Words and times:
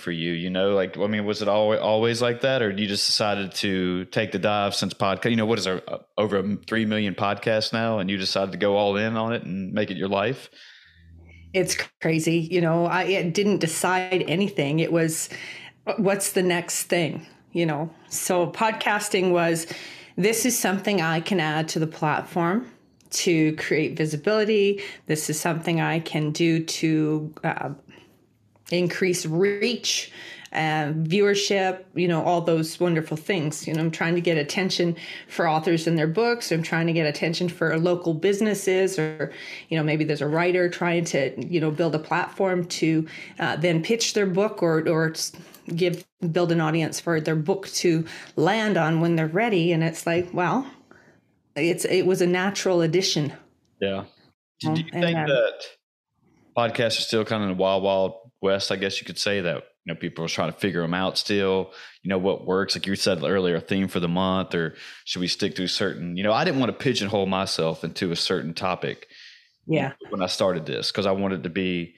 For 0.00 0.10
you? 0.10 0.32
You 0.32 0.50
know, 0.50 0.74
like 0.74 0.98
I 0.98 1.06
mean, 1.06 1.24
was 1.24 1.42
it 1.42 1.48
always 1.48 1.80
always 1.80 2.20
like 2.20 2.40
that, 2.40 2.62
or 2.62 2.70
you 2.70 2.86
just 2.86 3.06
decided 3.06 3.54
to 3.56 4.06
take 4.06 4.32
the 4.32 4.38
dive 4.38 4.74
since 4.74 4.94
podcast? 4.94 5.30
You 5.30 5.36
know, 5.36 5.46
what 5.46 5.58
is 5.58 5.66
our 5.66 5.82
uh, 5.86 5.98
over 6.18 6.56
three 6.66 6.84
million 6.84 7.14
podcasts 7.14 7.72
now, 7.72 7.98
and 7.98 8.10
you 8.10 8.16
decided 8.16 8.52
to 8.52 8.58
go 8.58 8.76
all 8.76 8.96
in 8.96 9.16
on 9.16 9.32
it 9.32 9.42
and 9.42 9.72
make 9.72 9.90
it 9.90 9.96
your 9.96 10.08
life? 10.08 10.50
It's 11.52 11.76
crazy. 12.00 12.38
You 12.38 12.60
know, 12.60 12.86
I 12.86 13.28
didn't 13.28 13.58
decide 13.58 14.24
anything. 14.26 14.80
It 14.80 14.92
was 14.92 15.28
what's 15.96 16.32
the 16.32 16.42
next 16.42 16.84
thing. 16.84 17.26
You 17.52 17.66
know, 17.66 17.90
so 18.08 18.46
podcasting 18.50 19.32
was 19.32 19.66
this 20.16 20.46
is 20.46 20.58
something 20.58 21.00
I 21.00 21.20
can 21.20 21.40
add 21.40 21.68
to 21.70 21.78
the 21.78 21.86
platform 21.86 22.70
to 23.10 23.54
create 23.56 23.96
visibility. 23.96 24.82
This 25.06 25.30
is 25.30 25.40
something 25.40 25.80
I 25.80 26.00
can 26.00 26.30
do 26.30 26.64
to 26.64 27.34
uh, 27.42 27.70
increase 28.72 29.26
reach 29.26 30.12
uh, 30.52 30.92
viewership, 31.04 31.84
you 31.94 32.08
know, 32.08 32.24
all 32.24 32.40
those 32.40 32.80
wonderful 32.80 33.16
things. 33.16 33.68
You 33.68 33.74
know, 33.74 33.80
I'm 33.80 33.90
trying 33.90 34.16
to 34.16 34.20
get 34.20 34.36
attention 34.36 34.96
for 35.28 35.48
authors 35.48 35.86
and 35.86 35.96
their 35.96 36.08
books. 36.08 36.50
I'm 36.50 36.62
trying 36.62 36.88
to 36.88 36.92
get 36.92 37.06
attention 37.06 37.48
for 37.48 37.78
local 37.78 38.14
businesses, 38.14 38.98
or, 38.98 39.32
you 39.68 39.78
know, 39.78 39.84
maybe 39.84 40.02
there's 40.02 40.22
a 40.22 40.26
writer 40.26 40.68
trying 40.68 41.04
to, 41.06 41.46
you 41.46 41.60
know, 41.60 41.70
build 41.70 41.94
a 41.94 42.00
platform 42.00 42.64
to 42.66 43.06
uh, 43.38 43.56
then 43.56 43.82
pitch 43.82 44.14
their 44.14 44.26
book 44.26 44.60
or, 44.60 44.88
or 44.88 45.14
give, 45.76 46.04
build 46.32 46.50
an 46.50 46.60
audience 46.60 46.98
for 46.98 47.20
their 47.20 47.36
book 47.36 47.68
to 47.68 48.04
land 48.34 48.76
on 48.76 49.00
when 49.00 49.14
they're 49.14 49.28
ready. 49.28 49.70
And 49.70 49.84
it's 49.84 50.04
like, 50.04 50.30
well, 50.32 50.66
it's, 51.54 51.84
it 51.84 52.06
was 52.06 52.20
a 52.20 52.26
natural 52.26 52.80
addition. 52.80 53.32
Yeah. 53.80 54.04
Do 54.60 54.70
you 54.70 54.76
think 54.90 54.94
and, 54.94 55.30
uh, 55.30 55.34
that 55.34 55.64
podcasts 56.56 56.98
are 56.98 57.02
still 57.02 57.24
kind 57.24 57.44
of 57.44 57.50
in 57.50 57.56
the 57.56 57.62
wild, 57.62 57.84
wild 57.84 58.29
west, 58.40 58.72
I 58.72 58.76
guess 58.76 59.00
you 59.00 59.06
could 59.06 59.18
say 59.18 59.40
that 59.40 59.56
you 59.84 59.92
know 59.92 59.98
people 59.98 60.24
are 60.24 60.28
trying 60.28 60.52
to 60.52 60.58
figure 60.58 60.82
them 60.82 60.94
out 60.94 61.18
still. 61.18 61.72
You 62.02 62.08
know 62.08 62.18
what 62.18 62.46
works, 62.46 62.74
like 62.74 62.86
you 62.86 62.96
said 62.96 63.22
earlier, 63.22 63.56
a 63.56 63.60
theme 63.60 63.88
for 63.88 64.00
the 64.00 64.08
month, 64.08 64.54
or 64.54 64.74
should 65.04 65.20
we 65.20 65.28
stick 65.28 65.54
to 65.56 65.66
certain? 65.66 66.16
You 66.16 66.22
know, 66.22 66.32
I 66.32 66.44
didn't 66.44 66.60
want 66.60 66.70
to 66.70 66.84
pigeonhole 66.84 67.26
myself 67.26 67.84
into 67.84 68.12
a 68.12 68.16
certain 68.16 68.54
topic. 68.54 69.06
Yeah. 69.66 69.92
When 70.08 70.22
I 70.22 70.26
started 70.26 70.66
this, 70.66 70.90
because 70.90 71.06
I 71.06 71.12
wanted 71.12 71.44
to 71.44 71.50
be 71.50 71.94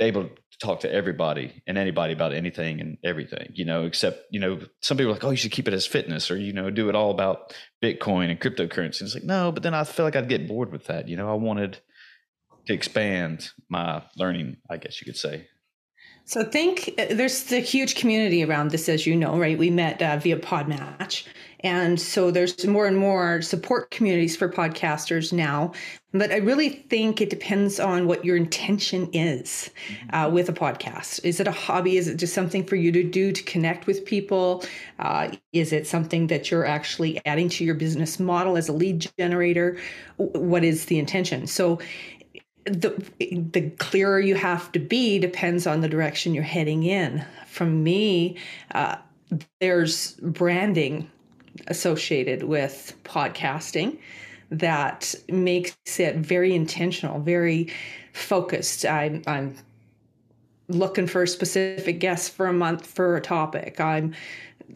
able 0.00 0.24
to 0.24 0.30
talk 0.60 0.80
to 0.80 0.92
everybody 0.92 1.62
and 1.66 1.78
anybody 1.78 2.12
about 2.12 2.32
anything 2.32 2.80
and 2.80 2.98
everything, 3.04 3.52
you 3.54 3.64
know, 3.64 3.84
except, 3.84 4.24
you 4.30 4.40
know, 4.40 4.58
some 4.80 4.96
people 4.96 5.10
are 5.10 5.14
like, 5.14 5.24
oh, 5.24 5.30
you 5.30 5.36
should 5.36 5.52
keep 5.52 5.68
it 5.68 5.74
as 5.74 5.86
fitness 5.86 6.30
or, 6.30 6.36
you 6.36 6.52
know, 6.52 6.70
do 6.70 6.88
it 6.88 6.94
all 6.94 7.10
about 7.10 7.54
Bitcoin 7.82 8.30
and 8.30 8.40
cryptocurrency. 8.40 9.02
It's 9.02 9.14
like, 9.14 9.24
no, 9.24 9.52
but 9.52 9.62
then 9.62 9.74
I 9.74 9.84
feel 9.84 10.04
like 10.04 10.16
I'd 10.16 10.28
get 10.28 10.48
bored 10.48 10.72
with 10.72 10.86
that. 10.86 11.08
You 11.08 11.16
know, 11.16 11.30
I 11.30 11.34
wanted 11.34 11.78
to 12.66 12.72
expand 12.72 13.50
my 13.68 14.02
learning, 14.16 14.56
I 14.68 14.78
guess 14.78 15.00
you 15.00 15.04
could 15.04 15.16
say. 15.16 15.46
So 16.26 16.42
think 16.42 16.92
uh, 16.98 17.06
there's 17.10 17.44
the 17.44 17.60
huge 17.60 17.94
community 17.94 18.44
around 18.44 18.72
this, 18.72 18.88
as 18.88 19.06
you 19.06 19.14
know, 19.14 19.38
right? 19.38 19.56
We 19.56 19.70
met 19.70 20.02
uh, 20.02 20.18
via 20.18 20.36
Podmatch. 20.36 21.24
And 21.60 22.00
so 22.00 22.30
there's 22.30 22.66
more 22.66 22.86
and 22.86 22.96
more 22.96 23.40
support 23.42 23.90
communities 23.90 24.36
for 24.36 24.48
podcasters 24.48 25.32
now. 25.32 25.72
But 26.12 26.32
I 26.32 26.36
really 26.36 26.68
think 26.68 27.20
it 27.20 27.30
depends 27.30 27.78
on 27.78 28.06
what 28.06 28.24
your 28.24 28.36
intention 28.36 29.08
is 29.12 29.70
uh, 30.12 30.26
mm-hmm. 30.26 30.34
with 30.34 30.48
a 30.48 30.52
podcast. 30.52 31.24
Is 31.24 31.40
it 31.40 31.46
a 31.46 31.52
hobby? 31.52 31.96
Is 31.96 32.08
it 32.08 32.16
just 32.16 32.34
something 32.34 32.64
for 32.64 32.76
you 32.76 32.90
to 32.92 33.02
do 33.02 33.32
to 33.32 33.42
connect 33.44 33.86
with 33.86 34.04
people? 34.04 34.64
Uh, 34.98 35.30
is 35.52 35.72
it 35.72 35.86
something 35.86 36.26
that 36.26 36.50
you're 36.50 36.66
actually 36.66 37.20
adding 37.24 37.48
to 37.50 37.64
your 37.64 37.74
business 37.74 38.18
model 38.18 38.56
as 38.56 38.68
a 38.68 38.72
lead 38.72 39.08
generator? 39.18 39.78
What 40.16 40.64
is 40.64 40.86
the 40.86 40.98
intention? 40.98 41.46
So 41.46 41.78
the 42.66 43.02
the 43.20 43.70
clearer 43.78 44.20
you 44.20 44.34
have 44.34 44.70
to 44.72 44.78
be 44.78 45.18
depends 45.18 45.66
on 45.66 45.80
the 45.80 45.88
direction 45.88 46.34
you're 46.34 46.44
heading 46.44 46.82
in. 46.82 47.24
From 47.46 47.82
me, 47.82 48.36
uh, 48.74 48.96
there's 49.60 50.12
branding 50.14 51.10
associated 51.68 52.42
with 52.42 52.94
podcasting 53.04 53.98
that 54.50 55.14
makes 55.28 55.76
it 55.98 56.16
very 56.16 56.54
intentional, 56.54 57.20
very 57.20 57.72
focused. 58.12 58.84
I'm, 58.84 59.22
I'm 59.26 59.56
looking 60.68 61.06
for 61.06 61.26
specific 61.26 61.98
guests 61.98 62.28
for 62.28 62.46
a 62.46 62.52
month 62.52 62.86
for 62.86 63.16
a 63.16 63.20
topic. 63.20 63.80
I'm 63.80 64.14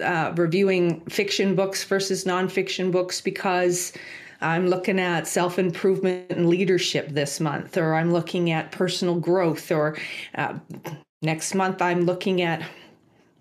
uh, 0.03 0.33
reviewing 0.37 1.01
fiction 1.03 1.55
books 1.55 1.84
versus 1.84 2.25
nonfiction 2.25 2.91
books 2.91 3.21
because 3.21 3.93
I'm 4.41 4.69
looking 4.69 4.99
at 4.99 5.27
self 5.27 5.59
improvement 5.59 6.31
and 6.31 6.49
leadership 6.49 7.09
this 7.11 7.41
month, 7.41 7.77
or 7.77 7.95
I'm 7.95 8.12
looking 8.12 8.51
at 8.51 8.73
personal 8.73 9.17
growth, 9.17 9.71
or 9.71 9.99
uh, 10.34 10.59
next 11.23 11.55
month 11.55 11.83
I'm 11.83 12.03
looking 12.03 12.43
at 12.43 12.62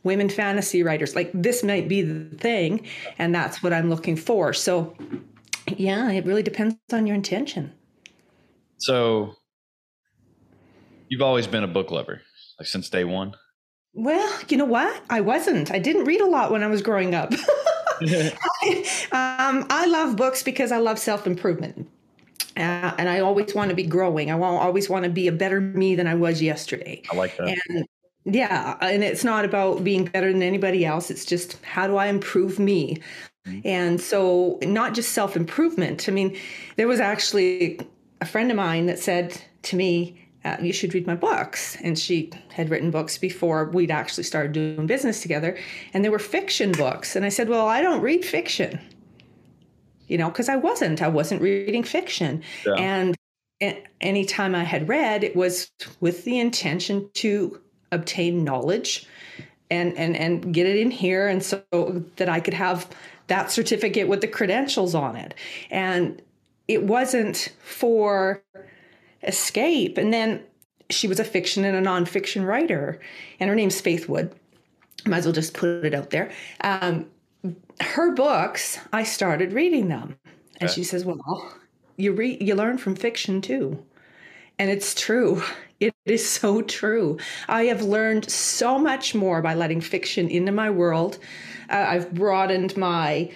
women 0.03 0.29
fantasy 0.29 0.83
writers. 0.83 1.15
Like 1.15 1.31
this 1.33 1.63
might 1.63 1.87
be 1.87 2.01
the 2.01 2.35
thing, 2.37 2.85
and 3.17 3.33
that's 3.33 3.63
what 3.63 3.73
I'm 3.73 3.89
looking 3.89 4.15
for. 4.15 4.53
So, 4.53 4.95
yeah, 5.67 6.11
it 6.11 6.25
really 6.25 6.43
depends 6.43 6.75
on 6.91 7.07
your 7.07 7.15
intention. 7.15 7.73
So, 8.77 9.35
you've 11.09 11.21
always 11.21 11.47
been 11.47 11.63
a 11.63 11.67
book 11.67 11.91
lover, 11.91 12.21
like 12.59 12.67
since 12.67 12.89
day 12.89 13.03
one? 13.03 13.35
Well, 13.93 14.39
you 14.47 14.57
know 14.57 14.65
what? 14.65 15.01
I 15.09 15.21
wasn't. 15.21 15.71
I 15.71 15.79
didn't 15.79 16.05
read 16.05 16.21
a 16.21 16.27
lot 16.27 16.51
when 16.51 16.63
I 16.63 16.67
was 16.67 16.81
growing 16.81 17.15
up. 17.15 17.33
um, 19.11 19.65
I 19.69 19.85
love 19.87 20.15
books 20.15 20.43
because 20.43 20.71
I 20.71 20.77
love 20.77 20.99
self 20.99 21.27
improvement. 21.27 21.89
Uh, 22.57 22.93
and 22.97 23.07
I 23.07 23.19
always 23.19 23.55
want 23.55 23.69
to 23.69 23.75
be 23.75 23.83
growing. 23.83 24.31
I 24.31 24.35
want 24.35 24.61
always 24.61 24.89
want 24.89 25.03
to 25.05 25.09
be 25.09 25.27
a 25.27 25.31
better 25.31 25.61
me 25.61 25.95
than 25.95 26.07
I 26.07 26.15
was 26.15 26.41
yesterday. 26.41 27.01
I 27.11 27.15
like 27.15 27.37
that. 27.37 27.57
And 27.69 27.87
yeah, 28.25 28.77
and 28.81 29.03
it's 29.03 29.23
not 29.23 29.45
about 29.45 29.83
being 29.83 30.05
better 30.05 30.31
than 30.31 30.43
anybody 30.43 30.85
else. 30.85 31.09
It's 31.09 31.25
just 31.25 31.63
how 31.63 31.87
do 31.87 31.95
I 31.97 32.07
improve 32.07 32.59
me? 32.59 32.97
Mm-hmm. 33.47 33.67
And 33.67 34.01
so, 34.01 34.59
not 34.63 34.93
just 34.93 35.13
self 35.13 35.35
improvement. 35.35 36.09
I 36.09 36.11
mean, 36.11 36.37
there 36.75 36.87
was 36.87 36.99
actually 36.99 37.79
a 38.21 38.25
friend 38.25 38.51
of 38.51 38.57
mine 38.57 38.87
that 38.87 38.99
said 38.99 39.41
to 39.63 39.75
me, 39.75 40.28
uh, 40.45 40.57
you 40.61 40.71
should 40.71 40.93
read 40.93 41.05
my 41.05 41.15
books. 41.15 41.77
And 41.83 41.97
she 41.97 42.31
had 42.49 42.69
written 42.69 42.91
books 42.91 43.17
before 43.17 43.65
we'd 43.65 43.91
actually 43.91 44.23
started 44.23 44.51
doing 44.53 44.87
business 44.87 45.21
together. 45.21 45.57
And 45.93 46.03
they 46.03 46.09
were 46.09 46.19
fiction 46.19 46.71
books. 46.71 47.15
And 47.15 47.25
I 47.25 47.29
said, 47.29 47.49
Well, 47.49 47.67
I 47.67 47.81
don't 47.81 48.01
read 48.01 48.23
fiction, 48.23 48.79
you 50.07 50.17
know, 50.17 50.29
because 50.29 50.49
I 50.49 50.55
wasn't. 50.55 51.01
I 51.01 51.07
wasn't 51.07 51.41
reading 51.41 51.83
fiction. 51.83 52.43
Yeah. 52.65 52.73
And 52.75 53.15
time 54.25 54.55
I 54.55 54.63
had 54.63 54.87
read, 54.87 55.23
it 55.23 55.35
was 55.35 55.71
with 55.99 56.23
the 56.23 56.39
intention 56.39 57.09
to 57.15 57.59
obtain 57.91 58.43
knowledge 58.43 59.07
and, 59.69 59.97
and, 59.97 60.15
and 60.15 60.53
get 60.53 60.65
it 60.65 60.77
in 60.77 60.91
here. 60.91 61.27
And 61.27 61.43
so 61.43 61.63
that 62.15 62.29
I 62.29 62.39
could 62.39 62.53
have 62.53 62.89
that 63.27 63.51
certificate 63.51 64.07
with 64.07 64.21
the 64.21 64.27
credentials 64.27 64.95
on 64.95 65.15
it. 65.15 65.33
And 65.69 66.21
it 66.67 66.83
wasn't 66.83 67.53
for 67.61 68.41
escape. 69.23 69.97
And 69.97 70.13
then 70.13 70.43
she 70.89 71.07
was 71.07 71.19
a 71.19 71.23
fiction 71.23 71.63
and 71.65 71.75
a 71.75 71.89
nonfiction 71.89 72.45
writer, 72.45 72.99
and 73.39 73.49
her 73.49 73.55
name's 73.55 73.79
Faith 73.79 74.09
Wood. 74.09 74.33
might 75.05 75.17
as 75.19 75.25
well 75.25 75.33
just 75.33 75.53
put 75.53 75.85
it 75.85 75.93
out 75.93 76.09
there. 76.09 76.31
Um, 76.61 77.05
her 77.81 78.11
books, 78.11 78.79
I 78.91 79.03
started 79.03 79.53
reading 79.53 79.87
them, 79.87 80.17
and 80.59 80.69
okay. 80.69 80.73
she 80.73 80.83
says, 80.83 81.05
"Well, 81.05 81.53
you 81.95 82.11
read, 82.11 82.41
you 82.41 82.55
learn 82.55 82.77
from 82.77 82.95
fiction 82.95 83.41
too," 83.41 83.83
and 84.57 84.69
it's 84.69 84.93
true. 84.93 85.43
It 85.79 85.95
is 86.05 86.29
so 86.29 86.61
true. 86.61 87.17
I 87.47 87.63
have 87.67 87.83
learned 87.83 88.29
so 88.29 88.77
much 88.77 89.15
more 89.15 89.41
by 89.41 89.55
letting 89.55 89.79
fiction 89.79 90.27
into 90.27 90.51
my 90.51 90.69
world. 90.69 91.19
Uh, 91.69 91.85
I've 91.87 92.13
broadened 92.13 92.75
my 92.75 93.31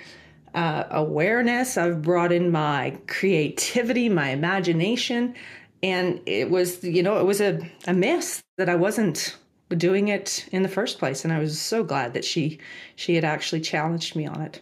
uh, 0.54 0.84
awareness. 0.92 1.78
I've 1.78 2.02
brought 2.02 2.34
in 2.34 2.52
my 2.52 2.98
creativity, 3.08 4.10
my 4.10 4.32
imagination, 4.32 5.36
and 5.84 6.22
it 6.26 6.50
was, 6.50 6.82
you 6.84 7.04
know, 7.04 7.20
it 7.20 7.26
was 7.26 7.42
a, 7.42 7.60
a 7.86 7.94
miss 7.94 8.42
that 8.58 8.70
I 8.70 8.76
wasn't 8.76 9.36
doing 9.76 10.08
it 10.08 10.48
in 10.52 10.64
the 10.64 10.70
first 10.70 10.98
place. 10.98 11.24
And 11.24 11.34
I 11.34 11.40
was 11.40 11.60
so 11.60 11.84
glad 11.84 12.14
that 12.14 12.24
she 12.24 12.60
she 12.96 13.16
had 13.16 13.26
actually 13.26 13.62
challenged 13.62 14.16
me 14.16 14.26
on 14.26 14.42
it. 14.42 14.62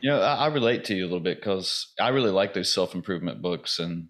You 0.00 0.10
know, 0.10 0.20
I, 0.20 0.34
I 0.34 0.46
relate 0.48 0.84
to 0.84 0.94
you 0.94 1.02
a 1.02 1.08
little 1.08 1.20
bit 1.20 1.38
because 1.38 1.92
I 2.00 2.08
really 2.08 2.30
like 2.30 2.54
those 2.54 2.72
self 2.72 2.94
improvement 2.94 3.42
books, 3.42 3.78
and 3.78 4.08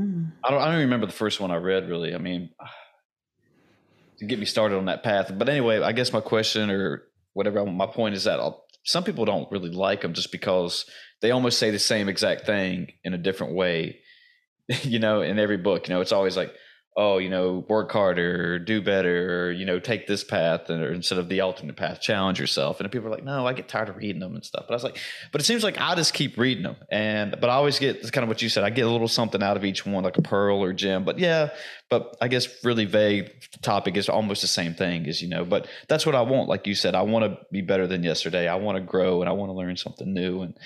mm. 0.00 0.32
I 0.42 0.50
don't 0.50 0.62
I 0.62 0.70
don't 0.70 0.80
remember 0.80 1.06
the 1.06 1.12
first 1.12 1.40
one 1.40 1.50
I 1.50 1.56
read 1.56 1.88
really. 1.88 2.14
I 2.14 2.18
mean, 2.18 2.50
to 4.18 4.26
get 4.26 4.38
me 4.38 4.46
started 4.46 4.78
on 4.78 4.86
that 4.86 5.02
path. 5.02 5.30
But 5.36 5.48
anyway, 5.48 5.80
I 5.82 5.92
guess 5.92 6.12
my 6.12 6.20
question 6.20 6.70
or 6.70 7.04
whatever 7.34 7.64
my 7.66 7.86
point 7.86 8.14
is 8.14 8.24
that 8.24 8.40
I'll, 8.40 8.64
some 8.84 9.04
people 9.04 9.24
don't 9.24 9.50
really 9.50 9.70
like 9.70 10.02
them 10.02 10.12
just 10.12 10.32
because 10.32 10.86
they 11.20 11.30
almost 11.30 11.58
say 11.58 11.70
the 11.70 11.78
same 11.78 12.08
exact 12.08 12.46
thing 12.46 12.88
in 13.04 13.14
a 13.14 13.18
different 13.18 13.54
way. 13.54 14.00
You 14.82 14.98
know, 14.98 15.22
in 15.22 15.38
every 15.38 15.58
book, 15.58 15.88
you 15.88 15.94
know, 15.94 16.00
it's 16.00 16.12
always 16.12 16.36
like 16.36 16.54
oh, 16.94 17.16
you 17.16 17.30
know, 17.30 17.64
work 17.68 17.90
harder, 17.90 18.58
do 18.58 18.82
better, 18.82 19.46
or, 19.46 19.52
you 19.52 19.64
know, 19.64 19.78
take 19.78 20.06
this 20.06 20.22
path 20.22 20.68
or 20.68 20.92
instead 20.92 21.18
of 21.18 21.28
the 21.30 21.40
alternate 21.40 21.76
path, 21.76 22.02
challenge 22.02 22.38
yourself. 22.38 22.80
And 22.80 22.92
people 22.92 23.08
are 23.08 23.10
like, 23.10 23.24
no, 23.24 23.46
I 23.46 23.54
get 23.54 23.66
tired 23.66 23.88
of 23.88 23.96
reading 23.96 24.20
them 24.20 24.34
and 24.34 24.44
stuff. 24.44 24.64
But 24.68 24.74
I 24.74 24.76
was 24.76 24.84
like, 24.84 24.98
but 25.30 25.40
it 25.40 25.44
seems 25.44 25.64
like 25.64 25.80
I 25.80 25.94
just 25.94 26.12
keep 26.12 26.36
reading 26.36 26.64
them. 26.64 26.76
And, 26.90 27.34
but 27.40 27.48
I 27.48 27.54
always 27.54 27.78
get 27.78 27.96
it's 27.96 28.10
kind 28.10 28.24
of 28.24 28.28
what 28.28 28.42
you 28.42 28.50
said. 28.50 28.62
I 28.62 28.70
get 28.70 28.86
a 28.86 28.90
little 28.90 29.08
something 29.08 29.42
out 29.42 29.56
of 29.56 29.64
each 29.64 29.86
one, 29.86 30.04
like 30.04 30.18
a 30.18 30.22
pearl 30.22 30.62
or 30.62 30.74
gem. 30.74 31.04
But 31.04 31.18
yeah, 31.18 31.50
but 31.88 32.14
I 32.20 32.28
guess 32.28 32.62
really 32.62 32.84
vague 32.84 33.32
topic 33.62 33.96
is 33.96 34.10
almost 34.10 34.42
the 34.42 34.48
same 34.48 34.74
thing 34.74 35.06
as, 35.06 35.22
you 35.22 35.28
know, 35.28 35.46
but 35.46 35.68
that's 35.88 36.04
what 36.04 36.14
I 36.14 36.22
want. 36.22 36.48
Like 36.48 36.66
you 36.66 36.74
said, 36.74 36.94
I 36.94 37.02
want 37.02 37.24
to 37.24 37.38
be 37.50 37.62
better 37.62 37.86
than 37.86 38.02
yesterday. 38.02 38.48
I 38.48 38.56
want 38.56 38.76
to 38.76 38.82
grow 38.82 39.22
and 39.22 39.30
I 39.30 39.32
want 39.32 39.48
to 39.48 39.54
learn 39.54 39.76
something 39.76 40.12
new. 40.12 40.42
And, 40.42 40.58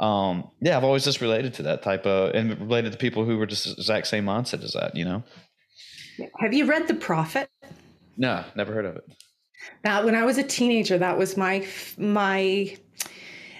um, 0.00 0.50
yeah, 0.60 0.76
I've 0.76 0.84
always 0.84 1.04
just 1.04 1.20
related 1.20 1.54
to 1.54 1.62
that 1.64 1.82
type 1.82 2.06
of, 2.06 2.34
and 2.34 2.58
related 2.60 2.92
to 2.92 2.98
people 2.98 3.24
who 3.24 3.38
were 3.38 3.46
just 3.46 3.66
exact 3.66 4.06
same 4.06 4.24
mindset 4.24 4.62
as 4.64 4.72
that, 4.72 4.96
you 4.96 5.04
know? 5.04 5.22
Have 6.38 6.52
you 6.52 6.66
read 6.66 6.88
The 6.88 6.94
Prophet? 6.94 7.48
No, 8.16 8.44
never 8.54 8.72
heard 8.72 8.84
of 8.84 8.96
it. 8.96 9.04
Now, 9.84 10.04
when 10.04 10.14
I 10.14 10.24
was 10.24 10.38
a 10.38 10.42
teenager, 10.42 10.98
that 10.98 11.16
was 11.18 11.36
my 11.36 11.66
my 11.96 12.76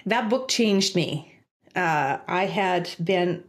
that 0.05 0.29
book 0.29 0.47
changed 0.47 0.95
me. 0.95 1.33
Uh, 1.75 2.17
I 2.27 2.45
had 2.45 2.89
been 3.03 3.43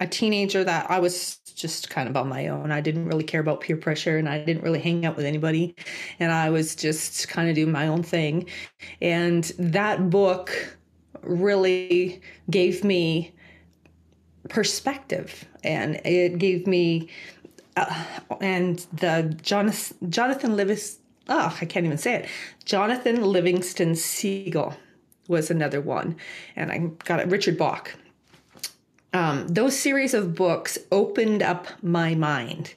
a 0.00 0.06
teenager 0.06 0.64
that 0.64 0.90
I 0.90 0.98
was 0.98 1.36
just 1.54 1.90
kind 1.90 2.08
of 2.08 2.16
on 2.16 2.28
my 2.28 2.48
own. 2.48 2.72
I 2.72 2.80
didn't 2.80 3.06
really 3.06 3.22
care 3.22 3.40
about 3.40 3.60
peer 3.60 3.76
pressure 3.76 4.18
and 4.18 4.28
I 4.28 4.42
didn't 4.44 4.64
really 4.64 4.80
hang 4.80 5.06
out 5.06 5.16
with 5.16 5.24
anybody. 5.24 5.76
And 6.18 6.32
I 6.32 6.50
was 6.50 6.74
just 6.74 7.28
kind 7.28 7.48
of 7.48 7.54
doing 7.54 7.70
my 7.70 7.86
own 7.86 8.02
thing. 8.02 8.48
And 9.00 9.44
that 9.58 10.10
book 10.10 10.76
really 11.22 12.20
gave 12.50 12.84
me 12.84 13.32
perspective 14.48 15.44
and 15.62 16.00
it 16.04 16.38
gave 16.38 16.66
me 16.66 17.08
uh, 17.76 18.04
and 18.40 18.86
the 18.92 19.36
Jonathan 19.40 20.10
Jonathan 20.10 20.56
Livis 20.56 20.98
oh 21.28 21.56
I 21.60 21.64
can't 21.64 21.86
even 21.86 21.96
say 21.96 22.16
it 22.16 22.28
Jonathan 22.64 23.22
Livingston 23.22 23.94
Seagull 23.94 24.76
was 25.28 25.50
another 25.50 25.80
one, 25.80 26.16
and 26.56 26.70
I 26.70 26.78
got 27.04 27.20
it 27.20 27.28
Richard 27.28 27.58
Bach. 27.58 27.94
Um, 29.14 29.46
those 29.48 29.78
series 29.78 30.14
of 30.14 30.34
books 30.34 30.78
opened 30.90 31.42
up 31.42 31.66
my 31.82 32.14
mind, 32.14 32.74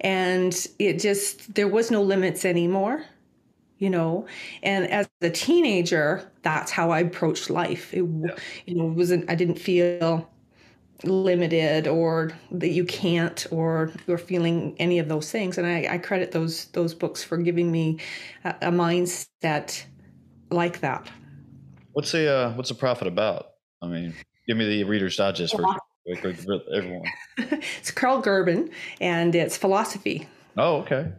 and 0.00 0.54
it 0.78 0.98
just 0.98 1.54
there 1.54 1.68
was 1.68 1.90
no 1.90 2.02
limits 2.02 2.44
anymore 2.44 3.04
you 3.78 3.90
know? 3.90 4.26
And 4.62 4.86
as 4.90 5.08
a 5.20 5.30
teenager 5.30 6.30
that's 6.42 6.70
how 6.70 6.90
i 6.90 7.00
approached 7.00 7.50
life. 7.50 7.92
It 7.92 8.04
yeah. 8.04 8.34
you 8.66 8.74
know 8.74 8.86
wasn't 8.86 9.30
i 9.30 9.34
didn't 9.34 9.58
feel 9.58 10.28
limited 11.04 11.86
or 11.86 12.32
that 12.50 12.70
you 12.70 12.84
can't 12.84 13.46
or 13.50 13.92
you're 14.06 14.18
feeling 14.18 14.74
any 14.78 14.98
of 14.98 15.08
those 15.08 15.30
things. 15.30 15.58
And 15.58 15.66
I, 15.66 15.86
I 15.94 15.98
credit 15.98 16.32
those 16.32 16.66
those 16.66 16.94
books 16.94 17.22
for 17.22 17.36
giving 17.36 17.70
me 17.70 17.98
a, 18.44 18.54
a 18.62 18.70
mindset 18.70 19.84
like 20.50 20.80
that. 20.80 21.08
What's 21.92 22.12
the 22.12 22.32
uh, 22.32 22.52
what's 22.54 22.68
the 22.68 22.74
prophet 22.74 23.06
about? 23.06 23.50
I 23.82 23.86
mean 23.86 24.14
give 24.46 24.56
me 24.56 24.66
the 24.66 24.84
reader's 24.84 25.16
digest 25.16 25.54
for, 25.54 25.62
for 26.20 26.60
everyone. 26.74 27.04
It's 27.36 27.90
Kahlil 27.90 28.24
Gibran 28.24 28.70
and 29.00 29.34
it's 29.34 29.56
philosophy. 29.56 30.28
Oh 30.56 30.78
okay. 30.78 31.12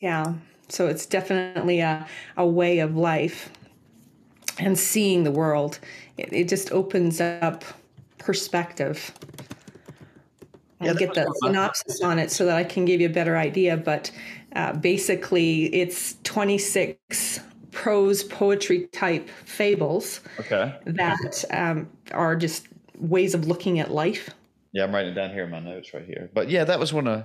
Yeah 0.00 0.34
so 0.68 0.86
it's 0.86 1.06
definitely 1.06 1.80
a, 1.80 2.06
a 2.36 2.46
way 2.46 2.78
of 2.80 2.96
life 2.96 3.50
and 4.58 4.78
seeing 4.78 5.24
the 5.24 5.30
world 5.30 5.78
it, 6.16 6.32
it 6.32 6.48
just 6.48 6.72
opens 6.72 7.20
up 7.20 7.64
perspective. 8.18 9.12
I'll 10.80 10.88
yeah, 10.88 10.94
get 10.94 11.14
the 11.14 11.32
synopsis 11.42 12.02
on 12.02 12.18
it 12.18 12.30
so 12.30 12.44
that 12.46 12.56
I 12.56 12.64
can 12.64 12.84
give 12.84 13.00
you 13.00 13.06
a 13.06 13.12
better 13.12 13.36
idea. 13.36 13.76
But 13.76 14.10
uh, 14.54 14.74
basically, 14.74 15.66
it's 15.74 16.16
26 16.24 17.40
prose 17.70 18.24
poetry 18.24 18.86
type 18.88 19.28
fables 19.44 20.20
okay. 20.40 20.74
that 20.84 21.44
um, 21.50 21.88
are 22.12 22.36
just 22.36 22.66
ways 22.98 23.34
of 23.34 23.46
looking 23.46 23.78
at 23.78 23.90
life. 23.90 24.30
Yeah, 24.76 24.84
I'm 24.84 24.94
writing 24.94 25.12
it 25.12 25.14
down 25.14 25.30
here 25.30 25.44
in 25.44 25.50
my 25.50 25.58
notes 25.58 25.94
right 25.94 26.04
here. 26.04 26.28
But 26.34 26.50
yeah, 26.50 26.64
that 26.64 26.78
was 26.78 26.92
one 26.92 27.08
of, 27.08 27.24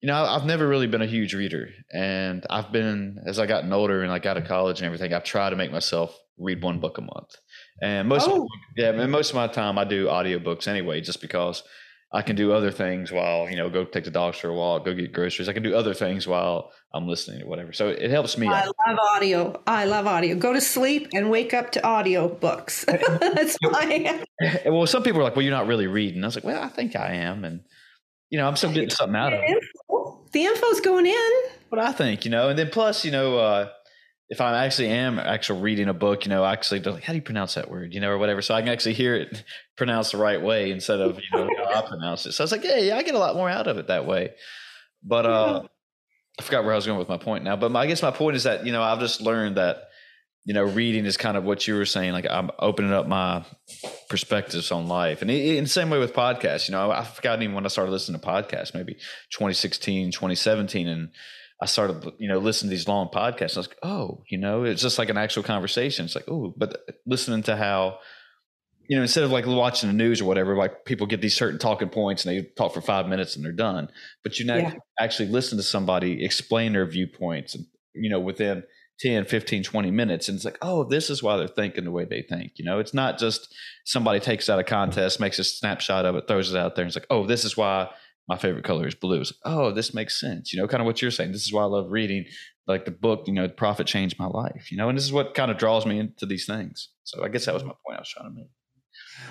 you 0.00 0.06
know, 0.06 0.14
I've 0.14 0.46
never 0.46 0.68
really 0.68 0.86
been 0.86 1.02
a 1.02 1.06
huge 1.06 1.34
reader. 1.34 1.70
And 1.92 2.46
I've 2.48 2.70
been, 2.70 3.18
as 3.26 3.40
I 3.40 3.46
gotten 3.46 3.72
older 3.72 4.04
and 4.04 4.12
I 4.12 4.20
got 4.20 4.36
of 4.36 4.44
college 4.44 4.78
and 4.78 4.86
everything, 4.86 5.12
I've 5.12 5.24
tried 5.24 5.50
to 5.50 5.56
make 5.56 5.72
myself 5.72 6.16
read 6.38 6.62
one 6.62 6.78
book 6.78 6.98
a 6.98 7.00
month. 7.00 7.34
And 7.82 8.08
most 8.08 8.28
oh. 8.28 8.42
of, 8.42 8.48
yeah, 8.76 8.90
and 8.90 9.10
most 9.10 9.30
of 9.30 9.34
my 9.34 9.48
time 9.48 9.78
I 9.78 9.84
do 9.84 10.06
audiobooks 10.06 10.68
anyway, 10.68 11.00
just 11.00 11.20
because 11.20 11.64
I 12.14 12.20
can 12.20 12.36
do 12.36 12.52
other 12.52 12.70
things 12.70 13.10
while, 13.10 13.48
you 13.48 13.56
know, 13.56 13.70
go 13.70 13.84
take 13.84 14.04
the 14.04 14.10
dogs 14.10 14.36
for 14.38 14.48
a 14.48 14.54
walk, 14.54 14.84
go 14.84 14.92
get 14.94 15.12
groceries. 15.12 15.48
I 15.48 15.54
can 15.54 15.62
do 15.62 15.74
other 15.74 15.94
things 15.94 16.26
while 16.26 16.70
I'm 16.92 17.08
listening 17.08 17.40
to 17.40 17.46
whatever. 17.46 17.72
So 17.72 17.88
it 17.88 18.10
helps 18.10 18.36
me. 18.36 18.48
I 18.48 18.66
love 18.66 18.98
audio. 19.14 19.62
I 19.66 19.86
love 19.86 20.06
audio. 20.06 20.36
Go 20.36 20.52
to 20.52 20.60
sleep 20.60 21.08
and 21.14 21.30
wake 21.30 21.54
up 21.54 21.72
to 21.72 21.86
audio 21.86 22.28
books. 22.28 22.84
That's 23.20 23.56
fine. 23.70 24.24
Well, 24.66 24.88
some 24.88 25.04
people 25.04 25.20
are 25.20 25.24
like, 25.24 25.36
well, 25.36 25.44
you're 25.44 25.54
not 25.54 25.68
really 25.68 25.86
reading. 25.86 26.24
I 26.24 26.26
was 26.26 26.34
like, 26.34 26.42
well, 26.42 26.60
I 26.60 26.66
think 26.66 26.96
I 26.96 27.14
am. 27.14 27.44
And, 27.44 27.60
you 28.28 28.38
know, 28.38 28.48
I'm 28.48 28.56
still 28.56 28.72
getting 28.72 28.90
something 28.90 29.14
out 29.14 29.32
of 29.32 29.38
it. 29.40 29.58
The 30.32 30.46
info's 30.46 30.80
going 30.80 31.06
in. 31.06 31.30
What 31.68 31.80
I 31.80 31.92
think, 31.92 32.24
you 32.24 32.32
know, 32.32 32.48
and 32.48 32.58
then 32.58 32.70
plus, 32.70 33.04
you 33.04 33.12
know, 33.12 33.38
uh, 33.38 33.68
if 34.32 34.40
I 34.40 34.64
actually 34.64 34.88
am 34.88 35.18
actually 35.18 35.60
reading 35.60 35.88
a 35.88 35.92
book, 35.92 36.24
you 36.24 36.30
know, 36.30 36.42
actually 36.42 36.80
like, 36.80 37.02
how 37.02 37.12
do 37.12 37.18
you 37.18 37.22
pronounce 37.22 37.52
that 37.52 37.70
word, 37.70 37.92
you 37.92 38.00
know, 38.00 38.10
or 38.10 38.16
whatever. 38.16 38.40
So 38.40 38.54
I 38.54 38.62
can 38.62 38.70
actually 38.70 38.94
hear 38.94 39.14
it 39.14 39.44
pronounced 39.76 40.12
the 40.12 40.16
right 40.16 40.40
way 40.40 40.70
instead 40.70 41.02
of, 41.02 41.18
you 41.18 41.38
know, 41.38 41.46
how 41.70 41.84
I 41.84 41.86
pronounce 41.86 42.24
it. 42.24 42.32
So 42.32 42.42
I 42.42 42.44
was 42.46 42.52
like, 42.52 42.64
yeah, 42.64 42.78
yeah, 42.78 42.96
I 42.96 43.02
get 43.02 43.14
a 43.14 43.18
lot 43.18 43.36
more 43.36 43.50
out 43.50 43.66
of 43.66 43.76
it 43.76 43.88
that 43.88 44.06
way. 44.06 44.30
But 45.04 45.26
uh, 45.26 45.62
I 46.40 46.42
forgot 46.42 46.64
where 46.64 46.72
I 46.72 46.76
was 46.76 46.86
going 46.86 46.98
with 46.98 47.10
my 47.10 47.18
point 47.18 47.44
now. 47.44 47.56
But 47.56 47.72
my, 47.72 47.80
I 47.80 47.86
guess 47.86 48.00
my 48.00 48.10
point 48.10 48.36
is 48.36 48.44
that, 48.44 48.64
you 48.64 48.72
know, 48.72 48.82
I've 48.82 49.00
just 49.00 49.20
learned 49.20 49.58
that, 49.58 49.90
you 50.46 50.54
know, 50.54 50.64
reading 50.64 51.04
is 51.04 51.18
kind 51.18 51.36
of 51.36 51.44
what 51.44 51.68
you 51.68 51.74
were 51.74 51.84
saying. 51.84 52.12
Like 52.12 52.26
I'm 52.30 52.50
opening 52.58 52.94
up 52.94 53.06
my 53.06 53.44
perspectives 54.08 54.72
on 54.72 54.88
life. 54.88 55.20
And 55.20 55.30
in 55.30 55.64
the 55.64 55.68
same 55.68 55.90
way 55.90 55.98
with 55.98 56.14
podcasts, 56.14 56.70
you 56.70 56.72
know, 56.72 56.90
I 56.90 57.04
forgot 57.04 57.42
even 57.42 57.54
when 57.54 57.66
I 57.66 57.68
started 57.68 57.92
listening 57.92 58.18
to 58.18 58.26
podcasts, 58.26 58.72
maybe 58.72 58.94
2016, 59.30 60.10
2017. 60.10 60.88
And, 60.88 61.10
I 61.62 61.66
started, 61.66 62.12
you 62.18 62.26
know, 62.26 62.38
listening 62.38 62.70
to 62.70 62.76
these 62.76 62.88
long 62.88 63.08
podcasts. 63.08 63.56
I 63.56 63.60
was 63.60 63.68
like, 63.68 63.78
oh, 63.84 64.24
you 64.28 64.36
know, 64.36 64.64
it's 64.64 64.82
just 64.82 64.98
like 64.98 65.10
an 65.10 65.16
actual 65.16 65.44
conversation. 65.44 66.04
It's 66.04 66.16
like, 66.16 66.28
oh, 66.28 66.52
but 66.56 66.84
listening 67.06 67.44
to 67.44 67.54
how, 67.54 68.00
you 68.88 68.96
know, 68.96 69.02
instead 69.02 69.22
of 69.22 69.30
like 69.30 69.46
watching 69.46 69.88
the 69.88 69.94
news 69.94 70.20
or 70.20 70.24
whatever, 70.24 70.56
like 70.56 70.84
people 70.84 71.06
get 71.06 71.20
these 71.20 71.36
certain 71.36 71.60
talking 71.60 71.88
points 71.88 72.26
and 72.26 72.36
they 72.36 72.42
talk 72.56 72.74
for 72.74 72.80
five 72.80 73.06
minutes 73.06 73.36
and 73.36 73.44
they're 73.44 73.52
done. 73.52 73.88
But 74.24 74.40
you 74.40 74.46
yeah. 74.46 74.74
actually 74.98 75.28
listen 75.28 75.56
to 75.56 75.62
somebody 75.62 76.24
explain 76.24 76.72
their 76.72 76.84
viewpoints 76.84 77.54
and, 77.54 77.66
you 77.94 78.10
know, 78.10 78.18
within 78.18 78.64
10, 78.98 79.26
15, 79.26 79.62
20 79.62 79.90
minutes. 79.92 80.28
And 80.28 80.34
it's 80.34 80.44
like, 80.44 80.58
oh, 80.62 80.82
this 80.82 81.10
is 81.10 81.22
why 81.22 81.36
they're 81.36 81.46
thinking 81.46 81.84
the 81.84 81.92
way 81.92 82.06
they 82.06 82.22
think. 82.22 82.54
You 82.56 82.64
know, 82.64 82.80
it's 82.80 82.92
not 82.92 83.18
just 83.18 83.54
somebody 83.84 84.18
takes 84.18 84.50
out 84.50 84.58
a 84.58 84.64
contest, 84.64 85.20
makes 85.20 85.38
a 85.38 85.44
snapshot 85.44 86.06
of 86.06 86.16
it, 86.16 86.26
throws 86.26 86.52
it 86.52 86.58
out 86.58 86.74
there, 86.74 86.82
and 86.82 86.88
it's 86.88 86.96
like, 86.96 87.06
oh, 87.08 87.24
this 87.24 87.44
is 87.44 87.56
why 87.56 87.88
my 88.28 88.36
favorite 88.36 88.64
color 88.64 88.86
is 88.86 88.94
blue. 88.94 89.18
Like, 89.18 89.28
oh, 89.44 89.72
this 89.72 89.94
makes 89.94 90.20
sense. 90.20 90.52
You 90.52 90.60
know, 90.60 90.68
kind 90.68 90.80
of 90.80 90.86
what 90.86 91.02
you're 91.02 91.10
saying. 91.10 91.32
This 91.32 91.44
is 91.46 91.52
why 91.52 91.62
I 91.62 91.66
love 91.66 91.90
reading. 91.90 92.24
Like 92.66 92.84
the 92.84 92.92
book, 92.92 93.24
you 93.26 93.32
know, 93.32 93.46
the 93.46 93.52
prophet 93.52 93.86
changed 93.86 94.18
my 94.18 94.26
life. 94.26 94.70
You 94.70 94.78
know, 94.78 94.88
and 94.88 94.96
this 94.96 95.04
is 95.04 95.12
what 95.12 95.34
kind 95.34 95.50
of 95.50 95.58
draws 95.58 95.84
me 95.84 95.98
into 95.98 96.26
these 96.26 96.46
things. 96.46 96.90
So 97.04 97.24
I 97.24 97.28
guess 97.28 97.46
that 97.46 97.54
was 97.54 97.64
my 97.64 97.74
point 97.84 97.96
I 97.96 98.00
was 98.00 98.08
trying 98.08 98.30
to 98.30 98.34
make. 98.34 98.50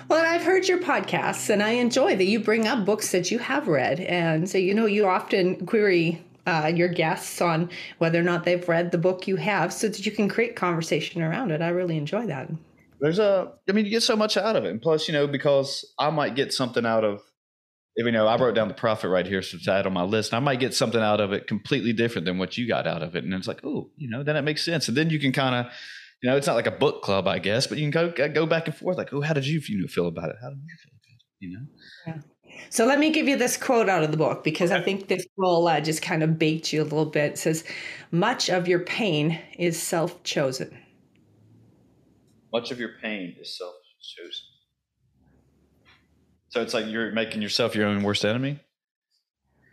Well, 0.08 0.24
I've 0.24 0.42
heard 0.42 0.68
your 0.68 0.78
podcasts, 0.78 1.48
and 1.48 1.62
I 1.62 1.70
enjoy 1.70 2.16
that 2.16 2.24
you 2.24 2.40
bring 2.40 2.66
up 2.66 2.84
books 2.84 3.12
that 3.12 3.30
you 3.30 3.38
have 3.38 3.68
read, 3.68 4.00
and 4.00 4.48
so 4.48 4.58
you 4.58 4.74
know 4.74 4.86
you 4.86 5.06
often 5.06 5.66
query 5.66 6.24
uh, 6.46 6.72
your 6.74 6.88
guests 6.88 7.40
on 7.40 7.70
whether 7.98 8.18
or 8.18 8.24
not 8.24 8.44
they've 8.44 8.68
read 8.68 8.90
the 8.90 8.98
book 8.98 9.26
you 9.26 9.36
have 9.36 9.72
so 9.72 9.88
that 9.88 10.04
you 10.04 10.12
can 10.12 10.28
create 10.28 10.56
conversation 10.56 11.22
around 11.22 11.50
it. 11.50 11.62
I 11.62 11.68
really 11.68 11.96
enjoy 11.96 12.26
that. 12.26 12.50
There's 13.00 13.18
a, 13.18 13.52
I 13.68 13.72
mean, 13.72 13.84
you 13.84 13.90
get 13.90 14.02
so 14.02 14.16
much 14.16 14.36
out 14.36 14.56
of 14.56 14.64
it. 14.64 14.70
And 14.70 14.80
plus, 14.80 15.08
you 15.08 15.14
know, 15.14 15.26
because 15.26 15.84
I 15.98 16.10
might 16.10 16.36
get 16.36 16.52
something 16.52 16.86
out 16.86 17.04
of, 17.04 17.20
you 17.96 18.10
know, 18.10 18.26
I 18.26 18.36
wrote 18.36 18.54
down 18.54 18.68
the 18.68 18.74
Prophet 18.74 19.08
right 19.08 19.26
here, 19.26 19.42
so 19.42 19.58
to 19.58 19.72
add 19.72 19.86
on 19.86 19.92
my 19.92 20.02
list. 20.02 20.32
And 20.32 20.36
I 20.36 20.40
might 20.40 20.60
get 20.60 20.74
something 20.74 21.00
out 21.00 21.20
of 21.20 21.32
it 21.32 21.46
completely 21.46 21.92
different 21.92 22.24
than 22.24 22.38
what 22.38 22.56
you 22.56 22.66
got 22.66 22.86
out 22.86 23.02
of 23.02 23.14
it. 23.16 23.24
And 23.24 23.34
it's 23.34 23.48
like, 23.48 23.64
oh, 23.64 23.90
you 23.96 24.08
know, 24.08 24.22
then 24.22 24.36
it 24.36 24.42
makes 24.42 24.64
sense. 24.64 24.88
And 24.88 24.96
then 24.96 25.10
you 25.10 25.18
can 25.18 25.32
kind 25.32 25.54
of, 25.54 25.72
you 26.22 26.30
know, 26.30 26.36
it's 26.36 26.46
not 26.46 26.56
like 26.56 26.66
a 26.66 26.72
book 26.72 27.02
club, 27.02 27.26
I 27.26 27.38
guess, 27.38 27.66
but 27.66 27.78
you 27.78 27.90
can 27.90 28.12
go 28.14 28.28
go 28.28 28.46
back 28.46 28.66
and 28.66 28.76
forth. 28.76 28.96
Like, 28.96 29.12
oh, 29.12 29.20
how 29.20 29.34
did 29.34 29.46
you, 29.46 29.60
you 29.68 29.80
know, 29.80 29.88
feel 29.88 30.06
about 30.06 30.30
it? 30.30 30.36
How 30.40 30.48
did 30.48 30.58
you 30.58 30.76
feel 30.82 30.92
about 30.92 31.14
it? 31.14 31.22
You 31.40 31.58
know? 31.58 31.66
Yeah. 32.06 32.20
So 32.70 32.86
let 32.86 32.98
me 32.98 33.10
give 33.10 33.28
you 33.28 33.36
this 33.36 33.56
quote 33.56 33.88
out 33.88 34.02
of 34.02 34.10
the 34.10 34.16
book 34.16 34.44
because 34.44 34.70
okay. 34.70 34.80
I 34.80 34.84
think 34.84 35.08
this 35.08 35.26
will 35.36 35.66
uh, 35.66 35.80
just 35.80 36.02
kind 36.02 36.22
of 36.22 36.38
bait 36.38 36.72
you 36.72 36.82
a 36.82 36.84
little 36.84 37.06
bit. 37.06 37.32
It 37.32 37.38
says, 37.38 37.64
"Much 38.10 38.48
of 38.48 38.68
your 38.68 38.80
pain 38.80 39.38
is 39.58 39.80
self-chosen." 39.80 40.78
Much 42.52 42.70
of 42.70 42.78
your 42.78 42.90
pain 43.02 43.34
is 43.40 43.56
self-chosen. 43.56 44.51
So 46.52 46.60
it's 46.60 46.74
like 46.74 46.86
you're 46.86 47.12
making 47.12 47.40
yourself 47.40 47.74
your 47.74 47.86
own 47.86 48.02
worst 48.02 48.26
enemy. 48.26 48.60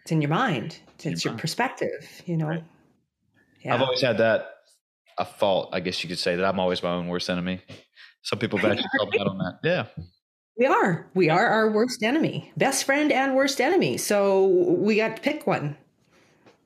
It's 0.03 0.13
in 0.13 0.21
your 0.21 0.29
mind. 0.29 0.79
It's, 0.95 1.05
your, 1.05 1.13
your 1.13 1.31
mind. 1.31 1.41
perspective. 1.41 2.23
You 2.25 2.37
know. 2.37 2.47
Right. 2.47 2.63
Yeah. 3.61 3.75
I've 3.75 3.81
always 3.81 4.01
had 4.01 4.19
that 4.19 4.49
a 5.17 5.25
fault, 5.25 5.71
I 5.73 5.81
guess 5.81 6.01
you 6.01 6.07
could 6.07 6.19
say, 6.19 6.37
that 6.37 6.45
I'm 6.45 6.57
always 6.57 6.81
my 6.81 6.91
own 6.91 7.09
worst 7.09 7.29
enemy. 7.29 7.61
Some 8.23 8.39
people 8.39 8.59
have 8.59 8.71
actually 8.71 8.87
called 8.97 9.11
me 9.11 9.19
out 9.19 9.27
on 9.27 9.37
that. 9.39 9.59
Yeah. 9.61 9.85
We 10.57 10.67
are. 10.67 11.09
We 11.13 11.29
are 11.29 11.45
our 11.45 11.69
worst 11.69 12.01
enemy, 12.01 12.53
best 12.55 12.85
friend 12.85 13.11
and 13.11 13.35
worst 13.35 13.59
enemy. 13.59 13.97
So 13.97 14.47
we 14.47 14.95
got 14.95 15.17
to 15.17 15.21
pick 15.21 15.45
one. 15.45 15.75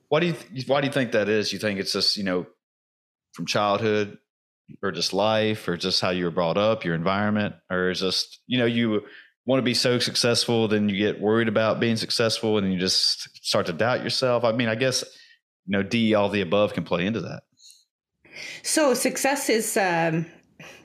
Why 0.08 0.20
do 0.20 0.26
you 0.26 0.34
th- 0.34 0.68
Why 0.68 0.80
do 0.80 0.86
you 0.86 0.92
think 0.92 1.10
that 1.12 1.28
is? 1.28 1.52
You 1.52 1.58
think 1.58 1.80
it's 1.80 1.92
just 1.92 2.16
you 2.16 2.22
know 2.22 2.46
from 3.32 3.46
childhood, 3.46 4.18
or 4.80 4.92
just 4.92 5.12
life, 5.12 5.66
or 5.66 5.76
just 5.76 6.00
how 6.00 6.10
you 6.10 6.24
were 6.24 6.30
brought 6.30 6.56
up, 6.56 6.84
your 6.84 6.94
environment, 6.94 7.56
or 7.68 7.90
is 7.90 8.00
just 8.00 8.40
you 8.46 8.58
know 8.58 8.64
you 8.64 9.02
want 9.46 9.58
to 9.58 9.62
be 9.62 9.74
so 9.74 9.98
successful, 9.98 10.68
then 10.68 10.88
you 10.88 10.96
get 10.96 11.20
worried 11.20 11.48
about 11.48 11.80
being 11.80 11.96
successful, 11.96 12.58
and 12.58 12.72
you 12.72 12.78
just 12.78 13.44
start 13.44 13.66
to 13.66 13.72
doubt 13.72 14.02
yourself. 14.02 14.44
I 14.44 14.52
mean, 14.52 14.68
I 14.68 14.74
guess 14.74 15.04
you 15.66 15.72
know 15.72 15.82
D 15.82 16.14
all 16.14 16.28
the 16.28 16.40
above 16.40 16.72
can 16.74 16.84
play 16.84 17.06
into 17.06 17.20
that. 17.20 17.42
So 18.62 18.94
success 18.94 19.48
is 19.48 19.76
um, 19.76 20.26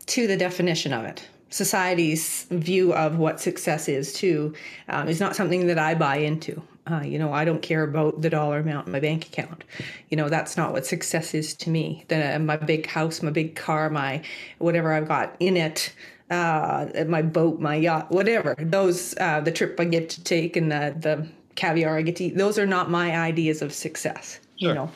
to 0.07 0.27
the 0.27 0.37
definition 0.37 0.93
of 0.93 1.05
it. 1.05 1.27
Society's 1.49 2.45
view 2.51 2.93
of 2.93 3.17
what 3.17 3.39
success 3.39 3.89
is 3.89 4.13
too 4.13 4.53
um, 4.87 5.07
is 5.07 5.19
not 5.19 5.35
something 5.35 5.65
that 5.67 5.79
I 5.79 5.95
buy 5.95 6.17
into. 6.17 6.61
Uh, 6.85 7.01
you 7.01 7.19
know, 7.19 7.33
I 7.33 7.45
don't 7.45 7.61
care 7.61 7.83
about 7.83 8.21
the 8.21 8.29
dollar 8.29 8.59
amount 8.59 8.87
in 8.87 8.93
my 8.93 8.99
bank 8.99 9.27
account. 9.27 9.63
You 10.09 10.17
know, 10.17 10.29
that's 10.29 10.57
not 10.57 10.73
what 10.73 10.85
success 10.85 11.33
is 11.33 11.53
to 11.55 11.69
me. 11.69 12.03
The, 12.07 12.39
my 12.39 12.57
big 12.57 12.87
house, 12.87 13.21
my 13.21 13.31
big 13.31 13.55
car, 13.55 13.89
my 13.89 14.23
whatever 14.57 14.93
I've 14.93 15.07
got 15.07 15.35
in 15.39 15.57
it, 15.57 15.93
uh, 16.29 16.87
my 17.07 17.21
boat, 17.21 17.59
my 17.59 17.75
yacht, 17.75 18.11
whatever. 18.11 18.55
Those, 18.59 19.17
uh, 19.17 19.41
the 19.41 19.51
trip 19.51 19.79
I 19.79 19.85
get 19.85 20.09
to 20.09 20.23
take 20.23 20.55
and 20.55 20.71
the 20.71 20.95
the 20.99 21.27
caviar 21.55 21.97
I 21.97 22.01
get 22.01 22.15
to 22.17 22.25
eat. 22.25 22.37
Those 22.37 22.57
are 22.57 22.65
not 22.65 22.89
my 22.89 23.17
ideas 23.17 23.61
of 23.61 23.73
success. 23.73 24.39
Sure. 24.57 24.69
You 24.69 24.75
know, 24.75 24.91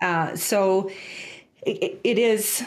uh, 0.00 0.36
so 0.36 0.90
it, 1.66 2.00
it 2.04 2.18
is 2.18 2.62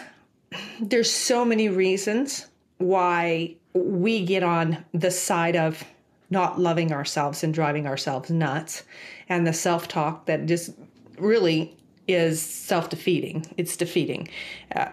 there's 0.79 1.11
so 1.11 1.43
many 1.43 1.69
reasons 1.69 2.47
why 2.77 3.55
we 3.73 4.25
get 4.25 4.43
on 4.43 4.83
the 4.93 5.11
side 5.11 5.55
of 5.55 5.83
not 6.29 6.59
loving 6.59 6.91
ourselves 6.91 7.43
and 7.43 7.53
driving 7.53 7.87
ourselves 7.87 8.29
nuts 8.29 8.83
and 9.29 9.45
the 9.45 9.53
self-talk 9.53 10.25
that 10.25 10.45
just 10.45 10.71
really 11.17 11.75
is 12.07 12.41
self-defeating 12.41 13.45
it's 13.57 13.75
defeating 13.75 14.27
uh, 14.75 14.87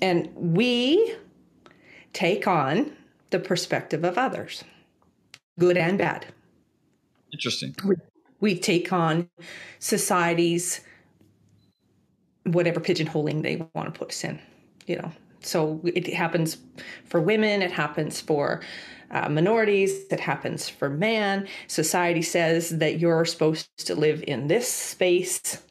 and 0.00 0.30
we 0.34 1.14
take 2.16 2.46
on 2.46 2.92
the 3.30 3.38
perspective 3.38 4.04
of 4.04 4.16
others 4.16 4.64
good 5.58 5.76
and 5.76 5.98
bad 5.98 6.26
interesting 7.32 7.74
we, 7.84 7.94
we 8.40 8.58
take 8.58 8.92
on 8.92 9.28
society's 9.78 10.80
whatever 12.46 12.80
pigeonholing 12.80 13.42
they 13.42 13.66
want 13.74 13.92
to 13.92 13.98
put 13.98 14.10
us 14.10 14.24
in, 14.24 14.38
you 14.86 14.96
know. 14.96 15.10
So 15.40 15.80
it 15.84 16.12
happens 16.12 16.58
for 17.04 17.20
women, 17.20 17.62
it 17.62 17.70
happens 17.70 18.20
for 18.20 18.62
uh, 19.10 19.28
minorities, 19.28 20.06
it 20.10 20.20
happens 20.20 20.68
for 20.68 20.88
man. 20.88 21.46
Society 21.68 22.22
says 22.22 22.70
that 22.78 22.98
you're 22.98 23.24
supposed 23.24 23.68
to 23.78 23.94
live 23.94 24.24
in 24.26 24.48
this 24.48 24.68
space, 24.68 25.62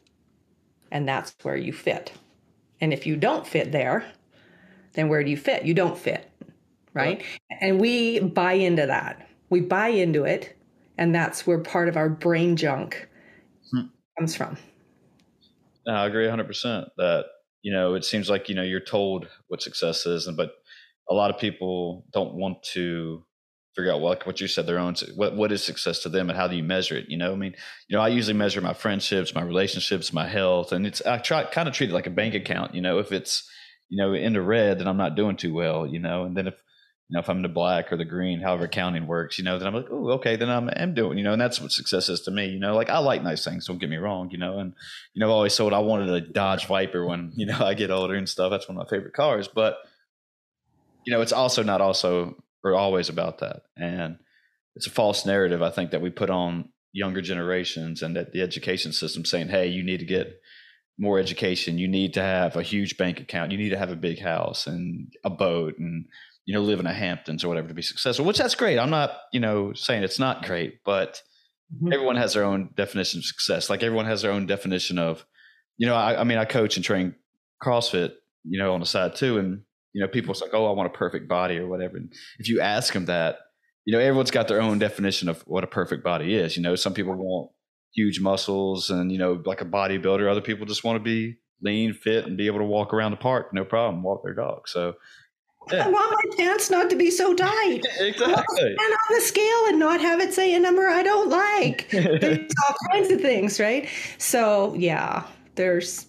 and 0.90 1.06
that's 1.06 1.34
where 1.42 1.56
you 1.56 1.72
fit. 1.72 2.12
And 2.80 2.92
if 2.92 3.06
you 3.06 3.16
don't 3.16 3.46
fit 3.46 3.72
there, 3.72 4.04
then 4.94 5.08
where 5.08 5.22
do 5.22 5.30
you 5.30 5.36
fit? 5.36 5.64
You 5.64 5.74
don't 5.74 5.98
fit, 5.98 6.30
right? 6.96 7.24
And 7.60 7.80
we 7.80 8.20
buy 8.20 8.54
into 8.54 8.86
that. 8.86 9.28
We 9.50 9.60
buy 9.60 9.88
into 9.88 10.24
it, 10.24 10.56
and 10.98 11.14
that's 11.14 11.46
where 11.46 11.58
part 11.58 11.88
of 11.88 11.96
our 11.96 12.08
brain 12.08 12.56
junk 12.56 13.08
hmm. 13.70 13.86
comes 14.18 14.34
from. 14.34 14.56
No, 15.86 15.94
I 15.94 16.06
agree 16.06 16.26
100% 16.26 16.88
that, 16.96 17.26
you 17.62 17.72
know, 17.72 17.94
it 17.94 18.04
seems 18.04 18.28
like, 18.28 18.48
you 18.48 18.56
know, 18.56 18.62
you're 18.62 18.80
told 18.80 19.28
what 19.48 19.62
success 19.62 20.06
is, 20.06 20.26
and 20.26 20.36
but 20.36 20.52
a 21.08 21.14
lot 21.14 21.30
of 21.30 21.38
people 21.38 22.04
don't 22.12 22.34
want 22.34 22.62
to 22.74 23.24
figure 23.76 23.92
out 23.92 24.00
what 24.00 24.26
what 24.26 24.40
you 24.40 24.48
said 24.48 24.66
their 24.66 24.78
own 24.78 24.94
what 25.16 25.36
what 25.36 25.52
is 25.52 25.62
success 25.62 26.00
to 26.00 26.08
them 26.08 26.30
and 26.30 26.38
how 26.38 26.48
do 26.48 26.56
you 26.56 26.62
measure 26.62 26.96
it 26.96 27.04
you 27.10 27.18
know 27.18 27.30
i 27.32 27.36
mean 27.36 27.54
you 27.88 27.94
know 27.94 28.02
i 28.02 28.08
usually 28.08 28.32
measure 28.32 28.62
my 28.62 28.72
friendships 28.72 29.34
my 29.34 29.42
relationships 29.42 30.14
my 30.14 30.26
health 30.26 30.72
and 30.72 30.86
it's 30.86 31.02
i 31.04 31.18
try 31.18 31.44
kind 31.44 31.68
of 31.68 31.74
treat 31.74 31.90
it 31.90 31.92
like 31.92 32.06
a 32.06 32.10
bank 32.10 32.34
account 32.34 32.74
you 32.74 32.80
know 32.80 32.98
if 32.98 33.12
it's 33.12 33.46
you 33.90 34.02
know 34.02 34.14
in 34.14 34.32
the 34.32 34.40
red 34.40 34.78
then 34.78 34.88
i'm 34.88 34.96
not 34.96 35.14
doing 35.14 35.36
too 35.36 35.52
well 35.52 35.86
you 35.86 35.98
know 35.98 36.24
and 36.24 36.34
then 36.34 36.48
if 36.48 36.54
you 37.08 37.14
know, 37.14 37.20
if 37.20 37.28
I'm 37.28 37.42
the 37.42 37.48
black 37.48 37.92
or 37.92 37.96
the 37.96 38.04
green, 38.04 38.40
however 38.40 38.64
accounting 38.64 39.06
works, 39.06 39.38
you 39.38 39.44
know, 39.44 39.58
then 39.58 39.68
I'm 39.68 39.74
like, 39.74 39.86
oh, 39.90 40.10
okay, 40.12 40.34
then 40.34 40.50
I'm, 40.50 40.68
I'm 40.76 40.92
doing, 40.92 41.18
you 41.18 41.22
know, 41.22 41.32
and 41.32 41.40
that's 41.40 41.60
what 41.60 41.70
success 41.70 42.08
is 42.08 42.20
to 42.22 42.32
me, 42.32 42.48
you 42.48 42.58
know, 42.58 42.74
like 42.74 42.90
I 42.90 42.98
like 42.98 43.22
nice 43.22 43.44
things, 43.44 43.66
don't 43.66 43.78
get 43.78 43.90
me 43.90 43.96
wrong, 43.96 44.28
you 44.32 44.38
know, 44.38 44.58
and, 44.58 44.74
you 45.14 45.20
know, 45.20 45.26
I've 45.26 45.34
always 45.34 45.56
told 45.56 45.72
I 45.72 45.78
wanted 45.78 46.08
a 46.08 46.20
Dodge 46.20 46.66
Viper 46.66 47.06
when, 47.06 47.32
you 47.36 47.46
know, 47.46 47.58
I 47.60 47.74
get 47.74 47.92
older 47.92 48.14
and 48.14 48.28
stuff. 48.28 48.50
That's 48.50 48.68
one 48.68 48.76
of 48.76 48.84
my 48.84 48.90
favorite 48.90 49.14
cars, 49.14 49.46
but, 49.46 49.78
you 51.04 51.12
know, 51.12 51.20
it's 51.20 51.32
also 51.32 51.62
not 51.62 51.80
also 51.80 52.42
or 52.64 52.74
always 52.74 53.08
about 53.08 53.38
that. 53.38 53.62
And 53.76 54.18
it's 54.74 54.88
a 54.88 54.90
false 54.90 55.24
narrative, 55.24 55.62
I 55.62 55.70
think, 55.70 55.92
that 55.92 56.02
we 56.02 56.10
put 56.10 56.30
on 56.30 56.70
younger 56.92 57.20
generations 57.20 58.02
and 58.02 58.16
that 58.16 58.32
the 58.32 58.42
education 58.42 58.92
system 58.92 59.24
saying, 59.24 59.48
hey, 59.48 59.68
you 59.68 59.84
need 59.84 60.00
to 60.00 60.06
get 60.06 60.40
more 60.98 61.20
education, 61.20 61.78
you 61.78 61.86
need 61.86 62.14
to 62.14 62.22
have 62.22 62.56
a 62.56 62.62
huge 62.62 62.96
bank 62.96 63.20
account, 63.20 63.52
you 63.52 63.58
need 63.58 63.68
to 63.68 63.78
have 63.78 63.90
a 63.90 63.96
big 63.96 64.18
house 64.18 64.66
and 64.66 65.12
a 65.22 65.30
boat 65.30 65.78
and, 65.78 66.06
you 66.46 66.54
know, 66.54 66.62
live 66.62 66.80
in 66.80 66.86
a 66.86 66.92
Hamptons 66.92 67.44
or 67.44 67.48
whatever 67.48 67.68
to 67.68 67.74
be 67.74 67.82
successful, 67.82 68.24
which 68.24 68.38
that's 68.38 68.54
great. 68.54 68.78
I'm 68.78 68.88
not, 68.88 69.18
you 69.32 69.40
know, 69.40 69.72
saying 69.72 70.04
it's 70.04 70.20
not 70.20 70.44
great, 70.44 70.78
but 70.84 71.20
mm-hmm. 71.74 71.92
everyone 71.92 72.16
has 72.16 72.34
their 72.34 72.44
own 72.44 72.70
definition 72.76 73.18
of 73.18 73.24
success. 73.24 73.68
Like 73.68 73.82
everyone 73.82 74.06
has 74.06 74.22
their 74.22 74.30
own 74.30 74.46
definition 74.46 74.98
of, 74.98 75.26
you 75.76 75.88
know, 75.88 75.96
I, 75.96 76.20
I, 76.20 76.24
mean, 76.24 76.38
I 76.38 76.44
coach 76.44 76.76
and 76.76 76.84
train 76.84 77.16
CrossFit, 77.60 78.12
you 78.44 78.60
know, 78.60 78.72
on 78.72 78.80
the 78.80 78.86
side 78.86 79.16
too. 79.16 79.38
And, 79.38 79.62
you 79.92 80.00
know, 80.00 80.06
people 80.06 80.34
say, 80.34 80.46
oh, 80.52 80.66
I 80.66 80.70
want 80.70 80.86
a 80.86 80.96
perfect 80.96 81.28
body 81.28 81.58
or 81.58 81.66
whatever. 81.66 81.96
And 81.96 82.12
if 82.38 82.48
you 82.48 82.60
ask 82.60 82.92
them 82.92 83.06
that, 83.06 83.38
you 83.84 83.92
know, 83.92 83.98
everyone's 83.98 84.30
got 84.30 84.46
their 84.46 84.62
own 84.62 84.78
definition 84.78 85.28
of 85.28 85.42
what 85.48 85.64
a 85.64 85.68
perfect 85.68 86.04
body 86.04 86.36
is. 86.36 86.56
You 86.56 86.62
know, 86.62 86.76
some 86.76 86.94
people 86.94 87.14
want 87.14 87.50
huge 87.92 88.20
muscles 88.20 88.90
and, 88.90 89.10
you 89.10 89.18
know, 89.18 89.42
like 89.44 89.62
a 89.62 89.64
bodybuilder. 89.64 90.30
Other 90.30 90.40
people 90.40 90.66
just 90.66 90.84
want 90.84 90.96
to 90.96 91.02
be 91.02 91.38
lean, 91.60 91.92
fit, 91.92 92.24
and 92.24 92.36
be 92.36 92.46
able 92.46 92.58
to 92.58 92.64
walk 92.64 92.94
around 92.94 93.10
the 93.10 93.16
park, 93.16 93.52
no 93.52 93.64
problem, 93.64 94.04
walk 94.04 94.22
their 94.22 94.34
dog. 94.34 94.68
So. 94.68 94.94
I 95.72 95.88
want 95.88 96.16
my 96.24 96.36
pants 96.36 96.70
not 96.70 96.90
to 96.90 96.96
be 96.96 97.10
so 97.10 97.34
tight. 97.34 97.82
exactly. 98.00 98.68
And 98.68 98.78
on 98.78 99.14
the 99.14 99.20
scale 99.20 99.66
and 99.66 99.78
not 99.78 100.00
have 100.00 100.20
it 100.20 100.32
say 100.32 100.54
a 100.54 100.60
number 100.60 100.86
I 100.86 101.02
don't 101.02 101.28
like. 101.28 101.88
there's 101.90 102.52
all 102.68 102.76
kinds 102.92 103.10
of 103.10 103.20
things, 103.20 103.58
right? 103.58 103.88
So 104.18 104.74
yeah, 104.74 105.24
there's 105.56 106.06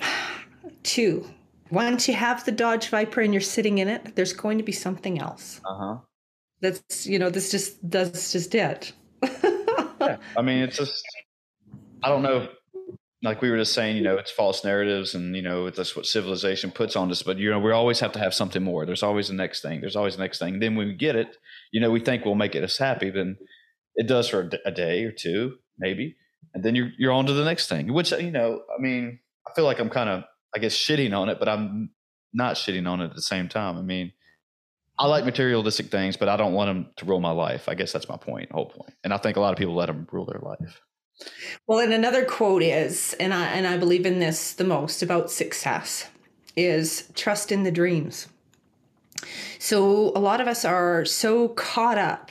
two. 0.82 1.26
Once 1.70 2.06
you 2.06 2.14
have 2.14 2.44
the 2.44 2.52
Dodge 2.52 2.88
Viper 2.88 3.22
and 3.22 3.32
you're 3.32 3.40
sitting 3.40 3.78
in 3.78 3.88
it, 3.88 4.14
there's 4.14 4.34
going 4.34 4.58
to 4.58 4.64
be 4.64 4.72
something 4.72 5.18
else. 5.18 5.60
Uh 5.64 5.74
huh. 5.74 5.96
That's 6.60 7.06
you 7.06 7.18
know 7.18 7.30
this 7.30 7.50
just 7.50 7.78
that's 7.90 8.30
just 8.30 8.54
it. 8.54 8.92
yeah. 9.22 10.18
I 10.36 10.42
mean, 10.42 10.58
it's 10.58 10.76
just 10.76 11.02
I 12.04 12.08
don't 12.08 12.22
know 12.22 12.48
like 13.22 13.40
we 13.40 13.50
were 13.50 13.56
just 13.56 13.72
saying, 13.72 13.96
you 13.96 14.02
know, 14.02 14.16
it's 14.16 14.32
false 14.32 14.64
narratives 14.64 15.14
and, 15.14 15.36
you 15.36 15.42
know, 15.42 15.70
that's 15.70 15.94
what 15.94 16.06
civilization 16.06 16.72
puts 16.72 16.96
on 16.96 17.10
us. 17.10 17.22
But, 17.22 17.38
you 17.38 17.50
know, 17.50 17.60
we 17.60 17.70
always 17.70 18.00
have 18.00 18.12
to 18.12 18.18
have 18.18 18.34
something 18.34 18.62
more. 18.62 18.84
There's 18.84 19.04
always 19.04 19.28
the 19.28 19.34
next 19.34 19.62
thing. 19.62 19.80
There's 19.80 19.94
always 19.94 20.16
the 20.16 20.22
next 20.22 20.40
thing. 20.40 20.58
Then 20.58 20.74
when 20.74 20.88
we 20.88 20.94
get 20.94 21.14
it, 21.14 21.36
you 21.70 21.80
know, 21.80 21.90
we 21.90 22.00
think 22.00 22.24
we'll 22.24 22.34
make 22.34 22.56
it 22.56 22.64
us 22.64 22.78
happy. 22.78 23.10
Then 23.10 23.36
it 23.94 24.08
does 24.08 24.28
for 24.28 24.50
a 24.64 24.70
day 24.72 25.04
or 25.04 25.12
two, 25.12 25.56
maybe. 25.78 26.16
And 26.52 26.64
then 26.64 26.74
you're, 26.74 26.90
you're 26.98 27.12
on 27.12 27.26
to 27.26 27.32
the 27.32 27.44
next 27.44 27.68
thing, 27.68 27.92
which, 27.92 28.10
you 28.10 28.32
know, 28.32 28.62
I 28.76 28.80
mean, 28.80 29.20
I 29.46 29.52
feel 29.54 29.64
like 29.64 29.78
I'm 29.78 29.90
kind 29.90 30.10
of, 30.10 30.24
I 30.54 30.58
guess, 30.58 30.76
shitting 30.76 31.16
on 31.16 31.28
it, 31.28 31.38
but 31.38 31.48
I'm 31.48 31.90
not 32.34 32.56
shitting 32.56 32.88
on 32.88 33.00
it 33.00 33.06
at 33.10 33.14
the 33.14 33.22
same 33.22 33.48
time. 33.48 33.78
I 33.78 33.82
mean, 33.82 34.12
I 34.98 35.06
like 35.06 35.24
materialistic 35.24 35.86
things, 35.86 36.16
but 36.16 36.28
I 36.28 36.36
don't 36.36 36.52
want 36.52 36.68
them 36.68 36.92
to 36.96 37.04
rule 37.04 37.20
my 37.20 37.30
life. 37.30 37.68
I 37.68 37.74
guess 37.74 37.92
that's 37.92 38.08
my 38.08 38.16
point, 38.16 38.50
whole 38.50 38.68
point. 38.68 38.94
And 39.04 39.14
I 39.14 39.16
think 39.16 39.36
a 39.36 39.40
lot 39.40 39.52
of 39.52 39.58
people 39.58 39.74
let 39.74 39.86
them 39.86 40.08
rule 40.10 40.26
their 40.26 40.40
life. 40.40 40.80
Well, 41.66 41.78
and 41.78 41.92
another 41.92 42.24
quote 42.24 42.62
is, 42.62 43.14
and 43.20 43.32
I 43.32 43.46
and 43.46 43.66
I 43.66 43.76
believe 43.76 44.06
in 44.06 44.18
this 44.18 44.52
the 44.52 44.64
most 44.64 45.02
about 45.02 45.30
success, 45.30 46.08
is 46.56 47.10
trust 47.14 47.52
in 47.52 47.62
the 47.62 47.70
dreams. 47.70 48.28
So 49.58 50.12
a 50.16 50.18
lot 50.18 50.40
of 50.40 50.48
us 50.48 50.64
are 50.64 51.04
so 51.04 51.48
caught 51.48 51.98
up 51.98 52.30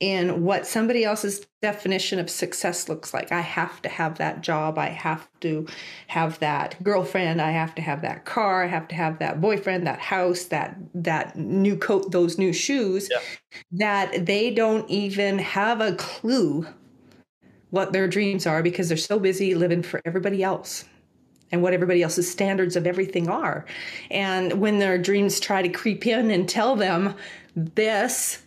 in 0.00 0.44
what 0.44 0.66
somebody 0.66 1.04
else's 1.04 1.46
definition 1.62 2.18
of 2.18 2.28
success 2.28 2.88
looks 2.88 3.14
like. 3.14 3.32
I 3.32 3.40
have 3.40 3.80
to 3.82 3.88
have 3.88 4.18
that 4.18 4.42
job. 4.42 4.78
I 4.78 4.88
have 4.88 5.28
to 5.40 5.66
have 6.08 6.38
that 6.40 6.82
girlfriend. 6.82 7.40
I 7.40 7.52
have 7.52 7.74
to 7.76 7.82
have 7.82 8.02
that 8.02 8.24
car. 8.24 8.64
I 8.64 8.66
have 8.66 8.86
to 8.88 8.94
have 8.94 9.18
that 9.20 9.40
boyfriend, 9.40 9.86
that 9.86 10.00
house, 10.00 10.44
that 10.44 10.76
that 10.94 11.36
new 11.36 11.76
coat, 11.76 12.10
those 12.10 12.38
new 12.38 12.52
shoes. 12.52 13.08
Yeah. 13.10 13.20
That 13.72 14.26
they 14.26 14.50
don't 14.50 14.88
even 14.90 15.38
have 15.38 15.80
a 15.80 15.94
clue 15.94 16.66
what 17.74 17.92
their 17.92 18.06
dreams 18.06 18.46
are 18.46 18.62
because 18.62 18.88
they're 18.88 18.96
so 18.96 19.18
busy 19.18 19.54
living 19.54 19.82
for 19.82 20.00
everybody 20.04 20.44
else 20.44 20.84
and 21.50 21.60
what 21.60 21.74
everybody 21.74 22.02
else's 22.02 22.30
standards 22.30 22.76
of 22.76 22.86
everything 22.86 23.28
are. 23.28 23.64
And 24.10 24.60
when 24.60 24.78
their 24.78 24.96
dreams 24.96 25.40
try 25.40 25.60
to 25.60 25.68
creep 25.68 26.06
in 26.06 26.30
and 26.30 26.48
tell 26.48 26.76
them 26.76 27.14
this 27.56 28.40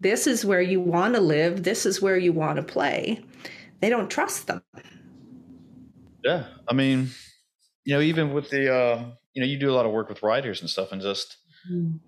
this 0.00 0.26
is 0.26 0.44
where 0.44 0.60
you 0.60 0.80
want 0.80 1.14
to 1.14 1.20
live, 1.20 1.62
this 1.62 1.86
is 1.86 2.02
where 2.02 2.18
you 2.18 2.32
want 2.32 2.56
to 2.56 2.62
play. 2.62 3.24
They 3.80 3.88
don't 3.88 4.10
trust 4.10 4.46
them. 4.46 4.62
Yeah. 6.22 6.44
I 6.68 6.74
mean, 6.74 7.08
you 7.84 7.94
know, 7.94 8.00
even 8.02 8.34
with 8.34 8.50
the, 8.50 8.74
uh, 8.74 9.04
you 9.32 9.40
know, 9.40 9.46
you 9.46 9.58
do 9.58 9.70
a 9.70 9.72
lot 9.72 9.86
of 9.86 9.92
work 9.92 10.10
with 10.10 10.22
writers 10.22 10.60
and 10.60 10.68
stuff 10.68 10.92
and 10.92 11.00
just, 11.00 11.38
mm. 11.70 11.98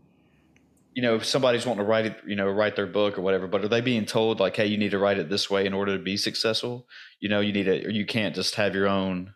You 0.97 1.03
know, 1.03 1.17
if 1.17 1.27
somebody's 1.27 1.67
wanting 1.67 1.85
to 1.85 1.89
write 1.89 2.07
it, 2.07 2.17
you 2.27 2.35
know, 2.35 2.49
write 2.49 2.75
their 2.75 2.87
book 2.87 3.19
or 3.19 3.21
whatever, 3.21 3.47
but 3.47 3.63
are 3.63 3.69
they 3.69 3.83
being 3.83 4.07
told 4.07 4.41
like, 4.41 4.57
hey, 4.57 4.65
you 4.65 4.79
need 4.79 4.93
to 4.93 4.99
write 4.99 5.19
it 5.19 5.29
this 5.29 5.51
way 5.51 5.67
in 5.67 5.75
order 5.75 5.95
to 5.99 6.03
be 6.03 6.17
successful? 6.17 6.87
You 7.21 7.29
know, 7.29 7.41
you 7.41 7.53
need 7.53 7.65
to, 7.65 7.85
or 7.85 7.91
you 7.91 8.07
can't 8.07 8.35
just 8.35 8.55
have 8.55 8.75
your 8.75 8.89
own 8.89 9.35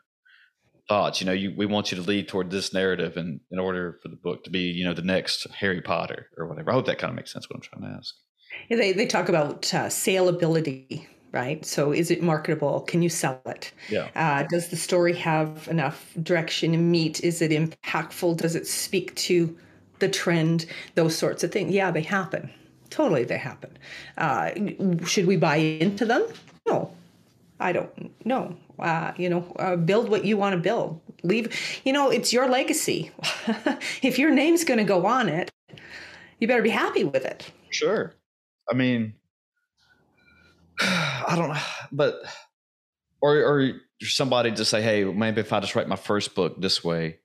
thoughts. 0.89 1.21
You 1.21 1.27
know, 1.27 1.35
you, 1.35 1.53
we 1.55 1.67
want 1.67 1.93
you 1.93 1.97
to 1.99 2.03
lead 2.03 2.29
toward 2.29 2.51
this 2.51 2.73
narrative 2.73 3.19
and 3.19 3.41
in 3.51 3.59
order 3.59 3.99
for 4.03 4.09
the 4.09 4.17
book 4.17 4.45
to 4.45 4.51
be, 4.51 4.61
you 4.61 4.87
know, 4.87 4.95
the 4.95 5.03
next 5.03 5.47
Harry 5.51 5.83
Potter 5.83 6.29
or 6.39 6.49
whatever. 6.49 6.71
I 6.71 6.73
hope 6.73 6.87
that 6.87 6.97
kind 6.97 7.11
of 7.11 7.17
makes 7.17 7.31
sense 7.31 7.47
what 7.51 7.57
I'm 7.57 7.61
trying 7.61 7.93
to 7.93 7.95
ask. 7.99 8.15
Yeah, 8.71 8.79
they, 8.79 8.93
they 8.93 9.07
talk 9.07 9.29
about 9.29 9.75
uh, 9.75 9.89
saleability, 9.89 11.07
right? 11.31 11.63
So 11.67 11.93
is 11.93 12.11
it 12.11 12.23
marketable? 12.23 12.81
Can 12.81 13.03
you 13.03 13.11
sell 13.11 13.39
it? 13.45 13.71
Yeah. 13.91 14.09
Uh, 14.17 14.45
does 14.49 14.69
the 14.69 14.77
story 14.77 15.15
have 15.17 15.69
enough 15.69 16.15
direction 16.23 16.73
and 16.73 16.91
meat? 16.91 17.23
Is 17.23 17.43
it 17.43 17.51
impactful? 17.51 18.39
Does 18.39 18.57
it 18.57 18.67
speak 18.67 19.15
to 19.17 19.59
the 20.01 20.09
trend? 20.09 20.67
Those 20.95 21.17
sorts 21.17 21.45
of 21.45 21.53
things. 21.53 21.73
Yeah, 21.73 21.91
they 21.91 22.03
happen. 22.03 22.51
Totally, 22.91 23.25
they 23.25 23.39
happen. 23.39 23.79
Uh, 24.19 24.51
should 25.07 25.27
we 25.27 25.37
buy 25.37 25.57
into 25.57 26.05
them? 26.05 26.27
No, 26.67 26.93
I 27.61 27.73
don't 27.73 28.27
know. 28.27 28.57
Uh, 28.79 29.13
you 29.17 29.29
know, 29.29 29.53
uh, 29.59 29.77
build 29.77 30.09
what 30.09 30.25
you 30.25 30.37
want 30.37 30.55
to 30.55 30.61
build. 30.61 31.01
Leave, 31.23 31.55
you 31.85 31.93
know, 31.93 32.11
it's 32.11 32.33
your 32.33 32.49
legacy. 32.49 33.13
if 34.03 34.19
your 34.19 34.31
name's 34.31 34.65
going 34.65 34.79
to 34.79 34.85
go 34.85 35.07
on 35.07 35.29
it, 35.29 35.51
you 36.41 36.49
better 36.49 36.63
be 36.63 36.71
happy 36.71 37.05
with 37.05 37.25
it. 37.25 37.51
Sure. 37.71 38.15
I 38.71 38.75
mean, 38.75 39.15
I 40.81 41.35
don't 41.37 41.51
know, 41.51 41.61
but 41.93 42.23
or 43.21 43.37
or 43.37 43.73
somebody 44.01 44.51
to 44.53 44.65
say, 44.65 44.83
hey, 44.83 45.05
maybe 45.05 45.41
if 45.41 45.53
I 45.53 45.61
just 45.61 45.77
write 45.77 45.89
my 45.89 45.97
first 45.97 46.35
book 46.35 46.61
this 46.61 46.83
way, 46.83 47.20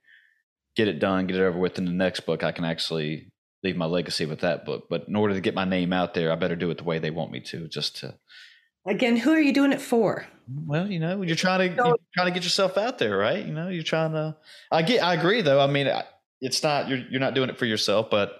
get 0.75 0.87
it 0.87 0.99
done, 0.99 1.27
get 1.27 1.37
it 1.37 1.43
over 1.43 1.57
with, 1.57 1.77
in 1.77 1.85
the 1.85 1.91
next 1.91 2.21
book 2.21 2.43
I 2.43 2.51
can 2.51 2.65
actually 2.65 3.31
leave 3.63 3.77
my 3.77 3.85
legacy 3.85 4.25
with 4.25 4.41
that 4.41 4.65
book. 4.65 4.85
But 4.89 5.07
in 5.07 5.15
order 5.15 5.33
to 5.33 5.41
get 5.41 5.55
my 5.55 5.65
name 5.65 5.93
out 5.93 6.13
there, 6.13 6.31
I 6.31 6.35
better 6.35 6.55
do 6.55 6.69
it 6.71 6.77
the 6.77 6.83
way 6.83 6.99
they 6.99 7.11
want 7.11 7.31
me 7.31 7.39
to, 7.41 7.67
just 7.67 7.97
to. 7.97 8.15
Again, 8.87 9.17
who 9.17 9.31
are 9.31 9.41
you 9.41 9.53
doing 9.53 9.71
it 9.71 9.81
for? 9.81 10.27
Well, 10.47 10.91
you 10.91 10.99
know, 10.99 11.23
you're 11.23 11.35
trying 11.35 11.71
to 11.71 11.75
you're 11.75 11.97
trying 12.13 12.27
to 12.27 12.33
get 12.33 12.43
yourself 12.43 12.77
out 12.77 12.99
there, 12.99 13.17
right? 13.17 13.43
You 13.43 13.53
know, 13.53 13.69
you're 13.69 13.83
trying 13.83 14.11
to. 14.11 14.37
I 14.71 14.83
get, 14.83 15.03
I 15.03 15.15
agree, 15.15 15.41
though. 15.41 15.59
I 15.59 15.65
mean, 15.65 15.91
it's 16.39 16.61
not 16.61 16.87
you're 16.87 16.99
you're 17.09 17.19
not 17.19 17.33
doing 17.33 17.49
it 17.49 17.57
for 17.57 17.65
yourself, 17.65 18.11
but 18.11 18.39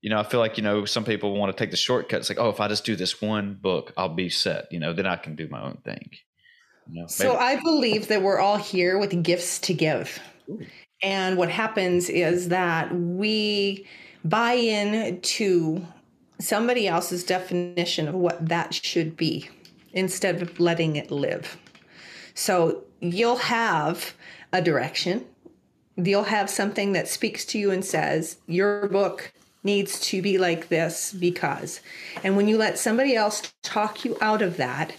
you 0.00 0.10
know, 0.10 0.18
I 0.18 0.22
feel 0.22 0.40
like, 0.40 0.56
you 0.56 0.62
know, 0.62 0.84
some 0.84 1.04
people 1.04 1.36
want 1.36 1.56
to 1.56 1.58
take 1.60 1.70
the 1.70 1.76
shortcut. 1.76 2.20
It's 2.20 2.28
like, 2.28 2.38
oh, 2.38 2.50
if 2.50 2.60
I 2.60 2.68
just 2.68 2.84
do 2.84 2.94
this 2.94 3.20
one 3.20 3.58
book, 3.60 3.92
I'll 3.96 4.14
be 4.14 4.28
set, 4.28 4.70
you 4.70 4.78
know, 4.78 4.92
then 4.92 5.06
I 5.06 5.16
can 5.16 5.34
do 5.34 5.48
my 5.48 5.62
own 5.62 5.78
thing. 5.84 6.10
You 6.86 7.02
know, 7.02 7.06
so 7.08 7.36
I 7.36 7.60
believe 7.60 8.08
that 8.08 8.22
we're 8.22 8.38
all 8.38 8.56
here 8.56 8.98
with 8.98 9.22
gifts 9.22 9.58
to 9.60 9.74
give. 9.74 10.20
Ooh. 10.48 10.60
And 11.02 11.36
what 11.36 11.50
happens 11.50 12.08
is 12.08 12.48
that 12.48 12.94
we 12.94 13.86
buy 14.24 14.54
in 14.54 15.20
to 15.20 15.86
somebody 16.40 16.88
else's 16.88 17.24
definition 17.24 18.08
of 18.08 18.14
what 18.14 18.48
that 18.48 18.74
should 18.74 19.16
be 19.16 19.48
instead 19.92 20.42
of 20.42 20.58
letting 20.60 20.96
it 20.96 21.10
live. 21.10 21.56
So 22.34 22.84
you'll 23.00 23.36
have 23.36 24.14
a 24.52 24.62
direction, 24.62 25.24
you'll 25.96 26.24
have 26.24 26.48
something 26.50 26.92
that 26.92 27.08
speaks 27.08 27.44
to 27.46 27.58
you 27.58 27.70
and 27.70 27.84
says, 27.84 28.38
Your 28.46 28.88
book 28.88 29.32
needs 29.64 30.00
to 30.00 30.22
be 30.22 30.38
like 30.38 30.68
this 30.68 31.12
because. 31.12 31.80
And 32.22 32.36
when 32.36 32.48
you 32.48 32.56
let 32.56 32.78
somebody 32.78 33.14
else 33.14 33.52
talk 33.62 34.04
you 34.04 34.16
out 34.20 34.42
of 34.42 34.56
that, 34.56 34.94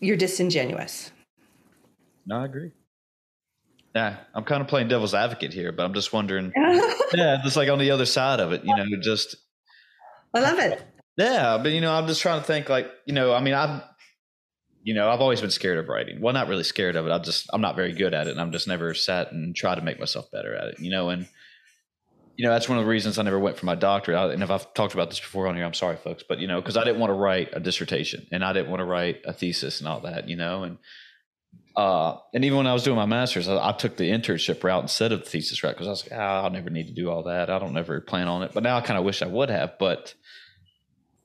you're 0.00 0.16
disingenuous. 0.16 1.10
No, 2.26 2.40
I 2.40 2.44
agree. 2.46 2.70
Yeah, 3.94 4.16
I'm 4.34 4.44
kind 4.44 4.60
of 4.60 4.66
playing 4.66 4.88
devil's 4.88 5.14
advocate 5.14 5.52
here, 5.52 5.70
but 5.70 5.84
I'm 5.84 5.94
just 5.94 6.12
wondering. 6.12 6.52
yeah, 7.14 7.38
just 7.44 7.56
like 7.56 7.68
on 7.68 7.78
the 7.78 7.92
other 7.92 8.06
side 8.06 8.40
of 8.40 8.52
it, 8.52 8.64
you 8.64 8.74
know, 8.74 8.84
just. 9.00 9.36
I 10.34 10.40
love 10.40 10.58
it. 10.58 10.82
Yeah, 11.16 11.58
but 11.62 11.70
you 11.70 11.80
know, 11.80 11.94
I'm 11.94 12.08
just 12.08 12.20
trying 12.20 12.40
to 12.40 12.46
think 12.46 12.68
like, 12.68 12.90
you 13.06 13.14
know, 13.14 13.32
I 13.32 13.40
mean, 13.40 13.54
I've, 13.54 13.82
you 14.82 14.94
know, 14.94 15.08
I've 15.08 15.20
always 15.20 15.40
been 15.40 15.50
scared 15.50 15.78
of 15.78 15.88
writing. 15.88 16.20
Well, 16.20 16.34
not 16.34 16.48
really 16.48 16.64
scared 16.64 16.96
of 16.96 17.06
it. 17.06 17.10
I'm 17.10 17.22
just, 17.22 17.48
I'm 17.52 17.60
not 17.60 17.76
very 17.76 17.92
good 17.92 18.14
at 18.14 18.26
it, 18.26 18.32
and 18.32 18.40
I'm 18.40 18.50
just 18.50 18.66
never 18.66 18.94
sat 18.94 19.30
and 19.30 19.54
tried 19.54 19.76
to 19.76 19.82
make 19.82 20.00
myself 20.00 20.28
better 20.32 20.56
at 20.56 20.68
it. 20.70 20.80
You 20.80 20.90
know, 20.90 21.10
and 21.10 21.28
you 22.36 22.44
know, 22.44 22.50
that's 22.50 22.68
one 22.68 22.78
of 22.78 22.84
the 22.84 22.90
reasons 22.90 23.18
I 23.18 23.22
never 23.22 23.38
went 23.38 23.56
for 23.56 23.66
my 23.66 23.76
doctorate. 23.76 24.18
I, 24.18 24.32
and 24.32 24.42
if 24.42 24.50
I've 24.50 24.72
talked 24.74 24.94
about 24.94 25.08
this 25.08 25.20
before 25.20 25.46
on 25.46 25.54
here, 25.54 25.64
I'm 25.64 25.74
sorry, 25.74 25.96
folks, 25.96 26.24
but 26.28 26.40
you 26.40 26.48
know, 26.48 26.60
because 26.60 26.76
I 26.76 26.84
didn't 26.84 27.00
want 27.00 27.10
to 27.10 27.14
write 27.14 27.50
a 27.52 27.60
dissertation 27.60 28.26
and 28.32 28.44
I 28.44 28.52
didn't 28.52 28.70
want 28.70 28.80
to 28.80 28.84
write 28.84 29.20
a 29.24 29.32
thesis 29.32 29.78
and 29.78 29.88
all 29.88 30.00
that, 30.00 30.28
you 30.28 30.36
know, 30.36 30.64
and 30.64 30.78
uh, 31.76 32.18
and 32.32 32.44
even 32.44 32.58
when 32.58 32.66
I 32.66 32.72
was 32.72 32.84
doing 32.84 32.96
my 32.96 33.06
master's, 33.06 33.48
I, 33.48 33.70
I 33.70 33.72
took 33.72 33.96
the 33.96 34.10
internship 34.10 34.62
route 34.62 34.82
instead 34.82 35.12
of 35.12 35.24
the 35.24 35.30
thesis 35.30 35.62
route 35.62 35.74
because 35.74 35.88
I 35.88 35.90
was 35.90 36.04
like, 36.04 36.18
oh, 36.18 36.22
I'll 36.22 36.50
never 36.50 36.70
need 36.70 36.86
to 36.86 36.94
do 36.94 37.10
all 37.10 37.24
that. 37.24 37.50
I 37.50 37.58
don't 37.58 37.76
ever 37.76 38.00
plan 38.00 38.28
on 38.28 38.42
it. 38.42 38.52
But 38.54 38.62
now 38.62 38.76
I 38.76 38.80
kind 38.80 38.98
of 38.98 39.04
wish 39.04 39.22
I 39.22 39.26
would 39.26 39.50
have. 39.50 39.78
But 39.78 40.14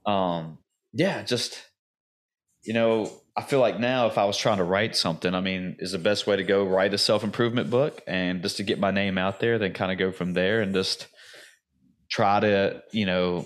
um, 0.06 0.58
yeah, 0.94 1.24
just 1.24 1.64
you 2.64 2.74
know, 2.74 3.12
I 3.38 3.42
feel 3.42 3.60
like 3.60 3.80
now 3.80 4.08
if 4.08 4.18
I 4.18 4.26
was 4.26 4.38
trying 4.38 4.58
to 4.58 4.64
write 4.64 4.96
something, 4.96 5.34
I 5.34 5.42
mean, 5.42 5.78
is 5.80 5.94
the 5.94 5.98
best 5.98 6.28
way 6.28 6.36
to 6.36 6.44
go 6.44 6.66
write 6.66 6.94
a 6.94 6.98
self 6.98 7.24
improvement 7.24 7.70
book 7.70 8.02
and 8.06 8.42
just 8.42 8.58
to 8.58 8.64
get 8.64 8.80
my 8.80 8.92
name 8.92 9.18
out 9.18 9.40
there, 9.40 9.58
then 9.58 9.74
kind 9.74 9.92
of 9.92 9.98
go 9.98 10.12
from 10.12 10.34
there 10.34 10.62
and 10.62 10.74
just 10.74 11.08
try 12.10 12.40
to, 12.40 12.84
you 12.92 13.06
know, 13.06 13.46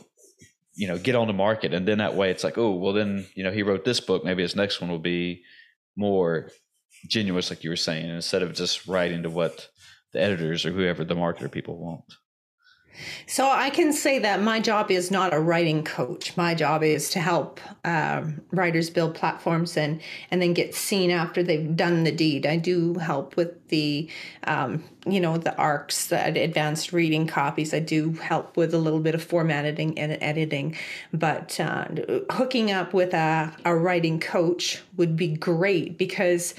you 0.73 0.87
know, 0.87 0.97
get 0.97 1.15
on 1.15 1.27
the 1.27 1.33
market. 1.33 1.73
And 1.73 1.87
then 1.87 1.99
that 1.99 2.15
way 2.15 2.31
it's 2.31 2.43
like, 2.43 2.57
oh, 2.57 2.71
well 2.71 2.93
then, 2.93 3.27
you 3.35 3.43
know, 3.43 3.51
he 3.51 3.61
wrote 3.61 3.85
this 3.85 3.99
book. 3.99 4.25
Maybe 4.25 4.41
his 4.41 4.55
next 4.55 4.81
one 4.81 4.89
will 4.89 4.97
be 4.97 5.43
more 5.95 6.49
genuine, 7.07 7.43
like 7.49 7.63
you 7.63 7.69
were 7.69 7.75
saying, 7.75 8.09
instead 8.09 8.43
of 8.43 8.53
just 8.53 8.87
writing 8.87 9.23
to 9.23 9.29
what 9.29 9.69
the 10.11 10.21
editors 10.21 10.65
or 10.65 10.71
whoever 10.71 11.03
the 11.03 11.15
marketer 11.15 11.51
people 11.51 11.77
want. 11.77 12.03
So 13.25 13.49
I 13.49 13.69
can 13.69 13.91
say 13.93 14.19
that 14.19 14.41
my 14.41 14.59
job 14.59 14.91
is 14.91 15.09
not 15.09 15.33
a 15.33 15.39
writing 15.39 15.83
coach. 15.83 16.37
My 16.37 16.53
job 16.53 16.83
is 16.83 17.09
to 17.11 17.19
help 17.19 17.59
um, 17.83 18.41
writers 18.51 18.89
build 18.89 19.15
platforms 19.15 19.77
and 19.77 20.01
and 20.29 20.41
then 20.41 20.53
get 20.53 20.75
seen 20.75 21.09
after 21.09 21.41
they've 21.41 21.75
done 21.75 22.03
the 22.03 22.11
deed. 22.11 22.45
I 22.45 22.57
do 22.57 22.95
help 22.95 23.35
with 23.35 23.67
the 23.69 24.09
um, 24.43 24.83
you 25.07 25.19
know 25.19 25.37
the 25.37 25.55
ARCs, 25.57 26.07
the 26.07 26.41
advanced 26.41 26.93
reading 26.93 27.27
copies. 27.27 27.73
I 27.73 27.79
do 27.79 28.13
help 28.13 28.57
with 28.57 28.73
a 28.73 28.79
little 28.79 28.99
bit 28.99 29.15
of 29.15 29.23
formatting 29.23 29.97
and 29.97 30.17
editing, 30.21 30.77
but 31.11 31.59
uh, 31.59 31.87
hooking 32.31 32.71
up 32.71 32.93
with 32.93 33.13
a, 33.13 33.51
a 33.65 33.75
writing 33.75 34.19
coach 34.19 34.81
would 34.97 35.15
be 35.15 35.29
great 35.29 35.97
because 35.97 36.53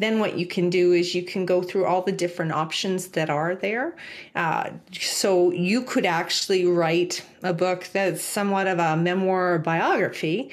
then 0.00 0.18
what 0.18 0.38
you 0.38 0.46
can 0.46 0.70
do 0.70 0.92
is 0.92 1.14
you 1.14 1.22
can 1.22 1.44
go 1.44 1.62
through 1.62 1.84
all 1.84 2.00
the 2.00 2.10
different 2.10 2.52
options 2.52 3.08
that 3.08 3.28
are 3.28 3.54
there. 3.54 3.94
Uh, 4.34 4.70
so 4.92 5.52
you 5.52 5.82
could 5.82 6.06
actually 6.06 6.64
write 6.64 7.22
a 7.42 7.52
book 7.52 7.86
that's 7.92 8.22
somewhat 8.22 8.66
of 8.66 8.78
a 8.78 8.96
memoir 8.96 9.54
or 9.54 9.58
biography, 9.58 10.50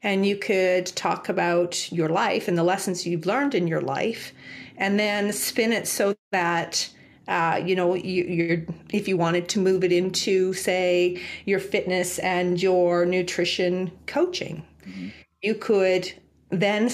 and 0.00 0.24
you 0.24 0.36
could 0.36 0.86
talk 0.86 1.28
about 1.28 1.92
your 1.92 2.08
life 2.08 2.48
and 2.48 2.56
the 2.56 2.64
lessons 2.64 3.06
you've 3.06 3.26
learned 3.26 3.54
in 3.54 3.66
your 3.66 3.82
life, 3.82 4.32
and 4.78 4.98
then 4.98 5.32
spin 5.32 5.72
it 5.72 5.86
so 5.86 6.14
that. 6.32 6.90
Uh, 7.28 7.60
you 7.66 7.74
know, 7.74 7.96
you, 7.96 8.52
are 8.52 8.74
if 8.92 9.08
you 9.08 9.16
wanted 9.16 9.48
to 9.48 9.58
move 9.58 9.82
it 9.82 9.90
into, 9.90 10.52
say, 10.52 11.20
your 11.44 11.58
fitness 11.58 12.20
and 12.20 12.62
your 12.62 13.04
nutrition 13.04 13.90
coaching, 14.06 14.64
mm-hmm. 14.86 15.08
you 15.42 15.56
could 15.56 16.12
then 16.50 16.88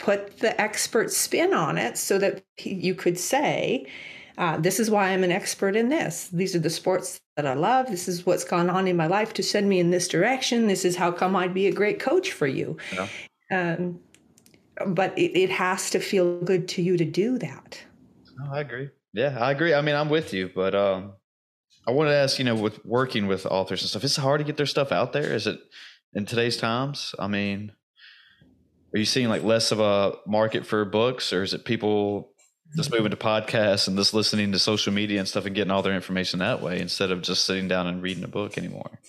put 0.00 0.38
the 0.38 0.60
expert 0.60 1.12
spin 1.12 1.54
on 1.54 1.78
it 1.78 1.96
so 1.96 2.18
that 2.18 2.42
you 2.58 2.94
could 2.94 3.18
say, 3.18 3.86
uh, 4.38 4.56
this 4.56 4.80
is 4.80 4.90
why 4.90 5.10
I'm 5.10 5.22
an 5.22 5.30
expert 5.30 5.76
in 5.76 5.90
this. 5.90 6.28
These 6.28 6.56
are 6.56 6.60
the 6.60 6.70
sports 6.70 7.20
that 7.36 7.46
I 7.46 7.54
love. 7.54 7.86
This 7.88 8.08
is 8.08 8.26
what's 8.26 8.42
gone 8.42 8.70
on 8.70 8.88
in 8.88 8.96
my 8.96 9.06
life 9.06 9.34
to 9.34 9.42
send 9.42 9.68
me 9.68 9.78
in 9.78 9.90
this 9.90 10.08
direction. 10.08 10.66
This 10.66 10.84
is 10.84 10.96
how 10.96 11.12
come 11.12 11.36
I'd 11.36 11.54
be 11.54 11.66
a 11.66 11.72
great 11.72 12.00
coach 12.00 12.32
for 12.32 12.46
you. 12.46 12.76
Yeah. 12.92 13.08
Um, 13.52 14.00
but 14.86 15.16
it, 15.18 15.38
it 15.38 15.50
has 15.50 15.90
to 15.90 16.00
feel 16.00 16.40
good 16.40 16.66
to 16.68 16.82
you 16.82 16.96
to 16.96 17.04
do 17.04 17.38
that. 17.38 17.82
Oh, 18.42 18.54
I 18.54 18.60
agree. 18.60 18.88
Yeah, 19.12 19.38
I 19.38 19.50
agree. 19.50 19.74
I 19.74 19.82
mean, 19.82 19.94
I'm 19.94 20.08
with 20.08 20.32
you, 20.32 20.50
but 20.54 20.74
um, 20.74 21.12
I 21.86 21.90
wanted 21.90 22.10
to 22.10 22.16
ask, 22.16 22.38
you 22.38 22.44
know, 22.44 22.54
with 22.54 22.84
working 22.86 23.26
with 23.26 23.44
authors 23.44 23.82
and 23.82 23.90
stuff, 23.90 24.04
is 24.04 24.16
it 24.16 24.20
hard 24.22 24.38
to 24.38 24.44
get 24.44 24.56
their 24.56 24.66
stuff 24.66 24.92
out 24.92 25.12
there? 25.12 25.34
Is 25.34 25.46
it 25.46 25.58
in 26.14 26.24
today's 26.24 26.56
times? 26.56 27.14
I 27.18 27.26
mean, 27.26 27.72
are 28.92 28.98
you 28.98 29.04
seeing 29.04 29.28
like 29.28 29.42
less 29.42 29.72
of 29.72 29.80
a 29.80 30.16
market 30.26 30.66
for 30.66 30.84
books, 30.84 31.32
or 31.32 31.42
is 31.42 31.54
it 31.54 31.64
people 31.64 32.32
just 32.76 32.90
moving 32.92 33.10
to 33.10 33.16
podcasts 33.16 33.88
and 33.88 33.96
just 33.96 34.14
listening 34.14 34.52
to 34.52 34.58
social 34.58 34.92
media 34.92 35.18
and 35.18 35.28
stuff 35.28 35.44
and 35.44 35.54
getting 35.54 35.70
all 35.70 35.82
their 35.82 35.94
information 35.94 36.38
that 36.38 36.62
way 36.62 36.80
instead 36.80 37.10
of 37.10 37.22
just 37.22 37.44
sitting 37.44 37.68
down 37.68 37.86
and 37.86 38.02
reading 38.02 38.24
a 38.24 38.28
book 38.28 38.56
anymore? 38.56 39.00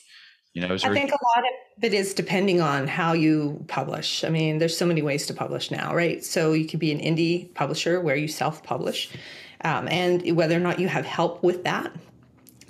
You 0.53 0.61
know, 0.61 0.73
I 0.73 0.77
think 0.77 1.11
a 1.11 1.19
lot 1.37 1.45
of 1.77 1.83
it 1.83 1.93
is 1.93 2.13
depending 2.13 2.59
on 2.59 2.85
how 2.85 3.13
you 3.13 3.63
publish. 3.69 4.25
I 4.25 4.29
mean, 4.29 4.57
there's 4.57 4.75
so 4.75 4.85
many 4.85 5.01
ways 5.01 5.25
to 5.27 5.33
publish 5.33 5.71
now, 5.71 5.95
right? 5.95 6.23
So 6.25 6.51
you 6.51 6.65
could 6.65 6.79
be 6.79 6.91
an 6.91 6.99
indie 6.99 7.53
publisher 7.53 8.01
where 8.01 8.17
you 8.17 8.27
self-publish, 8.27 9.11
um, 9.63 9.87
and 9.87 10.35
whether 10.35 10.57
or 10.57 10.59
not 10.59 10.79
you 10.79 10.89
have 10.89 11.05
help 11.05 11.41
with 11.41 11.63
that, 11.63 11.95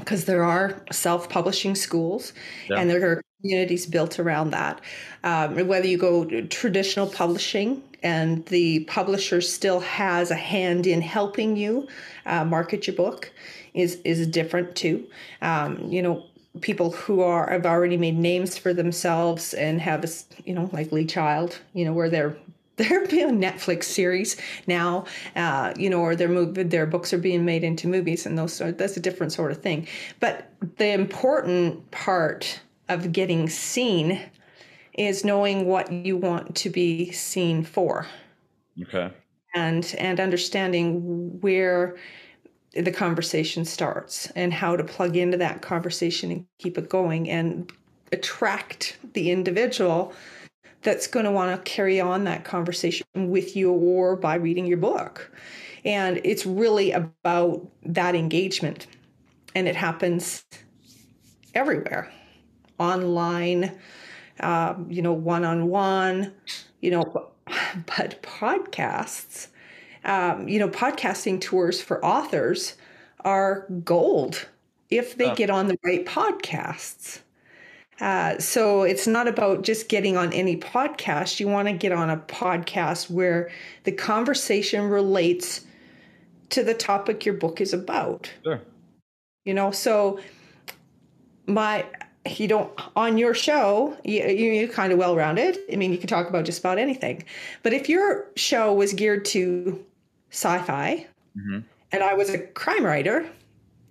because 0.02 0.26
there 0.26 0.44
are 0.44 0.82
self-publishing 0.92 1.76
schools, 1.76 2.34
yeah. 2.70 2.80
and 2.80 2.90
there 2.90 3.10
are 3.10 3.22
communities 3.42 3.86
built 3.86 4.20
around 4.20 4.52
that. 4.52 4.82
Um, 5.24 5.68
whether 5.68 5.88
you 5.88 5.98
go 5.98 6.26
traditional 6.48 7.08
publishing 7.08 7.82
and 8.04 8.46
the 8.48 8.82
publisher 8.86 9.42
still 9.42 9.80
has 9.80 10.32
a 10.32 10.36
hand 10.36 10.88
in 10.88 11.02
helping 11.02 11.56
you 11.56 11.88
uh, 12.26 12.44
market 12.44 12.88
your 12.88 12.96
book 12.96 13.32
is 13.74 14.00
is 14.04 14.28
different 14.28 14.76
too. 14.76 15.08
Um, 15.42 15.78
you 15.90 16.02
know, 16.02 16.26
people 16.62 16.92
who 16.92 17.22
are 17.22 17.50
have 17.50 17.66
already 17.66 17.98
made 17.98 18.18
names 18.18 18.58
for 18.58 18.74
themselves 18.74 19.54
and 19.54 19.80
have 19.82 20.04
a 20.04 20.10
you 20.44 20.54
know 20.54 20.70
like 20.74 20.92
Lee 20.92 21.06
Child, 21.06 21.60
you 21.74 21.86
know, 21.86 21.94
where 21.94 22.10
they're 22.10 22.36
they're 22.78 23.06
being 23.08 23.40
Netflix 23.40 23.84
series 23.84 24.38
now, 24.68 25.06
uh, 25.36 25.74
you 25.78 25.90
know, 25.90 26.00
or 26.00 26.16
their 26.16 26.30
movie, 26.30 26.64
their 26.64 26.86
books 26.86 27.14
are 27.14 27.18
being 27.18 27.46
made 27.46 27.64
into 27.64 27.88
movies, 27.88 28.26
and 28.26 28.38
those 28.38 28.62
are, 28.62 28.72
that's 28.72 28.98
a 28.98 29.02
different 29.02 29.34
sort 29.34 29.52
of 29.52 29.62
thing. 29.62 29.88
But 30.20 30.50
the 30.78 30.88
important 30.88 31.92
part 31.92 32.62
of 32.90 33.12
getting 33.12 33.50
seen 33.50 34.22
is 34.94 35.24
knowing 35.24 35.66
what 35.66 35.92
you 35.92 36.18
want 36.18 36.56
to 36.56 36.70
be 36.70 37.12
seen 37.12 37.64
for. 37.64 38.08
Okay. 38.82 39.12
And 39.54 39.94
and 39.98 40.20
understanding 40.20 41.40
where 41.42 41.98
the 42.74 42.92
conversation 42.92 43.66
starts 43.66 44.32
and 44.32 44.54
how 44.54 44.78
to 44.78 44.84
plug 44.84 45.18
into 45.18 45.38
that 45.38 45.62
conversation 45.62 46.32
and 46.32 46.46
keep 46.58 46.78
it 46.78 46.88
going 46.88 47.30
and 47.30 47.72
attract 48.14 48.98
the 49.14 49.30
individual 49.30 50.14
that's 50.82 51.08
going 51.08 51.26
to 51.26 51.32
want 51.32 51.64
to 51.64 51.72
carry 51.72 52.00
on 52.00 52.24
that 52.26 52.44
conversation 52.44 53.06
with 53.14 53.56
you 53.56 53.72
or 53.72 54.16
by 54.16 54.36
reading 54.36 54.66
your 54.66 54.78
book. 54.78 55.32
And 55.86 56.22
it's 56.24 56.46
really 56.46 56.92
about 56.92 57.68
that 57.84 58.16
engagement. 58.16 58.88
And 59.56 59.68
it 59.68 59.76
happens 59.76 60.44
everywhere 61.54 62.12
online, 62.80 63.78
um, 64.40 64.88
you 64.90 65.02
know, 65.02 65.14
one 65.14 65.44
on 65.44 65.68
one, 65.68 66.34
you 66.82 66.92
know, 66.92 67.04
but, 67.04 67.32
but 67.86 68.22
podcasts 68.24 69.48
um, 70.04 70.48
you 70.48 70.60
know, 70.60 70.70
podcasting 70.70 71.40
tours 71.40 71.82
for 71.82 72.04
authors 72.04 72.76
are 73.22 73.68
gold 73.84 74.48
if 74.90 75.16
they 75.16 75.30
oh. 75.30 75.36
get 75.36 75.50
on 75.50 75.68
the 75.68 75.78
right 75.84 76.06
podcasts. 76.06 77.20
Uh, 78.02 78.38
so 78.40 78.82
it's 78.84 79.08
not 79.08 79.28
about 79.28 79.62
just 79.62 79.88
getting 79.88 80.18
on 80.18 80.34
any 80.34 80.58
podcast. 80.58 81.40
You 81.40 81.48
want 81.48 81.68
to 81.68 81.74
get 81.74 81.92
on 81.92 82.10
a 82.10 82.18
podcast 82.18 83.10
where 83.10 83.50
the 83.84 83.92
conversation 83.92 84.90
relates 84.90 85.62
to 86.50 86.64
the 86.64 86.74
topic 86.74 87.26
your 87.26 87.36
book 87.36 87.62
is 87.62 87.74
about. 87.74 88.30
Sure. 88.44 88.60
You 89.46 89.54
know, 89.54 89.72
so 89.72 90.20
my 91.48 91.86
you 92.38 92.48
don't 92.48 92.72
on 92.96 93.18
your 93.18 93.34
show 93.34 93.98
you, 94.04 94.24
you're 94.28 94.68
kind 94.68 94.94
of 94.94 95.00
well 95.00 95.16
rounded 95.16 95.58
i 95.74 95.76
mean 95.76 95.92
you 95.92 95.98
can 95.98 96.08
talk 96.08 96.30
about 96.30 96.46
just 96.46 96.60
about 96.60 96.78
anything 96.78 97.24
but 97.64 97.74
if 97.74 97.90
your 97.90 98.28
show 98.36 98.72
was 98.72 98.94
geared 98.94 99.26
to 99.26 99.84
sci-fi 100.32 101.06
mm-hmm. 101.38 101.60
and 101.92 102.04
I 102.04 102.14
was 102.14 102.30
a 102.30 102.40
crime 102.40 102.86
writer, 102.86 103.30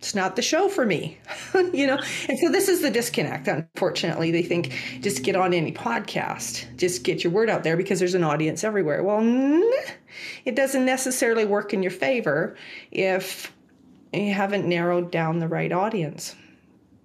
it's 0.00 0.14
not 0.14 0.34
the 0.34 0.40
show 0.40 0.70
for 0.70 0.86
me, 0.86 1.18
you 1.54 1.86
know? 1.86 2.00
And 2.26 2.38
so 2.38 2.48
this 2.50 2.70
is 2.70 2.80
the 2.80 2.90
disconnect. 2.90 3.46
Unfortunately, 3.48 4.30
they 4.30 4.42
think 4.42 4.72
just 5.02 5.22
get 5.22 5.36
on 5.36 5.52
any 5.52 5.72
podcast, 5.72 6.64
just 6.78 7.04
get 7.04 7.22
your 7.22 7.34
word 7.34 7.50
out 7.50 7.64
there 7.64 7.76
because 7.76 7.98
there's 7.98 8.14
an 8.14 8.24
audience 8.24 8.64
everywhere. 8.64 9.02
Well, 9.02 9.20
mm, 9.20 9.90
it 10.46 10.56
doesn't 10.56 10.86
necessarily 10.86 11.44
work 11.44 11.74
in 11.74 11.82
your 11.82 11.90
favor 11.90 12.56
if 12.90 13.52
you 14.14 14.32
haven't 14.32 14.66
narrowed 14.66 15.10
down 15.10 15.38
the 15.38 15.48
right 15.48 15.70
audience. 15.70 16.34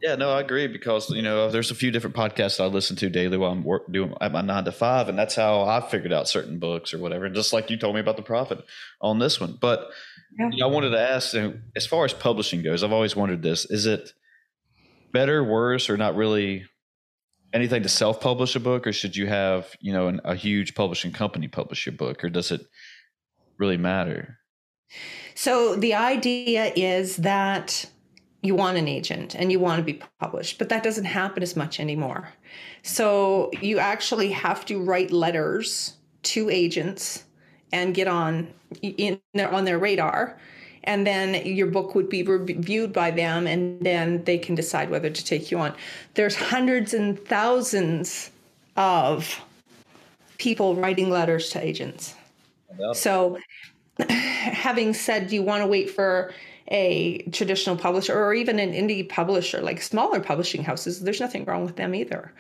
Yeah, 0.02 0.16
no, 0.16 0.32
I 0.32 0.40
agree 0.40 0.68
because 0.68 1.10
you 1.10 1.22
know 1.22 1.50
there's 1.50 1.72
a 1.72 1.76
few 1.76 1.92
different 1.92 2.16
podcasts 2.16 2.64
I 2.64 2.68
listen 2.68 2.96
to 2.98 3.10
daily 3.10 3.38
while 3.38 3.52
I'm 3.52 3.64
work, 3.64 3.92
doing 3.92 4.14
at 4.22 4.32
my 4.32 4.42
nine 4.42 4.64
to 4.66 4.72
five, 4.72 5.10
and 5.10 5.20
that's 5.20 5.36
how 5.36 5.64
I 5.64 5.82
figured 5.82 6.14
out 6.14 6.30
certain 6.30 6.60
books 6.60 6.94
or 6.94 7.00
whatever. 7.00 7.28
Just 7.30 7.52
like 7.52 7.70
you 7.70 7.78
told 7.78 7.96
me 7.96 8.02
about 8.02 8.16
the 8.16 8.24
Prophet 8.24 8.64
on 9.02 9.20
this 9.20 9.42
one, 9.42 9.58
but 9.60 9.90
yeah. 10.38 10.64
I 10.64 10.68
wanted 10.68 10.92
to 10.92 11.00
ask, 11.00 11.34
you 11.34 11.42
know, 11.42 11.54
as 11.76 11.86
far 11.86 12.06
as 12.06 12.14
publishing 12.14 12.62
goes, 12.62 12.84
I've 12.84 12.92
always 12.92 13.16
wondered 13.16 13.42
this: 13.42 13.66
is 13.66 13.86
it 13.86 14.12
better, 15.12 15.44
worse, 15.44 15.90
or 15.90 15.98
not 15.98 16.16
really 16.16 16.66
anything 17.54 17.84
to 17.84 17.90
self-publish 17.90 18.56
a 18.56 18.60
book, 18.60 18.86
or 18.86 18.94
should 18.94 19.16
you 19.16 19.28
have 19.28 19.76
you 19.80 19.94
know 19.94 20.08
an, 20.08 20.22
a 20.24 20.36
huge 20.36 20.76
publishing 20.76 21.12
company 21.12 21.48
publish 21.48 21.86
your 21.86 21.94
book, 21.94 22.24
or 22.24 22.30
does 22.30 22.52
it 22.52 22.62
really 23.58 23.78
matter? 23.78 24.38
So 25.34 25.76
the 25.76 25.94
idea 25.94 26.72
is 26.76 27.18
that 27.18 27.86
you 28.42 28.56
want 28.56 28.78
an 28.78 28.88
agent 28.88 29.36
and 29.36 29.52
you 29.52 29.60
want 29.60 29.80
to 29.80 29.84
be 29.84 30.02
published, 30.20 30.60
but 30.60 30.70
that 30.70 30.84
doesn't 30.84 31.06
happen 31.06 31.42
as 31.42 31.56
much 31.56 31.80
anymore. 31.80 32.30
So 32.84 33.50
you 33.62 33.80
actually 33.80 34.32
have 34.32 34.66
to 34.66 34.80
write 34.80 35.12
letters 35.12 35.96
to 36.24 36.50
agents 36.50 37.24
and 37.76 37.94
get 37.94 38.08
on 38.08 38.48
in 38.82 39.20
their, 39.34 39.52
on 39.52 39.66
their 39.66 39.78
radar 39.78 40.38
and 40.86 41.06
then 41.06 41.46
your 41.46 41.68
book 41.68 41.94
would 41.94 42.08
be 42.08 42.24
reviewed 42.24 42.94
by 42.94 43.12
them 43.12 43.48
and 43.48 43.82
then 43.82 44.24
they 44.24 44.38
can 44.38 44.56
decide 44.56 44.90
whether 44.90 45.10
to 45.10 45.26
take 45.26 45.52
you 45.52 45.60
on 45.60 45.76
there's 46.14 46.36
hundreds 46.36 46.94
and 46.94 47.20
thousands 47.26 48.32
of 48.78 49.42
people 50.38 50.76
writing 50.76 51.10
letters 51.10 51.50
to 51.50 51.62
agents 51.62 52.16
so 52.94 53.38
having 54.10 54.94
said 54.94 55.32
you 55.32 55.44
want 55.44 55.62
to 55.62 55.68
wait 55.68 55.90
for 55.90 56.32
a 56.70 57.20
traditional 57.32 57.76
publisher 57.76 58.18
or 58.18 58.34
even 58.34 58.58
an 58.58 58.74
indie 58.74 59.08
publisher, 59.08 59.62
like 59.62 59.82
smaller 59.82 60.20
publishing 60.20 60.64
houses, 60.64 61.02
there's 61.02 61.20
nothing 61.20 61.46
wrong 61.46 61.64
with 61.64 61.76
them 61.76 61.94
either. 61.94 62.34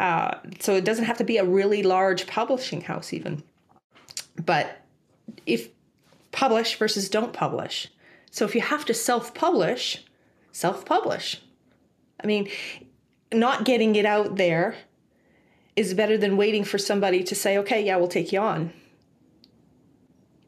Uh, 0.00 0.34
so 0.58 0.74
it 0.74 0.84
doesn't 0.84 1.04
have 1.04 1.18
to 1.18 1.24
be 1.24 1.38
a 1.38 1.44
really 1.44 1.84
large 1.84 2.26
publishing 2.26 2.80
house, 2.80 3.12
even. 3.12 3.42
But 4.44 4.82
if 5.46 5.68
publish 6.32 6.76
versus 6.76 7.08
don't 7.08 7.32
publish. 7.32 7.88
So 8.30 8.44
if 8.44 8.54
you 8.54 8.60
have 8.60 8.84
to 8.86 8.94
self 8.94 9.34
publish, 9.34 10.04
self 10.52 10.84
publish. 10.84 11.40
I 12.22 12.26
mean, 12.26 12.48
not 13.32 13.64
getting 13.64 13.96
it 13.96 14.04
out 14.04 14.36
there 14.36 14.76
is 15.76 15.94
better 15.94 16.18
than 16.18 16.36
waiting 16.36 16.64
for 16.64 16.78
somebody 16.78 17.22
to 17.22 17.34
say, 17.34 17.58
okay, 17.58 17.84
yeah, 17.84 17.96
we'll 17.96 18.08
take 18.08 18.32
you 18.32 18.40
on. 18.40 18.72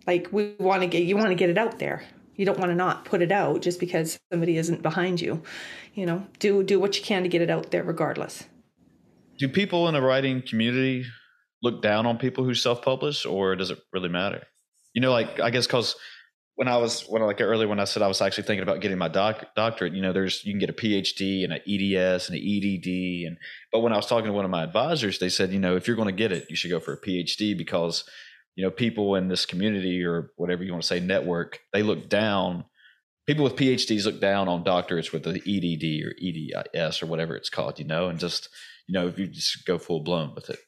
Like 0.07 0.29
we 0.33 0.55
want 0.59 0.83
to 0.83 0.89
get 0.89 1.05
you 1.05 1.17
want 1.17 1.29
to 1.29 1.35
get 1.35 1.51
it 1.51 1.59
out 1.59 1.79
there 1.79 2.03
you 2.41 2.47
don't 2.47 2.59
want 2.59 2.71
to 2.71 2.75
not 2.75 3.05
put 3.05 3.21
it 3.21 3.31
out 3.31 3.61
just 3.61 3.79
because 3.79 4.19
somebody 4.33 4.57
isn't 4.57 4.81
behind 4.81 5.21
you 5.21 5.43
you 5.93 6.07
know 6.07 6.27
do 6.39 6.63
do 6.63 6.81
what 6.81 6.97
you 6.97 7.05
can 7.05 7.23
to 7.23 7.29
get 7.29 7.43
it 7.43 7.51
out 7.51 7.71
there 7.71 7.85
regardless 7.85 8.45
do 9.39 9.47
people 9.47 9.87
in 9.89 9.95
the 9.95 10.01
writing 10.01 10.43
community 10.43 11.05
look 11.63 11.83
down 11.83 12.07
on 12.07 12.19
people 12.19 12.45
who 12.45 12.55
self-publish 12.55 13.27
or 13.27 13.57
does 13.57 13.71
it 13.71 13.79
really 13.93 14.09
matter? 14.09 14.45
You 14.95 15.01
know 15.01 15.13
like 15.13 15.39
i 15.39 15.51
guess 15.51 15.67
because 15.67 15.95
when 16.61 16.69
i 16.69 16.77
was 16.77 17.03
when 17.09 17.23
I, 17.23 17.25
like 17.25 17.41
earlier 17.41 17.67
when 17.67 17.81
i 17.81 17.85
said 17.85 18.03
i 18.03 18.07
was 18.07 18.21
actually 18.21 18.45
thinking 18.45 18.63
about 18.63 18.83
getting 18.83 18.99
my 18.99 19.09
doc, 19.09 19.47
doctorate 19.57 19.95
you 19.95 20.03
know 20.03 20.13
there's 20.13 20.45
you 20.45 20.53
can 20.53 20.59
get 20.59 20.69
a 20.69 20.75
phd 20.75 21.43
and 21.43 21.55
an 21.55 21.61
eds 21.67 22.29
and 22.29 22.39
an 22.39 22.45
edd 22.45 23.27
and 23.27 23.39
but 23.73 23.81
when 23.81 23.95
i 23.95 23.97
was 23.97 24.07
talking 24.07 24.27
to 24.27 24.33
one 24.35 24.45
of 24.45 24.51
my 24.51 24.63
advisors 24.63 25.19
they 25.19 25.31
said 25.31 25.53
you 25.53 25.59
know 25.59 25.75
if 25.75 25.87
you're 25.87 25.97
going 25.97 26.05
to 26.05 26.13
get 26.13 26.33
it 26.33 26.45
you 26.51 26.57
should 26.57 26.71
go 26.71 26.79
for 26.79 26.93
a 26.93 27.01
phd 27.01 27.57
because 27.57 28.05
you 28.57 28.65
know 28.65 28.71
people 28.71 29.15
in 29.15 29.29
this 29.29 29.47
community 29.47 30.05
or 30.05 30.33
whatever 30.37 30.63
you 30.63 30.71
want 30.71 30.83
to 30.83 30.87
say 30.87 31.01
network 31.01 31.61
they 31.73 31.83
look 31.83 32.11
down 32.11 32.65
people 33.27 33.45
with 33.45 33.57
phds 33.57 34.05
look 34.05 34.21
down 34.21 34.47
on 34.47 34.63
doctorates 34.63 35.15
with 35.15 35.23
the 35.23 35.41
edd 35.47 36.05
or 36.05 36.15
eds 36.75 37.03
or 37.03 37.07
whatever 37.07 37.37
it's 37.37 37.49
called 37.49 37.79
you 37.79 37.87
know 37.87 38.11
and 38.11 38.19
just 38.19 38.51
you 38.87 38.93
know 38.93 39.09
if 39.09 39.19
you 39.19 39.27
just 39.27 39.65
go 39.65 39.79
full 39.79 40.01
blown 40.01 40.35
with 40.35 40.51
it 40.51 40.59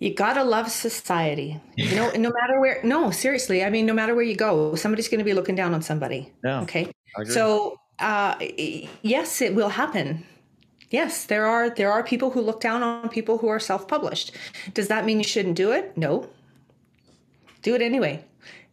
you 0.00 0.14
gotta 0.14 0.42
love 0.42 0.70
society. 0.70 1.60
You 1.76 1.94
know 1.94 2.10
no 2.10 2.32
matter 2.32 2.58
where 2.58 2.80
no 2.82 3.10
seriously 3.10 3.62
i 3.62 3.70
mean 3.70 3.86
no 3.86 3.92
matter 3.92 4.14
where 4.14 4.24
you 4.24 4.34
go 4.34 4.74
somebody's 4.74 5.08
going 5.08 5.20
to 5.20 5.24
be 5.24 5.34
looking 5.34 5.54
down 5.54 5.72
on 5.72 5.82
somebody 5.82 6.32
yeah. 6.42 6.62
okay? 6.62 6.90
So 7.26 7.78
uh, 8.00 8.34
yes 9.02 9.40
it 9.40 9.54
will 9.54 9.68
happen. 9.68 10.26
Yes 10.90 11.26
there 11.26 11.46
are 11.46 11.70
there 11.70 11.92
are 11.92 12.02
people 12.02 12.30
who 12.30 12.40
look 12.40 12.60
down 12.60 12.82
on 12.82 13.08
people 13.10 13.38
who 13.38 13.48
are 13.48 13.60
self-published. 13.60 14.32
Does 14.74 14.88
that 14.88 15.04
mean 15.04 15.18
you 15.18 15.24
shouldn't 15.24 15.56
do 15.56 15.70
it? 15.70 15.96
No. 15.96 16.28
Do 17.62 17.74
it 17.74 17.82
anyway. 17.82 18.24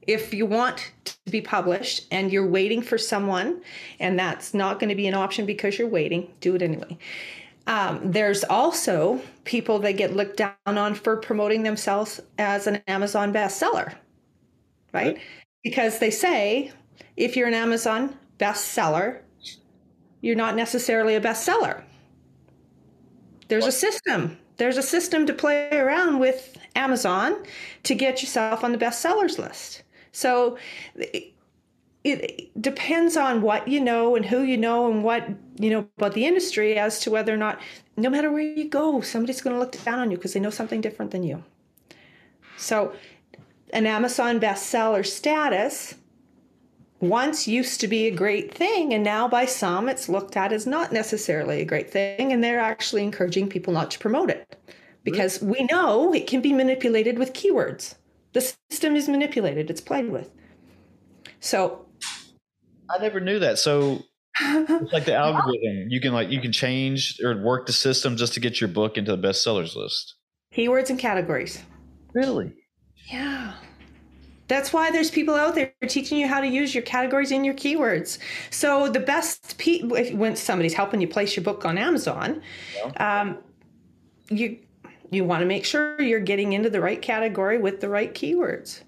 If 0.07 0.33
you 0.33 0.45
want 0.45 0.93
to 1.03 1.13
be 1.29 1.41
published 1.41 2.07
and 2.09 2.31
you're 2.31 2.47
waiting 2.47 2.81
for 2.81 2.97
someone, 2.97 3.61
and 3.99 4.17
that's 4.17 4.53
not 4.53 4.79
going 4.79 4.87
to 4.87 4.95
be 4.95 5.05
an 5.05 5.13
option 5.13 5.45
because 5.45 5.77
you're 5.77 5.89
waiting, 5.89 6.31
do 6.39 6.55
it 6.55 6.61
anyway. 6.61 6.97
Um, 7.67 8.11
there's 8.11 8.45
also 8.45 9.21
people 9.43 9.79
that 9.79 9.93
get 9.93 10.15
looked 10.15 10.37
down 10.37 10.55
on 10.65 10.95
for 10.95 11.17
promoting 11.17 11.63
themselves 11.63 12.21
as 12.37 12.65
an 12.65 12.81
Amazon 12.87 13.33
bestseller, 13.33 13.93
right? 14.93 15.19
Because 15.63 15.99
they 15.99 16.09
say 16.09 16.71
if 17.17 17.35
you're 17.35 17.47
an 17.47 17.53
Amazon 17.53 18.15
bestseller, 18.39 19.19
you're 20.21 20.35
not 20.35 20.55
necessarily 20.55 21.15
a 21.15 21.21
bestseller. 21.21 21.83
There's 23.49 23.65
a 23.65 23.71
system. 23.71 24.37
There's 24.55 24.77
a 24.77 24.83
system 24.83 25.25
to 25.25 25.33
play 25.33 25.69
around 25.71 26.19
with 26.19 26.57
Amazon 26.75 27.43
to 27.83 27.95
get 27.95 28.21
yourself 28.21 28.63
on 28.63 28.71
the 28.71 28.77
bestsellers 28.77 29.37
list. 29.37 29.83
So 30.13 30.57
it, 32.03 32.61
depends 32.61 33.17
on 33.17 33.41
what 33.41 33.67
you 33.67 33.79
know 33.79 34.15
and 34.15 34.25
who 34.25 34.41
you 34.41 34.57
know 34.57 34.89
and 34.89 35.03
what 35.03 35.27
you 35.59 35.69
know 35.69 35.87
about 35.97 36.13
the 36.13 36.25
industry 36.25 36.77
as 36.77 36.99
to 36.99 37.11
whether 37.11 37.33
or 37.33 37.37
not 37.37 37.59
no 37.95 38.09
matter 38.09 38.31
where 38.31 38.41
you 38.41 38.69
go 38.69 39.01
somebody's 39.01 39.41
going 39.41 39.53
to 39.53 39.59
look 39.59 39.83
down 39.83 39.99
on 39.99 40.11
you 40.11 40.17
because 40.17 40.33
they 40.33 40.39
know 40.39 40.49
something 40.49 40.81
different 40.81 41.11
than 41.11 41.23
you. 41.23 41.43
So 42.57 42.93
an 43.73 43.85
amazon 43.85 44.39
bestseller 44.39 45.05
status 45.05 45.95
once 46.99 47.47
used 47.47 47.79
to 47.79 47.87
be 47.87 48.07
a 48.07 48.11
great 48.11 48.53
thing 48.53 48.93
and 48.93 49.03
now 49.03 49.27
by 49.27 49.45
some 49.45 49.87
it's 49.87 50.09
looked 50.09 50.35
at 50.35 50.51
as 50.51 50.65
not 50.65 50.91
necessarily 50.91 51.61
a 51.61 51.65
great 51.65 51.89
thing 51.91 52.31
and 52.33 52.43
they're 52.43 52.59
actually 52.59 53.03
encouraging 53.03 53.47
people 53.47 53.71
not 53.73 53.91
to 53.91 53.99
promote 53.99 54.29
it. 54.29 54.55
Because 55.03 55.41
we 55.41 55.63
know 55.71 56.13
it 56.13 56.27
can 56.27 56.41
be 56.41 56.51
manipulated 56.51 57.17
with 57.17 57.33
keywords. 57.33 57.95
The 58.33 58.53
system 58.69 58.95
is 58.95 59.07
manipulated 59.07 59.69
it's 59.69 59.79
played 59.79 60.09
with. 60.09 60.31
So 61.39 61.85
I 62.89 62.99
never 62.99 63.19
knew 63.19 63.39
that. 63.39 63.59
So 63.59 64.03
it's 64.39 64.93
like 64.93 65.05
the 65.05 65.15
algorithm. 65.15 65.87
You 65.89 65.99
can 65.99 66.13
like 66.13 66.29
you 66.29 66.41
can 66.41 66.51
change 66.51 67.19
or 67.23 67.41
work 67.41 67.65
the 67.65 67.73
system 67.73 68.17
just 68.17 68.33
to 68.35 68.39
get 68.39 68.61
your 68.61 68.67
book 68.67 68.97
into 68.97 69.15
the 69.15 69.27
bestsellers 69.27 69.75
list. 69.75 70.15
keywords 70.53 70.89
and 70.89 70.99
categories 70.99 71.63
Really? 72.13 72.53
Yeah. 73.11 73.53
That's 74.47 74.71
why 74.71 74.91
there's 74.91 75.11
people 75.11 75.35
out 75.35 75.55
there 75.55 75.73
teaching 75.87 76.17
you 76.17 76.27
how 76.27 76.39
to 76.39 76.47
use 76.47 76.73
your 76.73 76.81
categories 76.81 77.31
and 77.31 77.45
your 77.45 77.53
keywords. 77.53 78.17
So 78.49 78.89
the 78.89 78.99
best 78.99 79.57
pe- 79.57 79.81
when 79.83 80.35
somebody's 80.35 80.73
helping 80.73 81.01
you 81.01 81.07
place 81.07 81.35
your 81.35 81.43
book 81.43 81.65
on 81.65 81.77
Amazon, 81.77 82.41
um, 82.97 83.37
you 84.29 84.59
you 85.11 85.23
want 85.23 85.41
to 85.41 85.45
make 85.45 85.63
sure 85.63 86.01
you're 86.01 86.19
getting 86.19 86.53
into 86.53 86.69
the 86.69 86.81
right 86.81 87.01
category 87.01 87.57
with 87.57 87.81
the 87.81 87.89
right 87.89 88.13
keywords. 88.13 88.81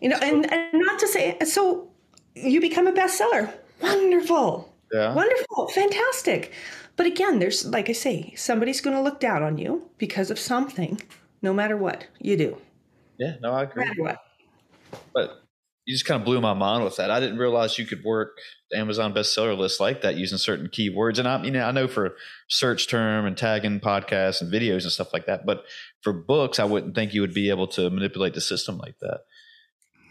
You 0.00 0.08
know, 0.08 0.18
and, 0.20 0.50
and 0.50 0.72
not 0.74 0.98
to 1.00 1.06
say 1.06 1.38
so 1.44 1.89
you 2.34 2.60
become 2.60 2.86
a 2.86 2.92
bestseller. 2.92 3.52
Wonderful. 3.80 4.72
Yeah. 4.92 5.14
Wonderful. 5.14 5.68
Fantastic. 5.68 6.52
But 6.96 7.06
again, 7.06 7.38
there's 7.38 7.64
like 7.64 7.88
I 7.88 7.92
say, 7.92 8.34
somebody's 8.36 8.80
going 8.80 8.96
to 8.96 9.02
look 9.02 9.20
down 9.20 9.42
on 9.42 9.56
you 9.58 9.88
because 9.98 10.30
of 10.30 10.38
something, 10.38 11.00
no 11.42 11.52
matter 11.54 11.76
what 11.76 12.06
you 12.18 12.36
do. 12.36 12.56
Yeah. 13.18 13.36
No, 13.40 13.52
I 13.52 13.64
No 13.64 13.70
agree. 13.70 13.84
matter 13.84 14.02
what. 14.02 14.18
But 15.14 15.42
you 15.86 15.94
just 15.94 16.04
kind 16.04 16.20
of 16.20 16.24
blew 16.24 16.40
my 16.40 16.54
mind 16.54 16.84
with 16.84 16.96
that. 16.96 17.10
I 17.10 17.20
didn't 17.20 17.38
realize 17.38 17.78
you 17.78 17.86
could 17.86 18.04
work 18.04 18.36
the 18.70 18.78
Amazon 18.78 19.14
bestseller 19.14 19.56
list 19.56 19.80
like 19.80 20.02
that 20.02 20.16
using 20.16 20.38
certain 20.38 20.68
keywords. 20.68 21.18
And 21.18 21.26
I, 21.26 21.42
you 21.42 21.50
know, 21.50 21.64
I 21.64 21.70
know 21.72 21.88
for 21.88 22.16
search 22.48 22.86
term 22.88 23.24
and 23.26 23.36
tagging 23.36 23.80
podcasts 23.80 24.40
and 24.40 24.52
videos 24.52 24.82
and 24.82 24.92
stuff 24.92 25.12
like 25.12 25.26
that. 25.26 25.46
But 25.46 25.64
for 26.02 26.12
books, 26.12 26.58
I 26.58 26.64
wouldn't 26.64 26.94
think 26.94 27.14
you 27.14 27.20
would 27.22 27.34
be 27.34 27.50
able 27.50 27.66
to 27.68 27.88
manipulate 27.90 28.34
the 28.34 28.40
system 28.40 28.78
like 28.78 28.98
that. 29.00 29.20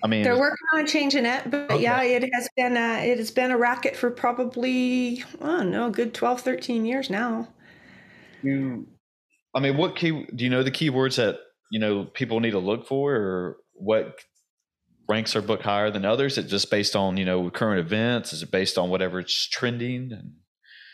I 0.03 0.07
mean, 0.07 0.23
They're 0.23 0.37
working 0.39 0.67
on 0.75 0.85
changing 0.87 1.25
it, 1.25 1.51
but 1.51 1.71
Okay. 1.71 1.83
yeah, 1.83 2.01
it 2.03 2.29
has 2.33 2.47
been 2.55 2.77
a, 2.77 3.05
it 3.05 3.17
has 3.17 3.31
been 3.31 3.51
a 3.51 3.57
racket 3.57 3.95
for 3.95 4.09
probably 4.09 5.23
I 5.41 5.45
don't 5.45 5.71
know, 5.71 5.87
a 5.87 5.91
good 5.91 6.13
12, 6.13 6.41
13 6.41 6.85
years 6.85 7.09
now. 7.09 7.47
you, 8.41 8.87
I 9.53 9.59
mean, 9.59 9.77
what 9.77 9.95
key 9.95 10.25
do 10.33 10.43
you 10.43 10.49
know 10.49 10.63
the 10.63 10.71
keywords 10.71 11.17
that 11.17 11.39
you 11.71 11.79
know 11.79 12.05
people 12.05 12.39
need 12.39 12.51
to 12.51 12.59
look 12.59 12.87
for, 12.87 13.13
or 13.15 13.57
what 13.73 14.19
ranks 15.07 15.35
our 15.35 15.41
book 15.41 15.61
higher 15.63 15.91
than 15.91 16.05
others? 16.05 16.37
Is 16.37 16.45
it 16.45 16.47
just 16.49 16.71
based 16.71 16.95
on 16.95 17.17
you 17.17 17.25
know 17.25 17.49
current 17.49 17.79
events? 17.79 18.31
Is 18.31 18.43
it 18.43 18.51
based 18.51 18.77
on 18.77 18.89
whatever 18.89 19.19
it's 19.19 19.47
trending? 19.47 20.33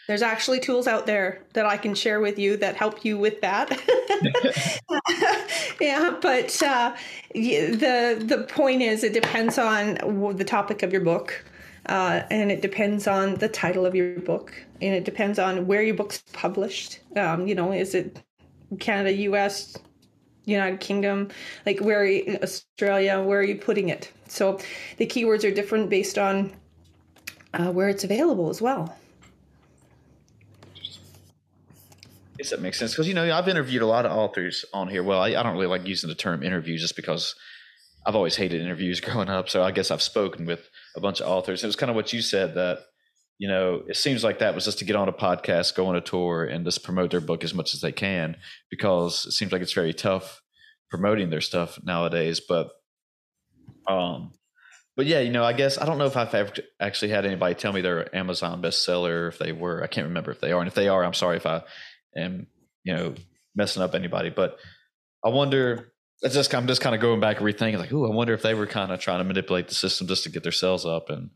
There's 0.07 0.21
actually 0.21 0.59
tools 0.59 0.87
out 0.87 1.05
there 1.05 1.41
that 1.53 1.65
I 1.65 1.77
can 1.77 1.95
share 1.95 2.19
with 2.19 2.37
you 2.37 2.57
that 2.57 2.75
help 2.75 3.03
you 3.03 3.17
with 3.17 3.41
that. 3.41 3.71
yeah, 5.81 6.15
but 6.21 6.61
uh, 6.61 6.95
the 7.33 8.23
the 8.23 8.45
point 8.47 8.81
is, 8.81 9.03
it 9.03 9.13
depends 9.13 9.57
on 9.57 9.95
the 10.37 10.43
topic 10.43 10.83
of 10.83 10.91
your 10.91 11.01
book, 11.01 11.43
uh, 11.87 12.21
and 12.29 12.51
it 12.51 12.61
depends 12.61 13.07
on 13.07 13.35
the 13.35 13.47
title 13.47 13.85
of 13.85 13.95
your 13.95 14.19
book, 14.19 14.53
and 14.79 14.93
it 14.93 15.05
depends 15.05 15.39
on 15.39 15.65
where 15.65 15.81
your 15.81 15.95
book's 15.95 16.23
published. 16.33 16.99
Um, 17.15 17.47
you 17.47 17.55
know, 17.55 17.71
is 17.71 17.95
it 17.95 18.21
Canada, 18.79 19.11
U.S., 19.13 19.75
United 20.45 20.81
Kingdom, 20.81 21.29
like 21.65 21.79
where 21.79 22.05
Australia? 22.43 23.21
Where 23.21 23.39
are 23.39 23.43
you 23.43 23.55
putting 23.55 23.89
it? 23.89 24.11
So 24.27 24.59
the 24.97 25.07
keywords 25.07 25.47
are 25.47 25.53
different 25.53 25.89
based 25.89 26.19
on 26.19 26.53
uh, 27.53 27.71
where 27.71 27.89
it's 27.89 28.03
available 28.03 28.49
as 28.49 28.61
well. 28.61 28.95
I 32.34 32.34
that 32.49 32.61
makes 32.61 32.79
sense 32.79 32.91
because 32.91 33.07
you 33.07 33.13
know 33.13 33.35
I've 33.35 33.47
interviewed 33.47 33.81
a 33.81 33.87
lot 33.87 34.05
of 34.05 34.11
authors 34.11 34.65
on 34.73 34.87
here. 34.87 35.03
Well, 35.03 35.21
I, 35.21 35.29
I 35.29 35.43
don't 35.43 35.53
really 35.53 35.67
like 35.67 35.87
using 35.87 36.07
the 36.07 36.15
term 36.15 36.43
interview 36.43 36.77
just 36.77 36.95
because 36.95 37.35
I've 38.05 38.15
always 38.15 38.35
hated 38.35 38.61
interviews 38.61 38.99
growing 39.01 39.29
up. 39.29 39.49
So 39.49 39.63
I 39.63 39.71
guess 39.71 39.91
I've 39.91 40.01
spoken 40.01 40.45
with 40.45 40.69
a 40.95 41.01
bunch 41.01 41.21
of 41.21 41.27
authors. 41.27 41.63
It 41.63 41.67
was 41.67 41.75
kind 41.75 41.89
of 41.89 41.95
what 41.95 42.13
you 42.13 42.21
said 42.21 42.55
that 42.55 42.79
you 43.37 43.47
know 43.47 43.83
it 43.87 43.97
seems 43.97 44.23
like 44.23 44.39
that 44.39 44.55
was 44.55 44.65
just 44.65 44.79
to 44.79 44.85
get 44.85 44.95
on 44.95 45.09
a 45.09 45.13
podcast, 45.13 45.75
go 45.75 45.87
on 45.87 45.95
a 45.95 46.01
tour, 46.01 46.45
and 46.45 46.65
just 46.65 46.83
promote 46.83 47.11
their 47.11 47.21
book 47.21 47.43
as 47.43 47.53
much 47.53 47.73
as 47.73 47.81
they 47.81 47.91
can 47.91 48.37
because 48.69 49.25
it 49.25 49.31
seems 49.31 49.51
like 49.51 49.61
it's 49.61 49.73
very 49.73 49.93
tough 49.93 50.41
promoting 50.89 51.29
their 51.29 51.41
stuff 51.41 51.79
nowadays. 51.83 52.39
But 52.39 52.71
um, 53.87 54.33
but 54.95 55.07
yeah, 55.07 55.19
you 55.19 55.31
know, 55.31 55.43
I 55.43 55.53
guess 55.53 55.77
I 55.77 55.85
don't 55.85 55.97
know 55.97 56.05
if 56.05 56.15
I've 56.15 56.33
ever 56.33 56.53
actually 56.79 57.09
had 57.09 57.25
anybody 57.25 57.53
tell 57.55 57.73
me 57.73 57.81
they're 57.81 58.15
Amazon 58.15 58.61
bestseller. 58.61 59.27
If 59.27 59.39
they 59.39 59.51
were, 59.51 59.83
I 59.83 59.87
can't 59.87 60.07
remember 60.07 60.31
if 60.31 60.39
they 60.39 60.51
are, 60.51 60.59
and 60.59 60.67
if 60.67 60.75
they 60.75 60.87
are, 60.87 61.03
I'm 61.03 61.13
sorry 61.13 61.37
if 61.37 61.45
I 61.45 61.63
am, 62.15 62.47
you 62.83 62.95
know, 62.95 63.15
messing 63.55 63.81
up 63.81 63.95
anybody. 63.95 64.29
But 64.29 64.57
I 65.23 65.29
wonder. 65.29 65.91
It's 66.21 66.33
just 66.33 66.55
I'm 66.55 66.65
just 66.65 66.81
kind 66.81 66.95
of 66.95 67.01
going 67.01 67.19
back 67.19 67.41
and 67.41 67.45
rethinking, 67.45 67.77
like, 67.77 67.91
ooh, 67.91 68.09
I 68.09 68.15
wonder 68.15 68.33
if 68.33 68.41
they 68.41 68.53
were 68.53 68.67
kind 68.67 68.91
of 68.91 68.99
trying 68.99 69.19
to 69.19 69.25
manipulate 69.25 69.67
the 69.67 69.75
system 69.75 70.07
just 70.07 70.23
to 70.23 70.29
get 70.29 70.43
their 70.43 70.51
sales 70.51 70.85
up 70.85 71.09
and 71.09 71.29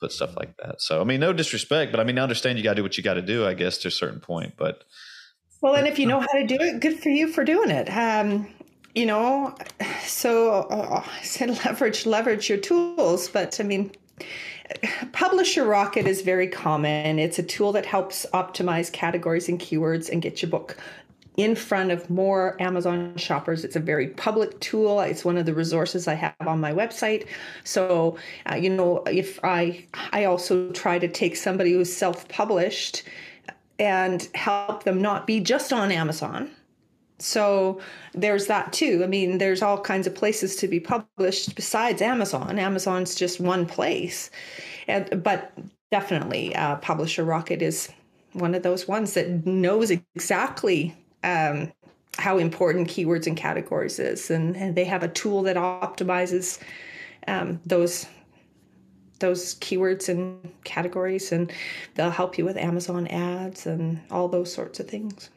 put 0.00 0.12
stuff 0.12 0.36
like 0.36 0.56
that. 0.58 0.80
So 0.80 1.00
I 1.00 1.04
mean, 1.04 1.20
no 1.20 1.32
disrespect, 1.32 1.92
but 1.92 2.00
I 2.00 2.04
mean, 2.04 2.18
I 2.18 2.22
understand 2.22 2.56
you 2.56 2.64
got 2.64 2.70
to 2.70 2.76
do 2.76 2.82
what 2.82 2.96
you 2.96 3.04
got 3.04 3.14
to 3.14 3.22
do, 3.22 3.46
I 3.46 3.54
guess, 3.54 3.78
to 3.78 3.88
a 3.88 3.90
certain 3.90 4.20
point. 4.20 4.54
But 4.56 4.84
Well, 5.60 5.74
and 5.74 5.86
if 5.86 5.98
you 5.98 6.06
know 6.06 6.20
how 6.20 6.32
to 6.32 6.46
do 6.46 6.56
it, 6.58 6.80
good 6.80 7.00
for 7.00 7.10
you 7.10 7.28
for 7.28 7.44
doing 7.44 7.70
it. 7.70 7.88
Um, 7.88 8.46
you 8.94 9.06
know, 9.06 9.54
so 10.04 10.52
uh, 10.52 11.04
I 11.04 11.22
said 11.22 11.50
leverage, 11.64 12.06
leverage 12.06 12.48
your 12.48 12.58
tools. 12.58 13.28
But 13.28 13.60
I 13.60 13.64
mean, 13.64 13.92
Publisher 15.12 15.64
Rocket 15.64 16.06
is 16.06 16.22
very 16.22 16.46
common. 16.46 17.18
It's 17.18 17.38
a 17.38 17.42
tool 17.42 17.72
that 17.72 17.86
helps 17.86 18.26
optimize 18.32 18.92
categories 18.92 19.48
and 19.48 19.58
keywords 19.58 20.08
and 20.10 20.22
get 20.22 20.42
your 20.42 20.50
book 20.50 20.76
in 21.36 21.54
front 21.54 21.90
of 21.90 22.10
more 22.10 22.60
Amazon 22.60 23.16
shoppers. 23.16 23.64
It's 23.64 23.76
a 23.76 23.80
very 23.80 24.08
public 24.08 24.58
tool. 24.60 25.00
It's 25.00 25.24
one 25.24 25.38
of 25.38 25.46
the 25.46 25.54
resources 25.54 26.06
I 26.06 26.14
have 26.14 26.34
on 26.40 26.60
my 26.60 26.72
website. 26.72 27.26
So, 27.64 28.18
uh, 28.50 28.56
you 28.56 28.70
know, 28.70 29.02
if 29.06 29.38
I 29.44 29.86
I 30.12 30.24
also 30.24 30.70
try 30.72 30.98
to 30.98 31.08
take 31.08 31.36
somebody 31.36 31.72
who's 31.72 31.94
self-published 31.94 33.04
and 33.78 34.28
help 34.34 34.84
them 34.84 35.00
not 35.00 35.26
be 35.26 35.40
just 35.40 35.72
on 35.72 35.90
Amazon. 35.90 36.50
So 37.20 37.80
there's 38.14 38.46
that 38.46 38.72
too. 38.72 39.02
I 39.04 39.06
mean, 39.06 39.38
there's 39.38 39.62
all 39.62 39.78
kinds 39.80 40.06
of 40.06 40.14
places 40.14 40.56
to 40.56 40.68
be 40.68 40.80
published 40.80 41.54
besides 41.54 42.02
Amazon. 42.02 42.58
Amazon's 42.58 43.14
just 43.14 43.40
one 43.40 43.66
place, 43.66 44.30
and 44.88 45.22
but 45.22 45.52
definitely, 45.90 46.54
uh, 46.56 46.76
Publisher 46.76 47.24
Rocket 47.24 47.62
is 47.62 47.90
one 48.32 48.54
of 48.54 48.62
those 48.62 48.88
ones 48.88 49.14
that 49.14 49.46
knows 49.46 49.90
exactly 49.90 50.96
um, 51.24 51.72
how 52.16 52.38
important 52.38 52.88
keywords 52.88 53.26
and 53.26 53.36
categories 53.36 53.98
is, 53.98 54.30
and, 54.30 54.56
and 54.56 54.74
they 54.74 54.84
have 54.84 55.02
a 55.02 55.08
tool 55.08 55.42
that 55.42 55.56
optimizes 55.56 56.58
um, 57.28 57.60
those 57.66 58.06
those 59.18 59.56
keywords 59.56 60.08
and 60.08 60.50
categories, 60.64 61.30
and 61.30 61.52
they'll 61.94 62.10
help 62.10 62.38
you 62.38 62.44
with 62.46 62.56
Amazon 62.56 63.06
ads 63.08 63.66
and 63.66 64.00
all 64.10 64.28
those 64.28 64.50
sorts 64.50 64.80
of 64.80 64.88
things. 64.88 65.28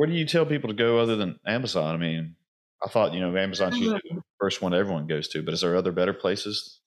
Where 0.00 0.08
do 0.08 0.14
you 0.14 0.24
tell 0.24 0.46
people 0.46 0.68
to 0.68 0.74
go 0.74 0.98
other 0.98 1.14
than 1.14 1.38
Amazon? 1.46 1.94
I 1.94 1.98
mean, 1.98 2.34
I 2.82 2.88
thought 2.88 3.12
you 3.12 3.20
know 3.20 3.36
Amazon's 3.36 3.76
usually 3.76 4.00
the 4.08 4.22
first 4.40 4.62
one 4.62 4.72
everyone 4.72 5.06
goes 5.06 5.28
to, 5.28 5.42
but 5.42 5.52
is 5.52 5.60
there 5.60 5.76
other 5.76 5.92
better 5.92 6.14
places? 6.14 6.80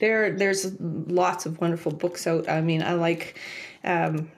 There, 0.00 0.36
there's 0.36 0.74
lots 0.80 1.46
of 1.46 1.60
wonderful 1.60 1.92
books 1.92 2.26
out. 2.26 2.48
I 2.48 2.60
mean, 2.60 2.82
I 2.82 2.94
like 2.94 3.38
um, 3.84 4.32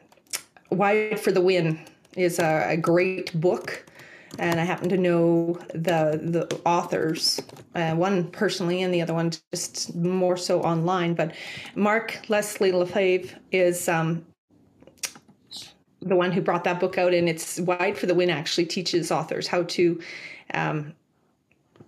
"Wide 0.70 1.18
for 1.18 1.32
the 1.32 1.40
Win" 1.40 1.80
is 2.18 2.38
a, 2.38 2.66
a 2.68 2.76
great 2.76 3.32
book. 3.40 3.86
and 4.38 4.60
I 4.60 4.64
happen 4.64 4.90
to 4.90 4.98
know 4.98 5.58
the 5.72 6.20
the 6.22 6.60
authors, 6.66 7.40
uh, 7.74 7.94
one 7.94 8.30
personally, 8.30 8.82
and 8.82 8.92
the 8.92 9.00
other 9.00 9.14
one 9.14 9.32
just 9.54 9.94
more 9.94 10.36
so 10.36 10.60
online. 10.60 11.14
But 11.14 11.34
Mark 11.74 12.28
Leslie 12.28 12.72
Lefebvre 12.72 13.34
is 13.52 13.88
um, 13.88 14.26
the 16.06 16.16
one 16.16 16.32
who 16.32 16.40
brought 16.40 16.64
that 16.64 16.80
book 16.80 16.98
out, 16.98 17.12
and 17.12 17.28
it's 17.28 17.60
Wide 17.60 17.98
for 17.98 18.06
the 18.06 18.14
Win. 18.14 18.30
Actually, 18.30 18.66
teaches 18.66 19.10
authors 19.10 19.46
how 19.46 19.64
to 19.64 20.00
um, 20.54 20.94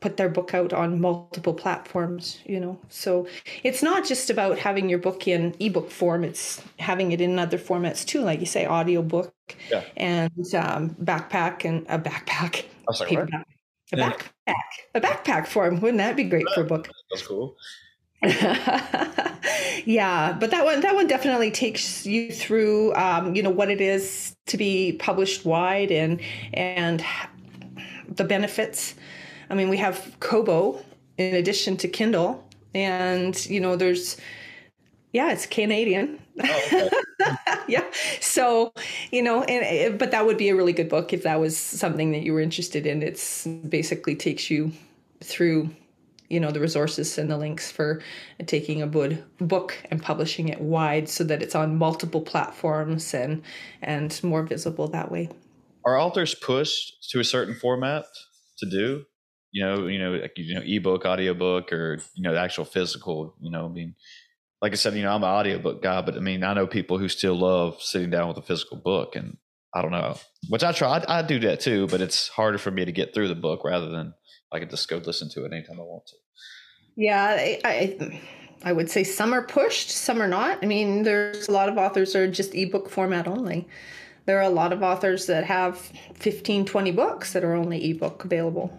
put 0.00 0.16
their 0.16 0.28
book 0.28 0.54
out 0.54 0.72
on 0.72 1.00
multiple 1.00 1.54
platforms 1.54 2.40
you 2.44 2.60
know 2.60 2.78
so 2.88 3.26
it's 3.64 3.82
not 3.82 4.04
just 4.04 4.30
about 4.30 4.58
having 4.58 4.88
your 4.88 4.98
book 4.98 5.26
in 5.26 5.54
ebook 5.60 5.90
form 5.90 6.24
it's 6.24 6.62
having 6.78 7.12
it 7.12 7.20
in 7.20 7.38
other 7.38 7.58
formats 7.58 8.04
too 8.04 8.20
like 8.20 8.40
you 8.40 8.46
say 8.46 8.66
audiobook 8.66 9.32
yeah. 9.70 9.82
and 9.96 10.54
um, 10.54 10.90
backpack 11.02 11.64
and 11.64 11.84
a 11.88 11.98
backpack 11.98 12.64
sorry, 12.92 13.16
a 13.16 13.28
yeah. 13.92 14.10
backpack 14.10 14.54
a 14.94 15.00
backpack 15.00 15.46
form 15.46 15.80
wouldn't 15.80 15.98
that 15.98 16.16
be 16.16 16.24
great 16.24 16.46
for 16.54 16.60
a 16.60 16.66
book 16.66 16.88
that's 17.10 17.26
cool 17.26 17.56
yeah 19.84 20.36
but 20.40 20.50
that 20.50 20.64
one 20.64 20.80
that 20.80 20.94
one 20.94 21.06
definitely 21.06 21.50
takes 21.50 22.04
you 22.04 22.32
through 22.32 22.92
um, 22.94 23.34
you 23.34 23.42
know 23.42 23.50
what 23.50 23.70
it 23.70 23.80
is 23.80 24.34
to 24.46 24.56
be 24.56 24.92
published 24.98 25.44
wide 25.44 25.92
and 25.92 26.20
and 26.52 27.04
the 28.08 28.24
benefits 28.24 28.94
I 29.50 29.54
mean, 29.54 29.68
we 29.68 29.78
have 29.78 30.16
Kobo 30.20 30.82
in 31.16 31.34
addition 31.34 31.76
to 31.78 31.88
Kindle, 31.88 32.44
and 32.74 33.34
you 33.46 33.60
know, 33.60 33.76
there's 33.76 34.16
yeah, 35.12 35.32
it's 35.32 35.46
Canadian. 35.46 36.18
Oh, 36.42 36.90
yeah. 37.68 37.84
So, 38.20 38.72
you 39.10 39.22
know, 39.22 39.42
and 39.44 39.98
but 39.98 40.10
that 40.10 40.26
would 40.26 40.36
be 40.36 40.50
a 40.50 40.56
really 40.56 40.72
good 40.72 40.88
book 40.88 41.12
if 41.12 41.22
that 41.22 41.40
was 41.40 41.56
something 41.56 42.12
that 42.12 42.22
you 42.22 42.32
were 42.32 42.40
interested 42.40 42.86
in. 42.86 43.02
It's 43.02 43.46
basically 43.46 44.14
takes 44.16 44.50
you 44.50 44.72
through 45.20 45.70
you 46.28 46.40
know 46.40 46.50
the 46.50 46.60
resources 46.60 47.18
and 47.18 47.30
the 47.30 47.36
links 47.36 47.70
for 47.70 48.02
taking 48.46 48.82
a 48.82 48.86
good 48.86 49.24
book 49.38 49.76
and 49.90 50.02
publishing 50.02 50.48
it 50.48 50.60
wide 50.60 51.08
so 51.08 51.24
that 51.24 51.42
it's 51.42 51.54
on 51.54 51.76
multiple 51.76 52.20
platforms 52.20 53.14
and 53.14 53.42
and 53.82 54.22
more 54.22 54.42
visible 54.42 54.88
that 54.88 55.10
way 55.10 55.28
are 55.84 55.98
authors 55.98 56.34
pushed 56.34 57.10
to 57.10 57.20
a 57.20 57.24
certain 57.24 57.54
format 57.54 58.04
to 58.58 58.68
do 58.68 59.04
you 59.50 59.64
know, 59.64 59.86
you 59.86 59.98
know, 59.98 60.12
like, 60.12 60.32
you 60.36 60.54
know, 60.54 60.62
ebook, 60.64 61.04
audiobook, 61.04 61.72
or 61.72 61.98
you 62.14 62.22
know, 62.22 62.32
the 62.32 62.40
actual 62.40 62.64
physical. 62.64 63.34
You 63.40 63.50
know, 63.50 63.66
I 63.66 63.68
mean, 63.68 63.94
like 64.60 64.72
I 64.72 64.76
said, 64.76 64.94
you 64.94 65.02
know, 65.02 65.14
I'm 65.14 65.22
an 65.22 65.30
audiobook 65.30 65.82
guy, 65.82 66.02
but 66.02 66.16
I 66.16 66.20
mean, 66.20 66.44
I 66.44 66.54
know 66.54 66.66
people 66.66 66.98
who 66.98 67.08
still 67.08 67.34
love 67.34 67.80
sitting 67.80 68.10
down 68.10 68.28
with 68.28 68.36
a 68.36 68.42
physical 68.42 68.76
book, 68.76 69.16
and 69.16 69.36
I 69.74 69.82
don't 69.82 69.92
know, 69.92 70.16
which 70.48 70.64
I 70.64 70.72
try. 70.72 70.98
I, 70.98 71.18
I 71.18 71.22
do 71.22 71.38
that 71.40 71.60
too, 71.60 71.86
but 71.86 72.00
it's 72.00 72.28
harder 72.28 72.58
for 72.58 72.70
me 72.70 72.84
to 72.84 72.92
get 72.92 73.14
through 73.14 73.28
the 73.28 73.34
book 73.34 73.64
rather 73.64 73.88
than 73.88 74.14
I 74.52 74.58
can 74.58 74.68
just 74.68 74.88
go 74.88 74.98
listen 74.98 75.28
to 75.30 75.44
it 75.44 75.52
anytime 75.52 75.80
I 75.80 75.84
want 75.84 76.06
to. 76.06 76.16
Yeah, 76.96 77.36
I, 77.38 77.60
I, 77.64 78.20
I 78.64 78.72
would 78.72 78.90
say 78.90 79.04
some 79.04 79.32
are 79.32 79.42
pushed, 79.42 79.90
some 79.90 80.20
are 80.20 80.28
not. 80.28 80.58
I 80.62 80.66
mean, 80.66 81.02
there's 81.04 81.48
a 81.48 81.52
lot 81.52 81.68
of 81.68 81.78
authors 81.78 82.16
are 82.16 82.28
just 82.28 82.54
ebook 82.54 82.88
format 82.88 83.28
only. 83.28 83.68
There 84.26 84.38
are 84.38 84.42
a 84.42 84.50
lot 84.50 84.72
of 84.72 84.82
authors 84.82 85.26
that 85.26 85.44
have 85.44 85.78
15, 86.14 86.66
20 86.66 86.90
books 86.90 87.32
that 87.32 87.44
are 87.44 87.54
only 87.54 87.90
ebook 87.90 88.24
available. 88.24 88.78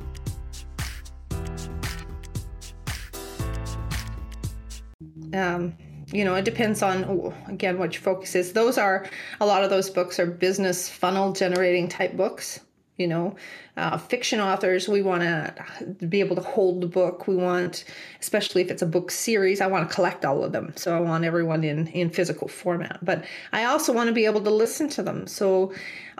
Um, 5.33 5.75
you 6.11 6.25
know, 6.25 6.35
it 6.35 6.45
depends 6.45 6.81
on 6.81 7.33
again 7.47 7.77
what 7.77 7.93
your 7.93 8.01
focus 8.01 8.35
is. 8.35 8.53
Those 8.53 8.77
are 8.77 9.09
a 9.39 9.45
lot 9.45 9.63
of 9.63 9.69
those 9.69 9.89
books 9.89 10.19
are 10.19 10.25
business 10.25 10.89
funnel 10.89 11.31
generating 11.31 11.87
type 11.87 12.17
books. 12.17 12.59
You 12.97 13.07
know, 13.07 13.35
uh, 13.77 13.97
fiction 13.97 14.39
authors, 14.39 14.87
we 14.87 15.01
want 15.01 15.23
to 15.23 16.05
be 16.05 16.19
able 16.19 16.35
to 16.35 16.41
hold 16.41 16.81
the 16.81 16.87
book. 16.87 17.27
We 17.27 17.35
want, 17.35 17.85
especially 18.19 18.61
if 18.61 18.69
it's 18.69 18.83
a 18.83 18.85
book 18.85 19.09
series, 19.09 19.59
I 19.59 19.67
want 19.67 19.89
to 19.89 19.95
collect 19.95 20.23
all 20.23 20.43
of 20.43 20.51
them. 20.51 20.73
So 20.75 20.95
I 20.95 20.99
want 20.99 21.23
everyone 21.23 21.63
in 21.63 21.87
in 21.87 22.09
physical 22.09 22.47
format. 22.47 23.03
But 23.03 23.25
I 23.53 23.63
also 23.63 23.93
want 23.93 24.07
to 24.09 24.13
be 24.13 24.25
able 24.25 24.41
to 24.41 24.51
listen 24.51 24.89
to 24.89 25.03
them. 25.03 25.25
So 25.25 25.73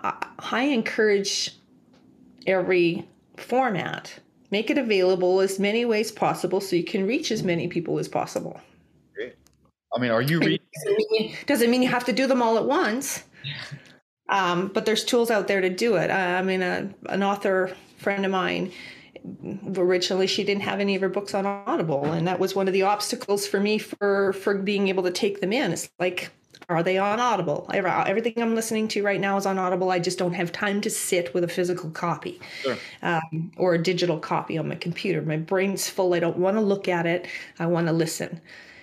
uh, 0.03 0.13
I 0.39 0.63
encourage 0.63 1.55
every 2.47 3.07
format 3.37 4.19
make 4.49 4.69
it 4.69 4.77
available 4.77 5.39
as 5.39 5.59
many 5.59 5.85
ways 5.85 6.11
possible 6.11 6.59
so 6.59 6.75
you 6.75 6.83
can 6.83 7.07
reach 7.07 7.31
as 7.31 7.41
many 7.41 7.67
people 7.67 7.97
as 7.99 8.07
possible 8.07 8.59
I 9.95 9.99
mean, 9.99 10.11
are 10.11 10.21
you 10.21 10.39
reading? 10.39 10.59
Doesn't 10.73 11.05
mean, 11.11 11.35
doesn't 11.45 11.71
mean 11.71 11.81
you 11.81 11.89
have 11.89 12.05
to 12.05 12.13
do 12.13 12.27
them 12.27 12.41
all 12.41 12.57
at 12.57 12.65
once. 12.65 13.23
Um, 14.29 14.67
but 14.69 14.85
there's 14.85 15.03
tools 15.03 15.29
out 15.29 15.47
there 15.47 15.59
to 15.61 15.69
do 15.69 15.95
it. 15.95 16.09
I 16.09 16.41
mean, 16.41 16.61
a, 16.61 16.89
an 17.09 17.21
author 17.21 17.75
friend 17.97 18.25
of 18.25 18.31
mine, 18.31 18.71
originally 19.75 20.27
she 20.27 20.43
didn't 20.43 20.63
have 20.63 20.79
any 20.79 20.95
of 20.95 21.01
her 21.01 21.09
books 21.09 21.33
on 21.33 21.45
Audible, 21.45 22.05
and 22.05 22.27
that 22.27 22.39
was 22.39 22.55
one 22.55 22.67
of 22.67 22.73
the 22.73 22.83
obstacles 22.83 23.45
for 23.45 23.59
me 23.59 23.77
for 23.77 24.33
for 24.33 24.57
being 24.57 24.87
able 24.87 25.03
to 25.03 25.11
take 25.11 25.41
them 25.41 25.51
in. 25.51 25.73
It's 25.73 25.89
like, 25.99 26.31
are 26.69 26.81
they 26.81 26.97
on 26.97 27.19
Audible? 27.19 27.69
Everything 27.73 28.33
I'm 28.37 28.55
listening 28.55 28.87
to 28.89 29.03
right 29.03 29.19
now 29.19 29.35
is 29.35 29.45
on 29.45 29.57
Audible. 29.57 29.91
I 29.91 29.99
just 29.99 30.17
don't 30.17 30.33
have 30.33 30.53
time 30.53 30.79
to 30.81 30.89
sit 30.89 31.33
with 31.33 31.43
a 31.43 31.49
physical 31.49 31.89
copy 31.89 32.39
sure. 32.61 32.77
um, 33.01 33.51
or 33.57 33.73
a 33.73 33.83
digital 33.83 34.17
copy 34.17 34.57
on 34.57 34.69
my 34.69 34.75
computer. 34.75 35.21
My 35.21 35.37
brain's 35.37 35.89
full. 35.89 36.13
I 36.13 36.19
don't 36.19 36.37
want 36.37 36.55
to 36.55 36.61
look 36.61 36.87
at 36.87 37.05
it. 37.05 37.27
I 37.59 37.65
want 37.65 37.87
to 37.87 37.93
listen 37.93 38.39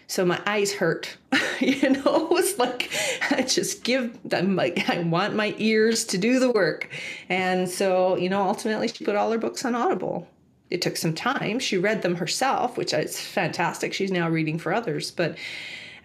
so 0.09 0.25
my 0.25 0.41
eyes 0.47 0.73
hurt. 0.73 1.17
You 1.61 1.91
know 1.91 2.29
it's 2.37 2.57
like 2.57 2.89
i 3.33 3.43
just 3.43 3.83
give 3.83 4.17
them 4.23 4.55
like 4.55 4.89
i 4.89 5.01
want 5.01 5.35
my 5.35 5.57
ears 5.59 6.05
to 6.05 6.17
do 6.17 6.39
the 6.39 6.53
work. 6.53 6.89
And 7.29 7.69
so 7.69 8.17
you 8.17 8.29
know 8.29 8.43
ultimately 8.43 8.87
she 8.87 9.05
put 9.05 9.17
all 9.17 9.33
her 9.33 9.39
books 9.39 9.65
on 9.65 9.75
audible. 9.75 10.29
It 10.71 10.83
took 10.83 10.97
some 10.97 11.15
time. 11.15 11.59
She 11.59 11.77
read 11.77 12.03
them 12.03 12.15
herself 12.15 12.77
which 12.79 12.95
is 12.95 13.19
fantastic. 13.21 13.93
She's 13.93 14.13
now 14.13 14.29
reading 14.29 14.57
for 14.57 14.73
others. 14.73 15.11
But 15.11 15.37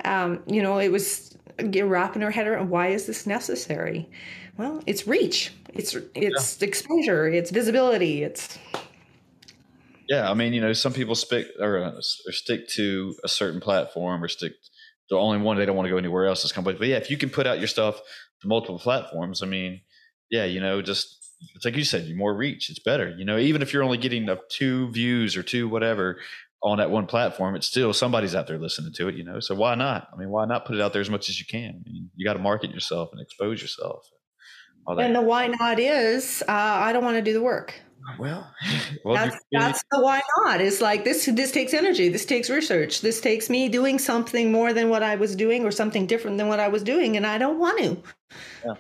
um, 0.05 0.41
you 0.47 0.63
know 0.63 0.79
it 0.79 0.91
was 0.91 1.37
wrapping 1.61 2.23
her 2.23 2.31
head 2.31 2.47
around 2.47 2.71
why 2.71 2.87
is 2.87 3.05
this 3.05 3.27
necessary? 3.27 4.09
Well 4.57 4.81
it's 4.87 5.05
reach. 5.05 5.53
It's 5.75 5.95
it's 6.15 6.59
yeah. 6.59 6.67
exposure. 6.67 7.27
It's 7.27 7.51
visibility. 7.51 8.23
It's 8.23 8.57
yeah, 10.13 10.29
I 10.29 10.33
mean, 10.33 10.53
you 10.53 10.61
know, 10.61 10.73
some 10.73 10.93
people 10.93 11.15
stick 11.15 11.47
or, 11.59 11.83
uh, 11.83 11.91
or 11.91 12.31
stick 12.31 12.67
to 12.69 13.15
a 13.23 13.27
certain 13.27 13.59
platform 13.59 14.23
or 14.23 14.27
stick 14.27 14.53
the 15.09 15.17
only 15.17 15.39
one 15.39 15.57
they 15.57 15.65
don't 15.65 15.75
want 15.75 15.87
to 15.87 15.91
go 15.91 15.97
anywhere 15.97 16.27
else 16.27 16.45
is 16.45 16.51
company. 16.51 16.77
But 16.77 16.87
yeah, 16.87 16.97
if 16.97 17.09
you 17.09 17.17
can 17.17 17.29
put 17.29 17.47
out 17.47 17.59
your 17.59 17.67
stuff 17.67 17.99
to 18.41 18.47
multiple 18.47 18.79
platforms, 18.79 19.41
I 19.41 19.47
mean, 19.47 19.81
yeah, 20.29 20.45
you 20.45 20.59
know, 20.59 20.81
just 20.81 21.19
it's 21.55 21.65
like 21.65 21.75
you 21.75 21.83
said, 21.83 22.05
you 22.05 22.15
more 22.15 22.33
reach, 22.33 22.69
it's 22.69 22.79
better. 22.79 23.09
You 23.09 23.25
know, 23.25 23.37
even 23.37 23.61
if 23.61 23.73
you're 23.73 23.83
only 23.83 23.97
getting 23.97 24.29
up 24.29 24.49
two 24.49 24.91
views 24.91 25.35
or 25.35 25.43
two 25.43 25.67
whatever 25.67 26.19
on 26.61 26.77
that 26.77 26.91
one 26.91 27.07
platform, 27.07 27.55
it's 27.55 27.67
still 27.67 27.91
somebody's 27.91 28.35
out 28.35 28.47
there 28.47 28.59
listening 28.59 28.93
to 28.93 29.07
it. 29.07 29.15
You 29.15 29.23
know, 29.23 29.39
so 29.39 29.55
why 29.55 29.75
not? 29.75 30.07
I 30.13 30.17
mean, 30.17 30.29
why 30.29 30.45
not 30.45 30.65
put 30.65 30.75
it 30.75 30.81
out 30.81 30.93
there 30.93 31.01
as 31.01 31.09
much 31.09 31.27
as 31.29 31.39
you 31.39 31.45
can? 31.45 31.83
I 31.85 31.89
mean, 31.89 32.09
you 32.15 32.25
got 32.25 32.33
to 32.33 32.39
market 32.39 32.71
yourself 32.71 33.09
and 33.11 33.21
expose 33.21 33.61
yourself. 33.61 34.09
And 34.87 35.15
the 35.15 35.21
why 35.21 35.47
not 35.47 35.79
is 35.79 36.43
uh, 36.47 36.51
I 36.51 36.93
don't 36.93 37.03
want 37.03 37.15
to 37.17 37.21
do 37.21 37.33
the 37.33 37.41
work. 37.41 37.73
Well, 38.17 38.51
well 39.05 39.15
that's, 39.15 39.37
that's 39.51 39.83
the 39.91 40.01
why 40.01 40.21
not. 40.37 40.61
It's 40.61 40.81
like 40.81 41.03
this. 41.03 41.25
This 41.25 41.51
takes 41.51 41.73
energy. 41.73 42.09
This 42.09 42.25
takes 42.25 42.49
research. 42.49 43.01
This 43.01 43.21
takes 43.21 43.49
me 43.49 43.69
doing 43.69 43.99
something 43.99 44.51
more 44.51 44.73
than 44.73 44.89
what 44.89 45.03
I 45.03 45.15
was 45.15 45.35
doing, 45.35 45.65
or 45.65 45.71
something 45.71 46.05
different 46.05 46.37
than 46.37 46.47
what 46.47 46.59
I 46.59 46.67
was 46.67 46.83
doing, 46.83 47.17
and 47.17 47.25
I 47.25 47.37
don't 47.37 47.59
want 47.59 47.79
to. 47.79 47.97
Yeah, 48.65 48.73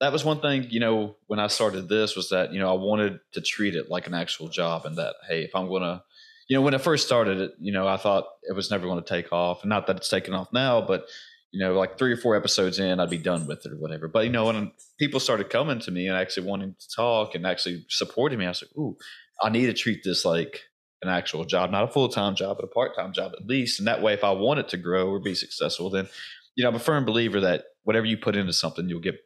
that 0.00 0.12
was 0.12 0.24
one 0.24 0.40
thing. 0.40 0.66
You 0.70 0.80
know, 0.80 1.16
when 1.26 1.40
I 1.40 1.48
started 1.48 1.88
this, 1.88 2.16
was 2.16 2.30
that 2.30 2.52
you 2.52 2.60
know 2.60 2.70
I 2.70 2.78
wanted 2.78 3.20
to 3.32 3.40
treat 3.40 3.74
it 3.74 3.90
like 3.90 4.06
an 4.06 4.14
actual 4.14 4.48
job, 4.48 4.86
and 4.86 4.96
that 4.96 5.16
hey, 5.28 5.42
if 5.42 5.54
I'm 5.54 5.68
gonna, 5.68 6.02
you 6.48 6.56
know, 6.56 6.62
when 6.62 6.74
I 6.74 6.78
first 6.78 7.06
started 7.06 7.40
it, 7.40 7.52
you 7.58 7.72
know, 7.72 7.86
I 7.86 7.96
thought 7.96 8.26
it 8.42 8.54
was 8.54 8.70
never 8.70 8.86
going 8.86 9.02
to 9.02 9.08
take 9.08 9.32
off. 9.32 9.62
And 9.62 9.70
not 9.70 9.86
that 9.86 9.96
it's 9.96 10.08
taken 10.08 10.34
off 10.34 10.52
now, 10.52 10.80
but 10.80 11.06
you 11.50 11.64
know, 11.64 11.74
like 11.74 11.98
three 11.98 12.12
or 12.12 12.16
four 12.16 12.36
episodes 12.36 12.78
in, 12.78 13.00
I'd 13.00 13.10
be 13.10 13.18
done 13.18 13.46
with 13.46 13.64
it 13.64 13.72
or 13.72 13.76
whatever. 13.76 14.08
But 14.08 14.24
you 14.24 14.30
know, 14.30 14.46
when 14.46 14.72
people 14.98 15.20
started 15.20 15.50
coming 15.50 15.80
to 15.80 15.90
me 15.90 16.06
and 16.06 16.16
actually 16.16 16.46
wanting 16.46 16.74
to 16.78 16.88
talk 16.94 17.34
and 17.34 17.46
actually 17.46 17.86
supporting 17.88 18.38
me, 18.38 18.46
I 18.46 18.50
was 18.50 18.62
like, 18.62 18.76
"Ooh, 18.76 18.96
I 19.42 19.50
need 19.50 19.66
to 19.66 19.72
treat 19.72 20.02
this 20.04 20.24
like 20.24 20.60
an 21.02 21.08
actual 21.08 21.44
job, 21.44 21.70
not 21.70 21.84
a 21.84 21.88
full 21.88 22.08
time 22.08 22.34
job, 22.34 22.58
but 22.58 22.64
a 22.64 22.68
part 22.68 22.94
time 22.96 23.12
job 23.12 23.32
at 23.38 23.46
least." 23.46 23.78
And 23.78 23.88
that 23.88 24.02
way, 24.02 24.12
if 24.12 24.24
I 24.24 24.30
want 24.32 24.60
it 24.60 24.68
to 24.70 24.76
grow 24.76 25.08
or 25.08 25.20
be 25.20 25.34
successful, 25.34 25.90
then 25.90 26.08
you 26.54 26.64
know, 26.64 26.70
I'm 26.70 26.76
a 26.76 26.80
firm 26.80 27.04
believer 27.04 27.40
that 27.40 27.64
whatever 27.84 28.04
you 28.04 28.18
put 28.18 28.36
into 28.36 28.52
something, 28.52 28.88
you'll 28.88 29.00
get 29.00 29.16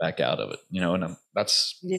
back 0.00 0.20
out 0.20 0.40
of 0.40 0.50
it. 0.52 0.60
You 0.70 0.80
know, 0.80 0.94
and 0.94 1.04
I'm, 1.04 1.16
that's 1.34 1.78
yeah. 1.82 1.98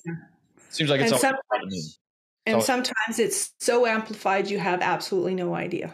Seems 0.70 0.90
like 0.90 1.02
it's 1.02 1.12
and 1.12 1.14
all 1.14 1.20
sometimes, 1.20 2.00
and 2.46 2.64
sometimes 2.64 3.20
it's 3.20 3.54
so 3.60 3.86
amplified 3.86 4.50
you 4.50 4.58
have 4.58 4.82
absolutely 4.82 5.36
no 5.36 5.54
idea 5.54 5.94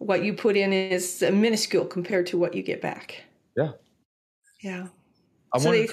what 0.00 0.24
you 0.24 0.32
put 0.32 0.56
in 0.56 0.72
is 0.72 1.22
minuscule 1.30 1.84
compared 1.84 2.26
to 2.26 2.38
what 2.38 2.54
you 2.54 2.62
get 2.62 2.80
back. 2.80 3.22
Yeah. 3.56 3.72
Yeah. 4.60 4.86
I 5.52 5.58
so 5.58 5.70
they, 5.70 5.88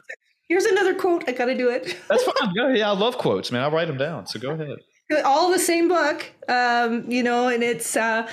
here's 0.48 0.64
another 0.64 0.96
quote. 0.96 1.26
I 1.28 1.34
got 1.34 1.46
to 1.46 1.58
do 1.58 1.70
it. 1.70 1.98
That's 2.10 2.24
fine. 2.24 2.54
Yeah, 2.56 2.90
I 2.90 2.94
love 2.94 3.18
quotes, 3.18 3.52
man. 3.52 3.64
I 3.64 3.70
write 3.70 3.88
them 3.88 3.98
down. 3.98 4.26
So 4.26 4.40
go 4.40 4.52
ahead. 4.52 4.78
All 5.26 5.52
the 5.52 5.60
same 5.60 5.90
book, 5.90 6.26
um, 6.48 7.10
you 7.10 7.22
know, 7.22 7.50
and 7.50 7.64
it's 7.64 7.96
uh, 7.96 8.30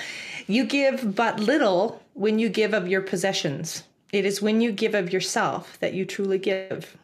you 0.47 0.65
give 0.65 1.13
but 1.15 1.39
little 1.39 2.01
when 2.13 2.39
you 2.39 2.49
give 2.49 2.73
of 2.73 2.87
your 2.87 3.01
possessions. 3.01 3.83
It 4.13 4.25
is 4.25 4.41
when 4.41 4.61
you 4.61 4.71
give 4.71 4.95
of 4.95 5.11
yourself 5.11 5.77
that 5.79 5.93
you 5.93 6.05
truly 6.05 6.37
give. 6.37 6.95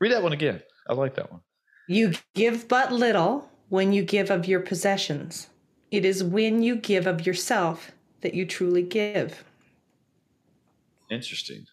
Read 0.00 0.12
that 0.12 0.22
one 0.22 0.32
again. 0.32 0.60
I 0.88 0.94
like 0.94 1.14
that 1.14 1.30
one. 1.30 1.40
You 1.88 2.14
give 2.34 2.66
but 2.66 2.92
little 2.92 3.48
when 3.68 3.92
you 3.92 4.02
give 4.02 4.30
of 4.30 4.46
your 4.46 4.60
possessions. 4.60 5.48
It 5.96 6.04
is 6.04 6.22
when 6.22 6.62
you 6.62 6.76
give 6.76 7.06
of 7.06 7.26
yourself 7.26 7.92
that 8.20 8.34
you 8.34 8.44
truly 8.44 8.82
give. 8.82 9.42
Interesting. 11.10 11.64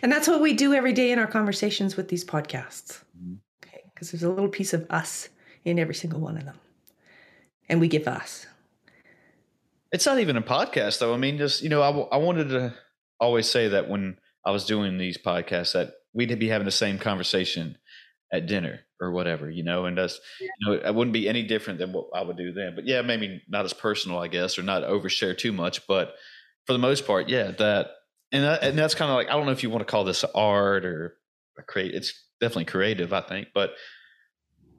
And 0.00 0.10
that's 0.10 0.26
what 0.26 0.40
we 0.40 0.54
do 0.54 0.72
every 0.72 0.94
day 0.94 1.12
in 1.12 1.18
our 1.18 1.26
conversations 1.26 1.94
with 1.94 2.08
these 2.08 2.24
podcasts. 2.24 3.02
Mm-hmm. 3.14 3.34
Okay. 3.62 3.82
Because 3.92 4.10
there's 4.10 4.22
a 4.22 4.30
little 4.30 4.48
piece 4.48 4.72
of 4.72 4.86
us 4.88 5.28
in 5.62 5.78
every 5.78 5.94
single 5.94 6.20
one 6.20 6.38
of 6.38 6.46
them. 6.46 6.58
And 7.68 7.80
we 7.80 7.88
give 7.88 8.08
us. 8.08 8.46
It's 9.92 10.06
not 10.06 10.20
even 10.20 10.38
a 10.38 10.42
podcast, 10.42 11.00
though. 11.00 11.12
I 11.12 11.18
mean, 11.18 11.36
just, 11.36 11.62
you 11.62 11.68
know, 11.68 11.82
I, 11.82 12.16
I 12.16 12.16
wanted 12.16 12.48
to 12.48 12.72
always 13.20 13.46
say 13.46 13.68
that 13.68 13.90
when 13.90 14.16
I 14.46 14.52
was 14.52 14.64
doing 14.64 14.96
these 14.96 15.18
podcasts, 15.18 15.74
that 15.74 15.92
we'd 16.14 16.38
be 16.38 16.48
having 16.48 16.64
the 16.64 16.70
same 16.70 16.98
conversation 16.98 17.76
at 18.32 18.46
dinner 18.46 18.80
or 19.04 19.10
whatever, 19.12 19.48
you 19.50 19.62
know, 19.62 19.86
and 19.86 19.96
that's, 19.96 20.20
you 20.40 20.50
know, 20.62 20.72
it 20.72 20.94
wouldn't 20.94 21.12
be 21.12 21.28
any 21.28 21.42
different 21.42 21.78
than 21.78 21.92
what 21.92 22.06
I 22.14 22.22
would 22.22 22.36
do 22.36 22.52
then. 22.52 22.74
But 22.74 22.86
yeah, 22.86 23.02
maybe 23.02 23.42
not 23.48 23.64
as 23.64 23.72
personal, 23.72 24.18
I 24.18 24.28
guess, 24.28 24.58
or 24.58 24.62
not 24.62 24.82
overshare 24.82 25.36
too 25.36 25.52
much. 25.52 25.86
But 25.86 26.14
for 26.66 26.72
the 26.72 26.78
most 26.78 27.06
part, 27.06 27.28
yeah, 27.28 27.50
that, 27.52 27.90
and, 28.32 28.44
that, 28.44 28.62
and 28.62 28.78
that's 28.78 28.94
kind 28.94 29.10
of 29.10 29.16
like, 29.16 29.28
I 29.28 29.32
don't 29.32 29.46
know 29.46 29.52
if 29.52 29.62
you 29.62 29.70
want 29.70 29.86
to 29.86 29.90
call 29.90 30.04
this 30.04 30.24
art 30.34 30.84
or 30.84 31.16
create, 31.66 31.94
it's 31.94 32.12
definitely 32.40 32.64
creative, 32.64 33.12
I 33.12 33.20
think. 33.20 33.48
But 33.54 33.72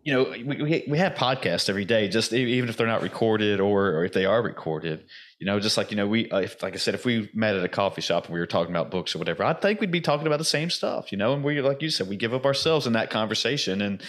you 0.06 0.14
know, 0.14 0.24
we, 0.46 0.86
we, 0.88 1.00
have 1.00 1.16
podcasts 1.16 1.68
every 1.68 1.84
day, 1.84 2.08
just 2.08 2.32
even 2.32 2.70
if 2.70 2.78
they're 2.78 2.86
not 2.86 3.02
recorded 3.02 3.60
or, 3.60 3.88
or 3.88 4.06
if 4.06 4.14
they 4.14 4.26
are 4.26 4.40
recorded, 4.40 5.04
you 5.40 5.48
know, 5.48 5.60
just 5.60 5.78
like, 5.78 5.90
you 5.90 5.98
know, 5.98 6.06
we, 6.06 6.30
uh, 6.30 6.42
if, 6.42 6.62
like 6.62 6.76
I 6.76 6.78
said, 6.78 6.94
if 6.94 7.06
we 7.06 7.28
met 7.34 7.56
at 7.56 7.64
a 7.64 7.68
coffee 7.68 8.02
shop 8.02 8.26
and 8.26 8.34
we 8.36 8.40
were 8.40 8.46
talking 8.46 8.72
about 8.72 8.92
books 8.92 9.16
or 9.16 9.18
whatever, 9.18 9.44
I 9.44 9.54
think 9.54 9.82
we'd 9.82 9.90
be 9.90 10.02
talking 10.02 10.28
about 10.28 10.38
the 10.38 10.46
same 10.46 10.70
stuff, 10.70 11.12
you 11.12 11.18
know, 11.18 11.34
and 11.34 11.44
we, 11.44 11.60
like 11.60 11.82
you 11.82 11.90
said, 11.90 12.08
we 12.08 12.18
give 12.18 12.36
up 12.36 12.46
ourselves 12.46 12.86
in 12.86 12.94
that 12.94 13.10
conversation 13.10 13.82
and, 13.82 14.04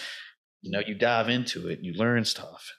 you 0.61 0.69
know, 0.69 0.81
you 0.85 0.93
dive 0.93 1.29
into 1.29 1.67
it, 1.67 1.79
and 1.79 1.85
you 1.85 1.93
learn 1.93 2.25
stuff. 2.25 2.71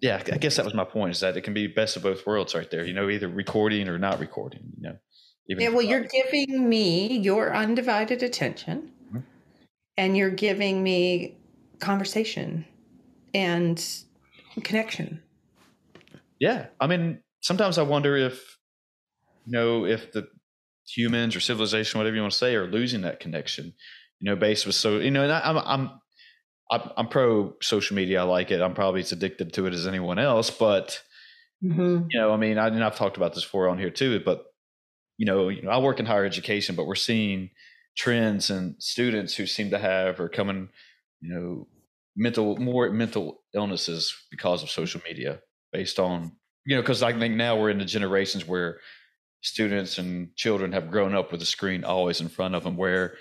Yeah, 0.00 0.22
I 0.32 0.38
guess 0.38 0.56
that 0.56 0.64
was 0.64 0.74
my 0.74 0.84
point 0.84 1.10
is 1.10 1.20
that 1.20 1.36
it 1.36 1.40
can 1.40 1.54
be 1.54 1.66
best 1.66 1.96
of 1.96 2.04
both 2.04 2.24
worlds 2.24 2.54
right 2.54 2.70
there, 2.70 2.84
you 2.84 2.94
know, 2.94 3.10
either 3.10 3.26
recording 3.26 3.88
or 3.88 3.98
not 3.98 4.20
recording, 4.20 4.60
you 4.76 4.82
know. 4.82 4.96
yeah, 5.48 5.70
well, 5.70 5.82
you're 5.82 6.06
giving 6.06 6.68
me 6.68 7.18
your 7.18 7.52
undivided 7.52 8.22
attention 8.22 8.92
mm-hmm. 9.08 9.20
and 9.96 10.16
you're 10.16 10.30
giving 10.30 10.84
me 10.84 11.37
conversation 11.80 12.64
and 13.34 13.84
connection. 14.62 15.22
Yeah. 16.38 16.66
I 16.80 16.86
mean, 16.86 17.20
sometimes 17.40 17.78
I 17.78 17.82
wonder 17.82 18.16
if, 18.16 18.58
you 19.46 19.52
know, 19.52 19.84
if 19.84 20.12
the 20.12 20.28
humans 20.86 21.36
or 21.36 21.40
civilization, 21.40 21.98
whatever 21.98 22.16
you 22.16 22.22
want 22.22 22.32
to 22.32 22.38
say, 22.38 22.54
are 22.54 22.66
losing 22.66 23.02
that 23.02 23.20
connection, 23.20 23.74
you 24.20 24.30
know, 24.30 24.36
based 24.36 24.66
with 24.66 24.74
so, 24.74 24.98
you 24.98 25.10
know, 25.10 25.22
and 25.22 25.32
I, 25.32 25.40
I'm, 25.44 25.58
I'm, 25.58 25.90
I'm, 26.70 26.90
I'm 26.96 27.08
pro 27.08 27.54
social 27.62 27.96
media. 27.96 28.20
I 28.20 28.24
like 28.24 28.50
it. 28.50 28.60
I'm 28.60 28.74
probably 28.74 29.00
as 29.00 29.12
addicted 29.12 29.52
to 29.54 29.66
it 29.66 29.74
as 29.74 29.86
anyone 29.86 30.18
else, 30.18 30.50
but, 30.50 31.02
mm-hmm. 31.64 32.06
you 32.10 32.20
know, 32.20 32.32
I 32.32 32.36
mean, 32.36 32.58
I, 32.58 32.68
and 32.68 32.84
I've 32.84 32.96
talked 32.96 33.16
about 33.16 33.34
this 33.34 33.44
before 33.44 33.68
on 33.68 33.78
here 33.78 33.90
too, 33.90 34.20
but, 34.24 34.44
you 35.16 35.26
know, 35.26 35.48
you 35.48 35.62
know, 35.62 35.70
I 35.70 35.78
work 35.78 35.98
in 35.98 36.06
higher 36.06 36.24
education, 36.24 36.76
but 36.76 36.86
we're 36.86 36.94
seeing 36.94 37.50
trends 37.96 38.50
and 38.50 38.76
students 38.78 39.34
who 39.34 39.46
seem 39.46 39.70
to 39.70 39.78
have 39.78 40.20
or 40.20 40.28
coming 40.28 40.68
you 41.20 41.34
know, 41.34 41.68
mental 42.18 42.56
more 42.56 42.90
mental 42.90 43.40
illnesses 43.54 44.14
because 44.30 44.62
of 44.62 44.68
social 44.68 45.00
media 45.06 45.40
based 45.72 46.00
on 46.00 46.32
you 46.66 46.74
know 46.74 46.82
because 46.82 47.02
i 47.02 47.16
think 47.16 47.34
now 47.36 47.56
we're 47.58 47.70
in 47.70 47.78
the 47.78 47.84
generations 47.84 48.46
where 48.46 48.80
students 49.40 49.98
and 49.98 50.34
children 50.34 50.72
have 50.72 50.90
grown 50.90 51.14
up 51.14 51.30
with 51.30 51.40
a 51.40 51.46
screen 51.46 51.84
always 51.84 52.20
in 52.20 52.28
front 52.28 52.56
of 52.56 52.64
them 52.64 52.76
where 52.76 53.14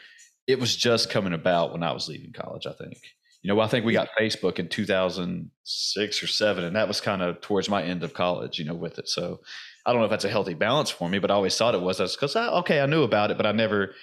it 0.48 0.60
was 0.60 0.76
just 0.76 1.12
coming 1.12 1.34
about 1.34 1.72
when 1.72 1.84
i 1.84 1.92
was 1.92 2.10
leaving 2.10 2.34
college 2.34 2.66
i 2.66 2.74
think. 2.74 2.98
You 3.44 3.54
know 3.54 3.62
i 3.62 3.68
think 3.68 3.86
we 3.86 3.94
got 3.94 4.10
facebook 4.20 4.58
in 4.58 4.68
2006 4.68 6.24
or 6.24 6.28
7 6.28 6.64
and 6.64 6.76
that 6.76 6.88
was 6.88 7.00
kind 7.00 7.22
of 7.22 7.40
towards 7.40 7.70
my 7.70 7.84
end 7.84 8.04
of 8.04 8.16
college 8.16 8.58
you 8.58 8.66
know 8.66 8.74
with 8.74 8.98
it. 8.98 9.08
So 9.08 9.42
i 9.86 9.92
don't 9.92 10.02
know 10.02 10.06
if 10.06 10.12
that's 10.12 10.26
a 10.26 10.30
healthy 10.30 10.56
balance 10.56 10.90
for 10.90 11.08
me 11.08 11.20
but 11.20 11.30
i 11.30 11.36
always 11.36 11.56
thought 11.56 11.76
it 11.76 11.82
was. 11.82 12.00
That's 12.00 12.16
because 12.16 12.36
okay 12.36 12.82
i 12.82 12.88
knew 12.88 13.04
about 13.04 13.30
it 13.30 13.38
but 13.38 13.46
i 13.46 13.52
never 13.52 13.94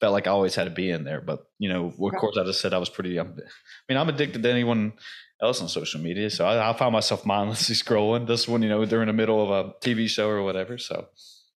felt 0.00 0.12
like 0.12 0.26
I 0.26 0.30
always 0.30 0.54
had 0.54 0.64
to 0.64 0.70
be 0.70 0.90
in 0.90 1.04
there. 1.04 1.20
But 1.20 1.46
you 1.58 1.68
know, 1.68 1.86
of 1.86 2.14
course, 2.20 2.36
I 2.36 2.44
just 2.44 2.60
said 2.60 2.74
I 2.74 2.78
was 2.78 2.88
pretty. 2.88 3.18
I'm, 3.18 3.36
I 3.38 3.92
mean, 3.92 3.98
I'm 3.98 4.08
addicted 4.08 4.42
to 4.42 4.50
anyone 4.50 4.94
else 5.42 5.60
on 5.60 5.68
social 5.68 6.00
media, 6.00 6.30
so 6.30 6.46
I, 6.46 6.70
I 6.70 6.72
found 6.72 6.92
myself 6.92 7.26
mindlessly 7.26 7.74
scrolling. 7.82 8.26
This 8.26 8.48
one, 8.48 8.62
you 8.62 8.68
know, 8.68 8.84
during 8.84 9.06
the 9.06 9.12
middle 9.12 9.42
of 9.42 9.50
a 9.50 9.72
TV 9.80 10.08
show 10.08 10.28
or 10.28 10.42
whatever. 10.42 10.78
So, 10.78 11.08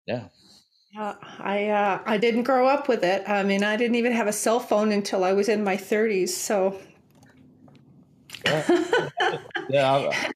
yeah. 0.06 0.28
Yeah, 0.92 1.16
I 1.38 1.68
uh, 1.68 2.00
I 2.06 2.16
didn't 2.16 2.44
grow 2.44 2.66
up 2.66 2.88
with 2.88 3.04
it. 3.04 3.28
I 3.28 3.42
mean, 3.42 3.62
I 3.62 3.76
didn't 3.76 3.96
even 3.96 4.12
have 4.12 4.26
a 4.26 4.32
cell 4.32 4.58
phone 4.58 4.90
until 4.90 5.22
I 5.22 5.32
was 5.34 5.48
in 5.48 5.62
my 5.62 5.76
30s. 5.76 6.30
So, 6.30 6.80
yeah, 8.46 9.08
yeah 9.68 9.92
I 9.92 10.32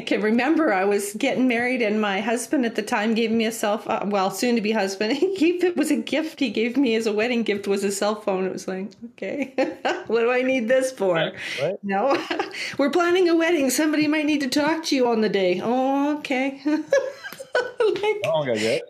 can 0.00 0.20
remember 0.20 0.72
I 0.72 0.84
was 0.84 1.14
getting 1.14 1.48
married, 1.48 1.80
and 1.82 2.00
my 2.00 2.20
husband 2.20 2.66
at 2.66 2.74
the 2.74 2.82
time 2.82 3.14
gave 3.14 3.30
me 3.30 3.46
a 3.46 3.52
cell 3.52 3.78
phone. 3.78 3.96
Uh, 3.96 4.06
well, 4.06 4.30
soon 4.30 4.54
to 4.54 4.60
be 4.60 4.72
husband. 4.72 5.12
He 5.18 5.34
gave 5.36 5.64
it 5.64 5.76
was 5.76 5.90
a 5.90 5.96
gift 5.96 6.40
he 6.40 6.50
gave 6.50 6.76
me 6.76 6.94
as 6.94 7.06
a 7.06 7.12
wedding 7.12 7.42
gift 7.42 7.66
was 7.66 7.84
a 7.84 7.90
cell 7.90 8.20
phone. 8.20 8.44
It 8.44 8.52
was 8.52 8.68
like, 8.68 8.90
okay, 9.12 9.54
what 10.06 10.20
do 10.20 10.30
I 10.30 10.42
need 10.42 10.68
this 10.68 10.92
for? 10.92 11.14
Right, 11.14 11.34
right. 11.60 11.74
No, 11.82 12.22
we're 12.78 12.90
planning 12.90 13.28
a 13.28 13.36
wedding. 13.36 13.70
Somebody 13.70 14.06
might 14.06 14.26
need 14.26 14.40
to 14.40 14.48
talk 14.48 14.84
to 14.84 14.96
you 14.96 15.08
on 15.08 15.22
the 15.22 15.28
day. 15.28 15.60
Oh, 15.62 16.18
okay. 16.18 16.60
like, 16.64 18.20
oh, 18.24 18.46
okay, 18.48 18.82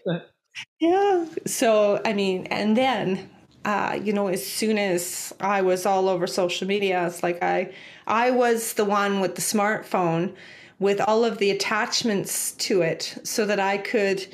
yeah. 0.81 1.27
So 1.47 2.01
I 2.05 2.13
mean, 2.13 2.47
and 2.47 2.77
then 2.77 3.31
uh, 3.65 3.99
you 4.03 4.13
know, 4.13 4.29
as 4.29 4.45
soon 4.45 4.79
as 4.79 5.33
I 5.41 5.63
was 5.63 5.87
all 5.87 6.09
over 6.09 6.27
social 6.27 6.67
media, 6.67 7.07
it's 7.07 7.23
like 7.23 7.43
I 7.43 7.73
I 8.07 8.31
was 8.31 8.75
the 8.75 8.85
one 8.85 9.21
with 9.21 9.35
the 9.35 9.43
smartphone 9.43 10.35
with 10.79 11.01
all 11.01 11.25
of 11.25 11.39
the 11.39 11.51
attachments 11.51 12.53
to 12.53 12.83
it 12.83 13.19
so 13.25 13.45
that 13.47 13.59
I 13.59 13.79
could 13.79 14.27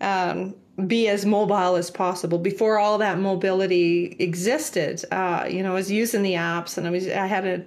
um, 0.00 0.54
be 0.86 1.08
as 1.08 1.26
mobile 1.26 1.74
as 1.74 1.90
possible. 1.90 2.38
Before 2.38 2.78
all 2.78 2.98
that 2.98 3.18
mobility 3.18 4.16
existed, 4.18 5.04
uh, 5.10 5.46
you 5.50 5.62
know, 5.62 5.72
I 5.72 5.74
was 5.74 5.90
using 5.90 6.22
the 6.22 6.34
apps 6.34 6.78
and 6.78 6.86
I 6.86 6.90
was 6.90 7.08
I 7.08 7.26
had 7.26 7.46
a 7.46 7.64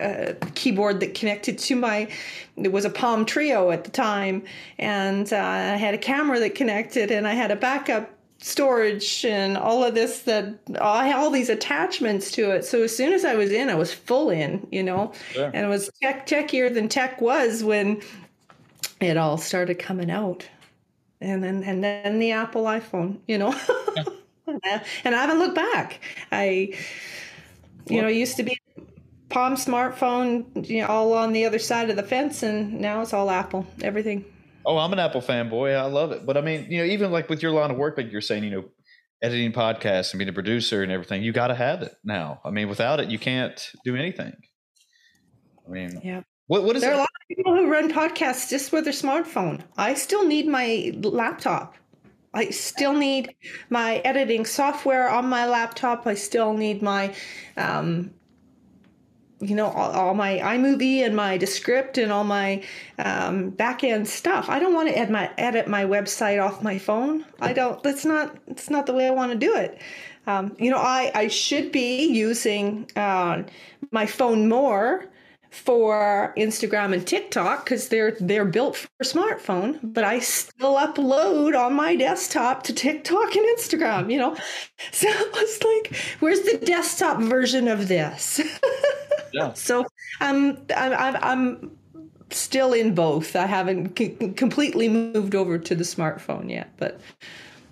a 0.00 0.34
keyboard 0.54 1.00
that 1.00 1.14
connected 1.14 1.58
to 1.58 1.76
my 1.76 2.08
it 2.56 2.72
was 2.72 2.84
a 2.84 2.90
palm 2.90 3.26
trio 3.26 3.70
at 3.70 3.84
the 3.84 3.90
time 3.90 4.42
and 4.78 5.30
uh, 5.32 5.36
i 5.36 5.76
had 5.76 5.92
a 5.92 5.98
camera 5.98 6.40
that 6.40 6.54
connected 6.54 7.10
and 7.10 7.28
i 7.28 7.34
had 7.34 7.50
a 7.50 7.56
backup 7.56 8.10
storage 8.40 9.24
and 9.24 9.56
all 9.56 9.82
of 9.82 9.94
this 9.94 10.20
that 10.22 10.54
I 10.80 11.08
had 11.08 11.16
all 11.16 11.30
these 11.30 11.48
attachments 11.48 12.30
to 12.32 12.50
it. 12.52 12.64
So 12.64 12.82
as 12.82 12.96
soon 12.96 13.12
as 13.12 13.24
I 13.24 13.34
was 13.34 13.50
in, 13.50 13.68
I 13.68 13.74
was 13.74 13.92
full 13.92 14.30
in, 14.30 14.66
you 14.70 14.82
know, 14.82 15.12
and 15.36 15.56
it 15.56 15.68
was 15.68 15.90
tech 16.00 16.26
techier 16.26 16.72
than 16.72 16.88
tech 16.88 17.20
was 17.20 17.64
when 17.64 18.00
it 19.00 19.16
all 19.16 19.38
started 19.38 19.78
coming 19.78 20.10
out. 20.10 20.48
And 21.20 21.42
then 21.42 21.64
and 21.64 21.82
then 21.82 22.20
the 22.20 22.30
Apple 22.30 22.64
iPhone, 22.64 23.18
you 23.26 23.38
know. 23.38 23.52
and 24.46 25.14
I 25.14 25.20
haven't 25.20 25.40
looked 25.40 25.56
back. 25.56 26.00
I 26.30 26.74
you 27.88 28.02
know, 28.02 28.08
used 28.08 28.36
to 28.36 28.42
be 28.42 28.60
Palm 29.30 29.56
smartphone, 29.56 30.68
you 30.68 30.80
know, 30.80 30.86
all 30.86 31.12
on 31.12 31.32
the 31.32 31.44
other 31.44 31.58
side 31.58 31.90
of 31.90 31.96
the 31.96 32.02
fence 32.02 32.42
and 32.42 32.80
now 32.80 33.02
it's 33.02 33.12
all 33.12 33.30
Apple, 33.30 33.66
everything. 33.82 34.24
Oh, 34.68 34.76
I'm 34.76 34.92
an 34.92 34.98
Apple 34.98 35.22
fanboy. 35.22 35.74
I 35.74 35.86
love 35.86 36.12
it. 36.12 36.26
But 36.26 36.36
I 36.36 36.42
mean, 36.42 36.70
you 36.70 36.78
know, 36.78 36.84
even 36.84 37.10
like 37.10 37.30
with 37.30 37.42
your 37.42 37.52
line 37.52 37.70
of 37.70 37.78
work, 37.78 37.96
like 37.96 38.12
you're 38.12 38.20
saying, 38.20 38.44
you 38.44 38.50
know, 38.50 38.64
editing 39.22 39.50
podcasts 39.50 40.12
and 40.12 40.18
being 40.18 40.28
a 40.28 40.32
producer 40.32 40.82
and 40.82 40.92
everything, 40.92 41.22
you 41.22 41.32
got 41.32 41.46
to 41.46 41.54
have 41.54 41.80
it 41.80 41.94
now. 42.04 42.42
I 42.44 42.50
mean, 42.50 42.68
without 42.68 43.00
it, 43.00 43.08
you 43.08 43.18
can't 43.18 43.58
do 43.86 43.96
anything. 43.96 44.34
I 45.66 45.70
mean, 45.70 46.00
yeah. 46.04 46.20
What 46.48 46.64
what 46.64 46.76
is 46.76 46.82
there 46.82 46.92
it? 46.92 46.94
are 46.94 46.98
a 46.98 47.00
lot 47.00 47.08
of 47.08 47.36
people 47.36 47.54
who 47.56 47.70
run 47.70 47.90
podcasts 47.90 48.50
just 48.50 48.70
with 48.70 48.84
their 48.84 48.92
smartphone. 48.92 49.62
I 49.78 49.94
still 49.94 50.26
need 50.26 50.46
my 50.46 50.92
laptop. 51.00 51.74
I 52.34 52.50
still 52.50 52.92
need 52.92 53.34
my 53.70 53.96
editing 54.04 54.44
software 54.44 55.08
on 55.08 55.26
my 55.30 55.46
laptop. 55.46 56.06
I 56.06 56.12
still 56.14 56.52
need 56.52 56.82
my, 56.82 57.14
um, 57.56 58.12
you 59.40 59.54
know, 59.54 59.66
all, 59.66 59.90
all 59.92 60.14
my 60.14 60.38
iMovie 60.38 61.04
and 61.04 61.14
my 61.14 61.36
Descript 61.36 61.98
and 61.98 62.10
all 62.10 62.24
my 62.24 62.62
um, 62.98 63.50
back 63.50 63.84
end 63.84 64.08
stuff. 64.08 64.48
I 64.48 64.58
don't 64.58 64.74
want 64.74 64.88
to 64.88 64.98
edit 64.98 65.10
my 65.10 65.30
edit 65.38 65.68
my 65.68 65.84
website 65.84 66.42
off 66.42 66.62
my 66.62 66.78
phone. 66.78 67.24
I 67.40 67.52
don't. 67.52 67.82
That's 67.82 68.04
not. 68.04 68.36
That's 68.46 68.70
not 68.70 68.86
the 68.86 68.94
way 68.94 69.06
I 69.06 69.10
want 69.10 69.32
to 69.32 69.38
do 69.38 69.54
it. 69.54 69.78
Um, 70.26 70.56
you 70.58 70.70
know, 70.70 70.78
I 70.78 71.10
I 71.14 71.28
should 71.28 71.70
be 71.72 72.06
using 72.06 72.90
uh, 72.96 73.44
my 73.90 74.06
phone 74.06 74.48
more 74.48 75.06
for 75.50 76.34
Instagram 76.36 76.92
and 76.92 77.06
TikTok 77.06 77.64
because 77.64 77.88
they're 77.88 78.12
they're 78.20 78.44
built 78.44 78.76
for 78.76 78.88
smartphone, 79.02 79.78
but 79.82 80.04
I 80.04 80.18
still 80.20 80.76
upload 80.76 81.58
on 81.58 81.74
my 81.74 81.96
desktop 81.96 82.62
to 82.64 82.72
TikTok 82.74 83.34
and 83.34 83.58
Instagram, 83.58 84.10
you 84.12 84.18
know. 84.18 84.36
So 84.92 85.08
it's 85.10 85.62
like, 85.62 85.96
where's 86.20 86.40
the 86.42 86.58
desktop 86.64 87.20
version 87.20 87.68
of 87.68 87.88
this? 87.88 88.40
Yeah. 89.32 89.52
so 89.52 89.84
I'm 90.20 90.56
I'm 90.74 90.92
I'm, 90.94 91.16
I'm 91.22 91.70
still 92.30 92.72
in 92.72 92.94
both. 92.94 93.36
I 93.36 93.44
haven't 93.46 93.98
c- 93.98 94.16
completely 94.36 94.88
moved 94.88 95.34
over 95.34 95.58
to 95.58 95.74
the 95.74 95.84
smartphone 95.84 96.50
yet, 96.50 96.72
but 96.78 96.98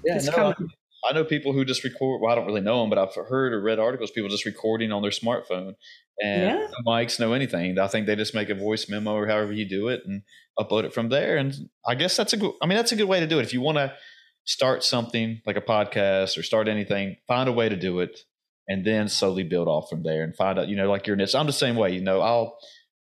Yeah, 0.05 0.16
it's 0.16 0.27
no, 0.27 0.33
coming. 0.33 0.55
Um, 0.59 0.68
I, 1.09 1.13
know 1.13 1.25
people 1.25 1.53
who 1.53 1.65
just 1.65 1.85
record. 1.85 2.21
Well, 2.21 2.33
I 2.33 2.35
don't 2.35 2.47
really 2.47 2.61
know 2.61 2.81
them, 2.81 2.91
but 2.91 2.99
I've 2.99 3.15
heard 3.15 3.53
or 3.53 3.61
read 3.61 3.79
articles 3.79 4.11
people 4.11 4.29
just 4.31 4.45
recording 4.45 4.93
on 4.93 5.03
their 5.03 5.11
smartphone 5.11 5.75
and 6.21 6.43
Yeah. 6.43 6.59
no 6.59 6.91
mics, 6.93 7.21
no 7.21 7.33
anything. 7.33 7.79
I 7.79 7.87
think 7.89 8.07
they 8.07 8.17
just 8.17 8.35
make 8.35 8.49
a 8.49 8.55
voice 8.55 8.89
memo 8.89 9.13
or 9.15 9.27
however 9.27 9.53
you 9.53 9.69
do 9.69 9.89
it 9.89 10.03
and 10.07 10.23
upload 10.59 10.85
it 10.85 10.93
from 10.95 11.09
there. 11.09 11.37
And 11.37 11.55
I 11.87 11.95
guess 11.95 12.17
that's 12.17 12.33
a 12.33 12.37
good. 12.37 12.53
I 12.63 12.67
mean, 12.67 12.77
that's 12.77 12.93
a 12.93 12.97
good 12.97 13.09
way 13.09 13.21
to 13.21 13.27
do 13.27 13.39
it. 13.39 13.43
If 13.43 13.53
you 13.53 13.61
want 13.61 13.79
to 13.79 13.93
start 14.45 14.85
something 14.85 15.41
like 15.47 15.57
a 15.57 15.61
podcast 15.61 16.39
or 16.39 16.43
start 16.43 16.69
anything, 16.69 17.17
find 17.27 17.49
a 17.49 17.53
way 17.53 17.69
to 17.69 17.77
do 17.77 18.01
it, 18.01 18.19
and 18.69 18.85
then 18.85 19.09
slowly 19.09 19.43
build 19.43 19.69
off 19.69 19.89
from 19.91 20.03
there 20.03 20.23
and 20.23 20.35
find 20.37 20.59
out. 20.59 20.69
You 20.69 20.77
know, 20.77 20.89
like 20.89 21.07
your 21.07 21.17
niche. 21.17 21.35
I'm 21.35 21.47
the 21.47 21.53
same 21.53 21.77
way. 21.77 21.93
You 21.93 22.01
know, 22.01 22.21
I'll 22.21 22.57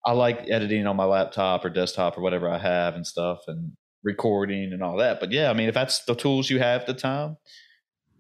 I 0.05 0.13
like 0.13 0.49
editing 0.49 0.87
on 0.87 0.95
my 0.95 1.05
laptop 1.05 1.63
or 1.63 1.69
desktop 1.69 2.17
or 2.17 2.21
whatever 2.21 2.49
I 2.49 2.57
have 2.57 2.95
and 2.95 3.05
stuff 3.05 3.39
and 3.47 3.73
recording 4.03 4.71
and 4.73 4.81
all 4.81 4.97
that. 4.97 5.19
But 5.19 5.31
yeah, 5.31 5.49
I 5.49 5.53
mean, 5.53 5.67
if 5.69 5.75
that's 5.75 6.03
the 6.05 6.15
tools 6.15 6.49
you 6.49 6.59
have 6.59 6.81
at 6.81 6.87
the 6.87 6.93
time, 6.95 7.37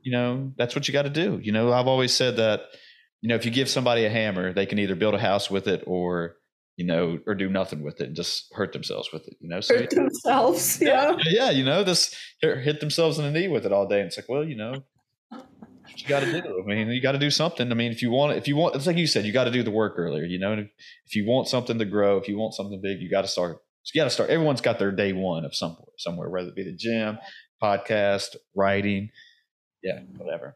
you 0.03 0.11
know, 0.11 0.51
that's 0.57 0.75
what 0.75 0.87
you 0.87 0.93
got 0.93 1.03
to 1.03 1.09
do. 1.09 1.39
You 1.41 1.51
know, 1.51 1.71
I've 1.71 1.87
always 1.87 2.13
said 2.13 2.37
that, 2.37 2.61
you 3.21 3.29
know, 3.29 3.35
if 3.35 3.45
you 3.45 3.51
give 3.51 3.69
somebody 3.69 4.05
a 4.05 4.09
hammer, 4.09 4.53
they 4.53 4.65
can 4.65 4.79
either 4.79 4.95
build 4.95 5.13
a 5.13 5.19
house 5.19 5.49
with 5.51 5.67
it 5.67 5.83
or, 5.85 6.35
you 6.75 6.85
know, 6.85 7.19
or 7.27 7.35
do 7.35 7.49
nothing 7.49 7.83
with 7.83 8.01
it 8.01 8.07
and 8.07 8.15
just 8.15 8.51
hurt 8.53 8.73
themselves 8.73 9.09
with 9.13 9.27
it, 9.27 9.35
you 9.39 9.49
know? 9.49 9.61
So, 9.61 9.77
Hurt 9.77 9.91
themselves, 9.91 10.81
yeah. 10.81 11.15
yeah, 11.29 11.49
you 11.51 11.63
know, 11.63 11.83
just 11.83 12.15
hit 12.41 12.79
themselves 12.79 13.19
in 13.19 13.25
the 13.25 13.31
knee 13.39 13.47
with 13.47 13.65
it 13.65 13.71
all 13.71 13.87
day. 13.87 13.99
And 13.99 14.07
it's 14.07 14.17
like, 14.17 14.29
well, 14.29 14.43
you 14.43 14.55
know, 14.55 14.83
what 15.91 16.01
you 16.01 16.07
got 16.07 16.21
to 16.21 16.41
do. 16.41 16.63
I 16.63 16.67
mean, 16.67 16.87
you 16.89 17.01
got 17.01 17.11
to 17.13 17.19
do 17.19 17.29
something. 17.29 17.71
I 17.71 17.75
mean, 17.75 17.91
if 17.91 18.01
you 18.01 18.11
want, 18.11 18.37
if 18.37 18.47
you 18.47 18.55
want, 18.55 18.75
it's 18.75 18.87
like 18.87 18.97
you 18.97 19.07
said, 19.07 19.25
you 19.25 19.33
got 19.33 19.45
to 19.45 19.51
do 19.51 19.63
the 19.63 19.71
work 19.71 19.93
earlier. 19.97 20.23
You 20.23 20.39
know, 20.39 20.51
And 20.53 20.61
if, 20.61 20.67
if 21.05 21.15
you 21.15 21.25
want 21.27 21.47
something 21.47 21.77
to 21.77 21.85
grow, 21.85 22.17
if 22.17 22.27
you 22.27 22.37
want 22.37 22.53
something 22.53 22.79
big, 22.81 23.01
you 23.01 23.09
got 23.09 23.21
to 23.21 23.27
start. 23.27 23.57
You 23.93 23.99
got 23.99 24.05
to 24.05 24.11
start. 24.11 24.29
Everyone's 24.29 24.61
got 24.61 24.77
their 24.79 24.91
day 24.91 25.11
one 25.11 25.43
of 25.43 25.55
somewhere, 25.55 25.87
somewhere, 25.97 26.29
whether 26.29 26.49
it 26.49 26.55
be 26.55 26.63
the 26.63 26.75
gym, 26.75 27.17
podcast, 27.61 28.35
writing, 28.55 29.09
yeah, 29.83 29.99
whatever. 30.17 30.55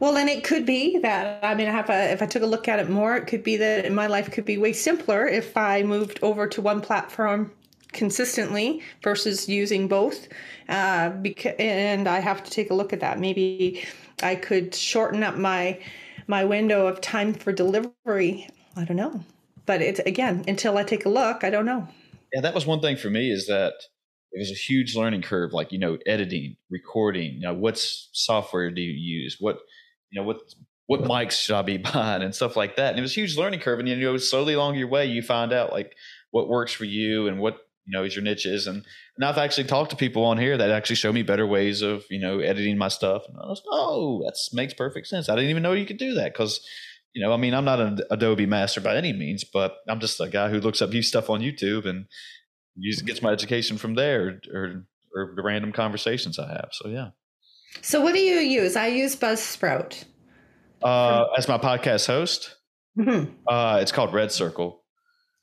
Well, 0.00 0.16
and 0.16 0.28
it 0.28 0.42
could 0.42 0.66
be 0.66 0.98
that 0.98 1.44
I 1.44 1.54
mean, 1.54 1.68
I 1.68 1.72
have 1.72 1.90
a, 1.90 2.12
if 2.12 2.22
I 2.22 2.26
took 2.26 2.42
a 2.42 2.46
look 2.46 2.68
at 2.68 2.78
it 2.78 2.88
more, 2.88 3.16
it 3.16 3.26
could 3.26 3.42
be 3.42 3.56
that 3.56 3.90
my 3.92 4.06
life 4.06 4.30
could 4.30 4.44
be 4.44 4.58
way 4.58 4.72
simpler 4.72 5.26
if 5.26 5.56
I 5.56 5.82
moved 5.82 6.18
over 6.22 6.46
to 6.48 6.60
one 6.60 6.80
platform 6.80 7.52
consistently 7.92 8.82
versus 9.02 9.48
using 9.48 9.88
both. 9.88 10.28
Uh, 10.68 11.10
because, 11.10 11.54
and 11.58 12.08
I 12.08 12.20
have 12.20 12.42
to 12.44 12.50
take 12.50 12.70
a 12.70 12.74
look 12.74 12.92
at 12.92 13.00
that. 13.00 13.18
Maybe 13.18 13.84
I 14.22 14.34
could 14.34 14.74
shorten 14.74 15.22
up 15.22 15.36
my 15.36 15.80
my 16.26 16.44
window 16.44 16.86
of 16.86 17.00
time 17.00 17.34
for 17.34 17.52
delivery. 17.52 18.48
I 18.76 18.84
don't 18.84 18.96
know, 18.96 19.24
but 19.66 19.82
it's 19.82 20.00
again 20.00 20.44
until 20.48 20.78
I 20.78 20.84
take 20.84 21.04
a 21.04 21.08
look. 21.08 21.44
I 21.44 21.50
don't 21.50 21.66
know. 21.66 21.88
Yeah, 22.32 22.40
that 22.42 22.54
was 22.54 22.66
one 22.66 22.80
thing 22.80 22.96
for 22.96 23.10
me 23.10 23.30
is 23.30 23.46
that 23.48 23.74
it 24.32 24.38
was 24.38 24.50
a 24.50 24.54
huge 24.54 24.94
learning 24.94 25.22
curve. 25.22 25.52
Like 25.52 25.72
you 25.72 25.78
know, 25.78 25.98
editing, 26.06 26.56
recording. 26.70 27.34
You 27.34 27.40
know, 27.40 27.54
what's 27.54 28.08
software 28.12 28.70
do 28.70 28.80
you 28.80 28.92
use? 28.92 29.36
What 29.40 29.58
you 30.10 30.20
know, 30.20 30.26
what 30.26 30.38
what 30.86 31.02
mics 31.02 31.32
should 31.32 31.54
I 31.54 31.62
be 31.62 31.76
buying 31.94 32.22
and 32.22 32.34
stuff 32.34 32.56
like 32.56 32.76
that. 32.76 32.90
And 32.90 32.98
it 32.98 33.02
was 33.02 33.12
a 33.12 33.20
huge 33.20 33.36
learning 33.36 33.60
curve. 33.60 33.78
And 33.78 33.88
you 33.88 33.96
know, 33.96 34.16
slowly 34.16 34.54
along 34.54 34.76
your 34.76 34.88
way, 34.88 35.06
you 35.06 35.22
find 35.22 35.52
out 35.52 35.72
like 35.72 35.94
what 36.30 36.48
works 36.48 36.72
for 36.72 36.84
you 36.84 37.28
and 37.28 37.38
what 37.38 37.58
you 37.86 37.96
know 37.96 38.04
is 38.04 38.14
your 38.14 38.24
niches. 38.24 38.66
And 38.66 38.84
now 39.18 39.30
I've 39.30 39.38
actually 39.38 39.68
talked 39.68 39.90
to 39.90 39.96
people 39.96 40.24
on 40.24 40.38
here 40.38 40.56
that 40.56 40.70
actually 40.70 40.96
show 40.96 41.12
me 41.12 41.22
better 41.22 41.46
ways 41.46 41.82
of 41.82 42.04
you 42.10 42.20
know 42.20 42.38
editing 42.38 42.78
my 42.78 42.88
stuff. 42.88 43.22
And 43.28 43.36
I 43.36 43.46
was, 43.46 43.62
oh, 43.70 44.22
that 44.24 44.36
makes 44.52 44.74
perfect 44.74 45.08
sense. 45.08 45.28
I 45.28 45.34
didn't 45.34 45.50
even 45.50 45.62
know 45.62 45.72
you 45.72 45.86
could 45.86 45.98
do 45.98 46.14
that 46.14 46.32
because. 46.32 46.60
You 47.12 47.26
know, 47.26 47.32
I 47.32 47.38
mean, 47.38 47.54
I'm 47.54 47.64
not 47.64 47.80
an 47.80 47.98
Adobe 48.12 48.46
master 48.46 48.80
by 48.80 48.94
any 48.94 49.12
means, 49.12 49.42
but 49.42 49.78
I'm 49.88 49.98
just 49.98 50.20
a 50.20 50.28
guy 50.28 50.48
who 50.48 50.60
looks 50.60 50.80
up 50.80 50.90
new 50.90 51.02
stuff 51.02 51.28
on 51.28 51.40
YouTube 51.40 51.84
and 51.84 52.06
use 52.76 53.02
gets 53.02 53.22
my 53.22 53.30
education 53.30 53.78
from 53.78 53.94
there 53.94 54.40
or, 54.52 54.84
or 55.14 55.32
the 55.36 55.42
random 55.42 55.72
conversations 55.72 56.38
I 56.38 56.48
have. 56.48 56.68
So 56.72 56.88
yeah. 56.88 57.10
So, 57.82 58.00
what 58.00 58.14
do 58.14 58.20
you 58.20 58.40
use? 58.40 58.76
I 58.76 58.88
use 58.88 59.16
Buzzsprout. 59.16 60.04
Uh, 60.82 61.24
as 61.36 61.46
my 61.46 61.58
podcast 61.58 62.06
host, 62.06 62.56
hmm 62.96 63.24
uh, 63.46 63.78
it's 63.80 63.92
called 63.92 64.12
Red 64.12 64.32
Circle, 64.32 64.82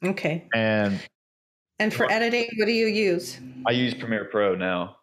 Okay. 0.03 0.47
and 0.53 0.99
And 1.79 1.93
for 1.93 2.11
editing, 2.11 2.49
what 2.57 2.65
do 2.65 2.71
you 2.71 2.87
use? 2.87 3.39
I 3.67 3.71
use 3.71 3.93
Premiere 3.93 4.25
Pro 4.25 4.55
now. 4.55 4.95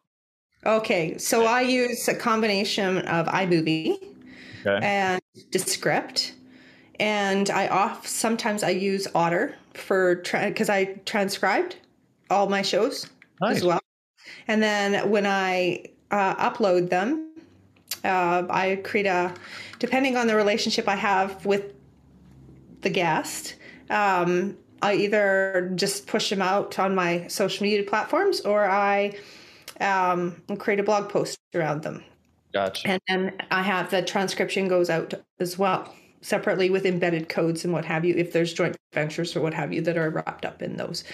Okay, 0.67 1.19
so 1.19 1.47
I 1.47 1.61
use 1.61 2.09
a 2.09 2.15
combination 2.15 2.99
of 3.07 3.27
iMovie 3.27 3.97
Okay. 4.67 4.85
and 4.85 5.21
Descript, 5.51 6.35
and 6.99 7.49
I 7.51 7.69
off 7.69 8.07
sometimes 8.07 8.63
I 8.63 8.71
use 8.71 9.07
Otter 9.15 9.55
for 9.75 10.17
because 10.17 10.69
I 10.69 10.85
transcribed 11.07 11.77
all 12.35 12.49
my 12.49 12.63
shows 12.63 13.07
Nice. 13.41 13.59
as 13.59 13.65
well, 13.65 13.81
and 14.49 14.63
then 14.63 15.11
when 15.11 15.27
I 15.27 15.85
uh, 16.11 16.51
upload 16.51 16.91
them, 16.91 17.33
uh, 18.05 18.45
I 18.51 18.81
create 18.85 19.07
a 19.07 19.35
depending 19.79 20.17
on 20.17 20.27
the 20.27 20.37
relationship 20.37 20.89
I 20.89 20.97
have 20.97 21.45
with 21.47 21.73
the 22.83 22.91
guest. 22.91 23.57
Um, 23.91 24.57
I 24.83 24.95
either 24.97 25.73
just 25.75 26.07
push 26.07 26.29
them 26.31 26.43
out 26.43 26.79
on 26.79 26.95
my 26.95 27.27
social 27.29 27.65
media 27.65 27.83
platforms 27.85 28.43
or 28.43 28.65
I 28.69 29.17
um, 29.81 30.43
create 30.59 30.79
a 30.79 30.83
blog 30.83 31.09
post 31.09 31.39
around 31.55 31.83
them. 31.83 32.05
Gotcha. 32.53 32.89
And 32.89 33.01
then 33.09 33.33
I 33.51 33.63
have 33.63 33.91
the 33.91 34.03
transcription 34.03 34.69
goes 34.69 34.91
out 34.91 35.15
as 35.41 35.59
well, 35.59 35.93
separately 36.25 36.71
with 36.71 36.87
embedded 36.87 37.29
codes 37.29 37.65
and 37.65 37.73
what 37.73 37.85
have 37.85 38.05
you, 38.05 38.15
if 38.17 38.33
there's 38.33 38.55
joint 38.55 38.77
ventures 38.95 39.37
or 39.37 39.43
what 39.43 39.53
have 39.53 39.73
you 39.73 39.83
that 39.83 39.99
are 39.99 40.09
wrapped 40.09 40.47
up 40.47 40.63
in 40.63 40.77
those. 40.77 41.05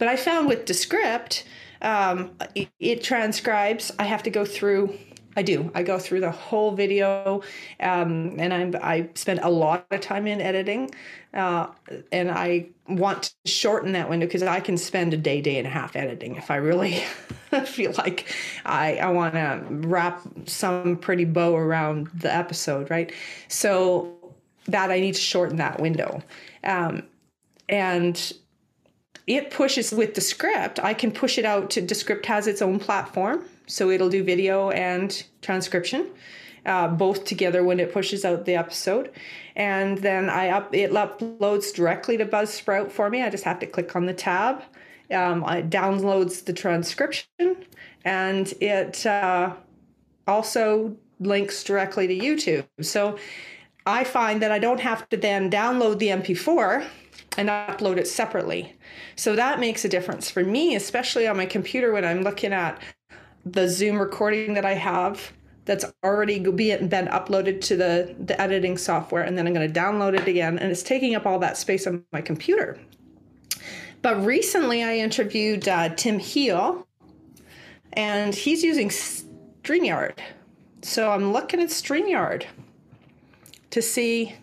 But 0.00 0.08
I 0.08 0.16
found 0.16 0.48
with 0.48 0.64
Descript, 0.64 1.44
um, 1.82 2.32
it, 2.56 2.68
it 2.80 3.02
transcribes. 3.02 3.92
I 3.98 4.04
have 4.04 4.24
to 4.24 4.30
go 4.30 4.44
through. 4.44 4.98
I 5.36 5.42
do. 5.42 5.70
I 5.74 5.82
go 5.82 5.98
through 5.98 6.20
the 6.20 6.30
whole 6.30 6.72
video, 6.72 7.42
um, 7.78 8.36
and 8.40 8.54
I'm 8.54 8.74
I 8.82 9.10
spend 9.14 9.40
a 9.40 9.50
lot 9.50 9.86
of 9.90 10.00
time 10.00 10.26
in 10.26 10.40
editing, 10.40 10.90
uh, 11.34 11.66
and 12.10 12.30
I 12.30 12.68
want 12.88 13.34
to 13.44 13.50
shorten 13.50 13.92
that 13.92 14.08
window 14.08 14.26
because 14.26 14.42
I 14.42 14.60
can 14.60 14.78
spend 14.78 15.12
a 15.12 15.18
day, 15.18 15.42
day 15.42 15.58
and 15.58 15.66
a 15.66 15.70
half 15.70 15.94
editing 15.94 16.36
if 16.36 16.50
I 16.50 16.56
really 16.56 17.04
feel 17.66 17.92
like 17.98 18.34
I 18.64 18.96
I 18.96 19.10
want 19.10 19.34
to 19.34 19.62
wrap 19.68 20.22
some 20.46 20.96
pretty 20.96 21.26
bow 21.26 21.54
around 21.54 22.08
the 22.14 22.34
episode, 22.34 22.90
right? 22.90 23.12
So 23.48 24.15
that 24.68 24.90
I 24.90 25.00
need 25.00 25.14
to 25.14 25.20
shorten 25.20 25.56
that 25.56 25.80
window, 25.80 26.22
um, 26.64 27.02
and 27.68 28.32
it 29.26 29.50
pushes 29.50 29.92
with 29.92 30.12
Descript. 30.12 30.78
I 30.80 30.94
can 30.94 31.10
push 31.10 31.38
it 31.38 31.44
out 31.44 31.70
to 31.70 31.80
Descript 31.80 32.26
has 32.26 32.46
its 32.46 32.62
own 32.62 32.78
platform, 32.78 33.44
so 33.66 33.90
it'll 33.90 34.08
do 34.08 34.22
video 34.22 34.70
and 34.70 35.24
transcription, 35.42 36.10
uh, 36.64 36.88
both 36.88 37.24
together 37.24 37.64
when 37.64 37.80
it 37.80 37.92
pushes 37.92 38.24
out 38.24 38.44
the 38.44 38.54
episode. 38.54 39.10
And 39.56 39.98
then 39.98 40.30
I 40.30 40.50
up 40.50 40.74
it 40.74 40.92
uploads 40.92 41.74
directly 41.74 42.16
to 42.18 42.26
Buzzsprout 42.26 42.90
for 42.90 43.10
me. 43.10 43.22
I 43.22 43.30
just 43.30 43.44
have 43.44 43.58
to 43.60 43.66
click 43.66 43.96
on 43.96 44.06
the 44.06 44.14
tab. 44.14 44.62
Um, 45.10 45.44
it 45.44 45.70
downloads 45.70 46.44
the 46.44 46.52
transcription, 46.52 47.56
and 48.04 48.52
it 48.60 49.06
uh, 49.06 49.54
also 50.26 50.96
links 51.18 51.64
directly 51.64 52.06
to 52.06 52.16
YouTube. 52.18 52.66
So 52.82 53.18
I 53.86 54.02
find 54.02 54.42
that 54.42 54.50
I 54.50 54.58
don't 54.58 54.80
have 54.80 55.08
to 55.10 55.16
then 55.16 55.50
download 55.50 55.98
the 55.98 56.08
MP4 56.08 56.84
and 57.38 57.48
upload 57.48 57.98
it 57.98 58.08
separately. 58.08 58.74
So 59.14 59.36
that 59.36 59.60
makes 59.60 59.84
a 59.84 59.88
difference 59.88 60.28
for 60.28 60.42
me, 60.42 60.74
especially 60.74 61.26
on 61.28 61.36
my 61.36 61.46
computer 61.46 61.92
when 61.92 62.04
I'm 62.04 62.22
looking 62.22 62.52
at 62.52 62.82
the 63.44 63.68
Zoom 63.68 63.98
recording 63.98 64.54
that 64.54 64.64
I 64.64 64.74
have 64.74 65.32
that's 65.66 65.84
already 66.04 66.38
been 66.38 66.88
uploaded 66.88 67.60
to 67.60 67.76
the, 67.76 68.14
the 68.24 68.40
editing 68.40 68.76
software, 68.78 69.22
and 69.22 69.36
then 69.36 69.46
I'm 69.46 69.52
going 69.52 69.70
to 69.72 69.80
download 69.80 70.18
it 70.18 70.28
again, 70.28 70.58
and 70.58 70.70
it's 70.70 70.82
taking 70.82 71.14
up 71.14 71.26
all 71.26 71.38
that 71.40 71.56
space 71.56 71.86
on 71.86 72.04
my 72.12 72.20
computer. 72.20 72.78
But 74.00 74.24
recently 74.24 74.84
I 74.84 74.96
interviewed 74.98 75.66
uh, 75.66 75.88
Tim 75.90 76.20
Heel, 76.20 76.86
and 77.94 78.32
he's 78.34 78.62
using 78.62 78.90
StreamYard. 78.90 80.18
So 80.82 81.10
I'm 81.10 81.32
looking 81.32 81.60
at 81.60 81.70
StreamYard 81.70 82.46
to 83.70 83.82
see 83.82 84.34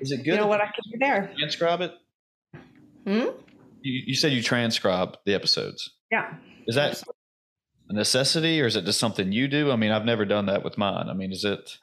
Is 0.00 0.12
it 0.12 0.18
good? 0.18 0.26
you 0.26 0.36
know 0.36 0.46
what 0.46 0.60
I 0.60 0.66
can 0.66 0.92
do 0.92 0.98
there. 0.98 1.32
transcribe 1.38 1.80
it? 1.80 1.92
Hmm? 3.06 3.28
You, 3.82 4.02
you 4.06 4.14
said 4.14 4.32
you 4.32 4.42
transcribe 4.42 5.16
the 5.24 5.34
episodes. 5.34 5.90
Yeah. 6.10 6.34
Is 6.66 6.74
that 6.74 7.02
a 7.88 7.92
necessity 7.92 8.60
or 8.60 8.66
is 8.66 8.74
it 8.76 8.84
just 8.84 8.98
something 8.98 9.30
you 9.32 9.46
do? 9.48 9.70
I 9.70 9.76
mean, 9.76 9.92
I've 9.92 10.04
never 10.04 10.24
done 10.24 10.46
that 10.46 10.64
with 10.64 10.76
mine. 10.76 11.08
I 11.08 11.12
mean, 11.14 11.32
is 11.32 11.44
it? 11.44 11.78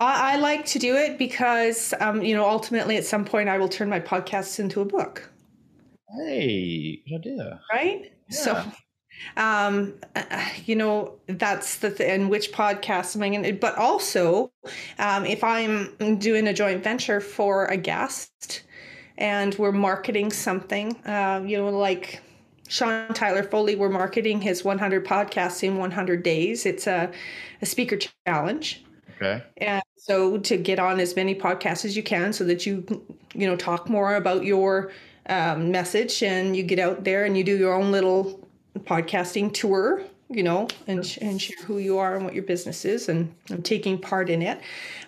I, 0.00 0.34
I 0.34 0.36
like 0.36 0.64
to 0.66 0.78
do 0.78 0.94
it 0.94 1.18
because, 1.18 1.92
um, 2.00 2.22
you 2.22 2.34
know, 2.36 2.48
ultimately 2.48 2.96
at 2.96 3.04
some 3.04 3.24
point 3.24 3.48
I 3.48 3.58
will 3.58 3.68
turn 3.68 3.88
my 3.88 3.98
podcasts 4.00 4.60
into 4.60 4.80
a 4.80 4.84
book, 4.84 5.28
Hey, 6.24 7.02
good 7.08 7.16
idea. 7.26 7.60
right? 7.72 8.12
So, 8.30 8.62
um, 9.36 9.94
you 10.64 10.76
know, 10.76 11.14
that's 11.26 11.76
the 11.76 11.90
th- 11.90 12.08
and 12.08 12.30
which 12.30 12.52
podcast 12.52 13.16
am 13.16 13.22
I 13.22 13.28
going 13.28 13.42
to, 13.42 13.52
but 13.52 13.76
also 13.76 14.50
um, 14.98 15.24
if 15.24 15.42
I'm 15.44 16.18
doing 16.18 16.48
a 16.48 16.54
joint 16.54 16.82
venture 16.82 17.20
for 17.20 17.66
a 17.66 17.76
guest 17.76 18.62
and 19.16 19.54
we're 19.56 19.72
marketing 19.72 20.30
something, 20.32 20.96
uh, 21.06 21.42
you 21.44 21.58
know, 21.58 21.70
like 21.70 22.20
Sean 22.68 23.12
Tyler 23.14 23.42
Foley, 23.42 23.74
we're 23.74 23.88
marketing 23.88 24.40
his 24.40 24.64
100 24.64 25.04
podcasts 25.04 25.62
in 25.62 25.78
100 25.78 26.22
days. 26.22 26.66
It's 26.66 26.86
a, 26.86 27.10
a 27.62 27.66
speaker 27.66 27.98
challenge. 28.26 28.84
Okay. 29.16 29.42
And 29.56 29.82
so 29.96 30.38
to 30.38 30.56
get 30.56 30.78
on 30.78 31.00
as 31.00 31.16
many 31.16 31.34
podcasts 31.34 31.84
as 31.84 31.96
you 31.96 32.02
can 32.02 32.32
so 32.32 32.44
that 32.44 32.66
you, 32.66 32.84
you 33.34 33.48
know, 33.48 33.56
talk 33.56 33.88
more 33.88 34.14
about 34.14 34.44
your 34.44 34.92
um, 35.28 35.70
message 35.70 36.22
and 36.22 36.56
you 36.56 36.62
get 36.62 36.78
out 36.78 37.04
there 37.04 37.24
and 37.24 37.36
you 37.36 37.44
do 37.44 37.56
your 37.56 37.74
own 37.74 37.90
little 37.90 38.37
podcasting 38.78 39.52
tour, 39.52 40.02
you 40.30 40.42
know, 40.42 40.68
and, 40.86 41.18
and 41.20 41.40
share 41.40 41.64
who 41.64 41.78
you 41.78 41.98
are 41.98 42.16
and 42.16 42.24
what 42.24 42.34
your 42.34 42.44
business 42.44 42.84
is 42.84 43.08
and, 43.08 43.34
and 43.50 43.64
taking 43.64 43.98
part 43.98 44.30
in 44.30 44.42
it. 44.42 44.60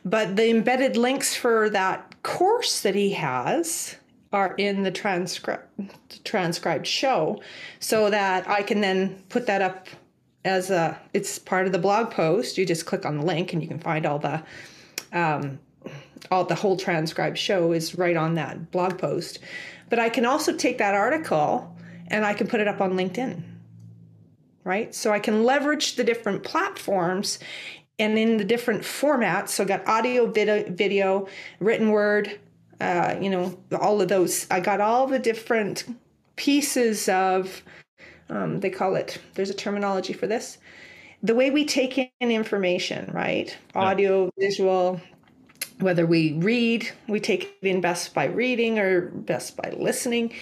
But 0.05 0.37
the 0.37 0.51
embedded 0.51 0.97
links 0.97 1.35
for 1.35 1.71
that 1.71 2.23
course 2.23 2.81
that 2.81 2.95
he 2.95 3.13
has 3.13 3.97
are 4.33 4.55
in 4.57 4.83
the 4.83 4.91
transcript 4.91 5.69
transcribed 6.25 6.87
show 6.87 7.43
so 7.81 8.11
that 8.11 8.49
I 8.49 8.63
can 8.63 8.81
then 8.81 9.23
put 9.29 9.47
that 9.47 9.61
up 9.61 9.89
as 10.45 10.71
a 10.71 10.99
it's 11.13 11.39
part 11.39 11.67
of 11.67 11.73
the 11.73 11.79
blog 11.79 12.11
post. 12.11 12.57
You 12.57 12.65
just 12.65 12.87
click 12.87 13.05
on 13.05 13.19
the 13.19 13.25
link 13.25 13.53
and 13.53 13.61
you 13.61 13.69
can 13.69 13.81
find 13.81 14.07
all 14.07 14.19
the 14.19 14.43
um, 15.13 15.59
all 16.31 16.45
the 16.45 16.55
whole 16.55 16.77
transcribed 16.77 17.39
show 17.39 17.73
is 17.73 17.97
right 17.97 18.17
on 18.17 18.35
that 18.37 18.71
blog 18.71 18.99
post. 18.99 19.41
But 19.89 19.99
i 19.99 20.09
can 20.09 20.25
also 20.25 20.57
take 20.57 20.79
that 20.79 20.95
article 20.95 21.77
and 22.07 22.25
i 22.25 22.33
can 22.33 22.47
put 22.47 22.61
it 22.61 22.69
up 22.69 22.81
on 22.81 22.93
linkedin 22.93 23.43
right? 24.65 24.95
So 24.95 25.13
i 25.13 25.19
can 25.19 25.45
leverage 25.45 25.97
the 25.97 26.05
different 26.05 26.43
platforms 26.43 27.39
and 27.99 28.19
in 28.19 28.39
the 28.39 28.45
different 28.45 28.83
formats. 28.83 29.51
So 29.51 29.65
i 29.65 29.67
got 29.67 29.87
audio 29.87 30.27
video, 30.31 30.65
video 30.71 31.29
written 31.61 31.91
word 31.91 32.39
uh, 32.81 33.17
you 33.21 33.29
know 33.29 33.59
all 33.79 34.01
of 34.01 34.09
those. 34.09 34.47
I 34.51 34.61
got 34.61 34.81
all 34.81 35.07
the 35.07 35.19
different 35.19 35.85
pieces 36.37 37.09
of 37.09 37.63
um, 38.31 38.61
they 38.61 38.71
call 38.71 38.97
it 38.97 39.19
there's 39.35 39.51
a 39.51 39.55
terminology 39.55 40.15
for 40.15 40.27
this 40.27 40.59
the 41.23 41.35
way 41.35 41.51
we 41.51 41.67
take 41.67 41.99
in 41.99 42.31
information 42.31 43.11
right? 43.13 43.57
Audio 43.75 44.31
visual 44.39 45.01
whether 45.81 46.07
we 46.07 46.33
read 46.35 46.89
we 47.09 47.21
take 47.21 47.57
it 47.63 47.67
in 47.67 47.81
best 47.83 48.15
by 48.15 48.25
reading 48.25 48.79
or 48.79 49.03
best 49.03 49.57
by 49.57 49.71
listening. 49.77 50.33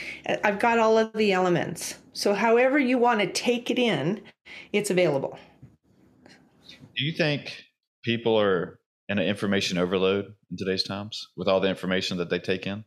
I've 0.44 0.60
got 0.60 0.78
all 0.78 0.96
of 0.96 1.12
the 1.14 1.32
elements 1.32 1.96
so 2.18 2.34
however 2.34 2.80
you 2.80 2.98
want 2.98 3.20
to 3.20 3.28
take 3.28 3.70
it 3.70 3.78
in 3.78 4.20
it's 4.72 4.90
available. 4.90 5.38
Do 6.96 7.04
you 7.04 7.12
think 7.12 7.62
people 8.02 8.40
are 8.40 8.80
in 9.08 9.20
an 9.20 9.24
information 9.24 9.78
overload 9.78 10.34
in 10.50 10.56
today's 10.56 10.82
times 10.82 11.28
with 11.36 11.46
all 11.46 11.60
the 11.60 11.68
information 11.68 12.18
that 12.18 12.28
they 12.28 12.40
take 12.40 12.66
in? 12.66 12.84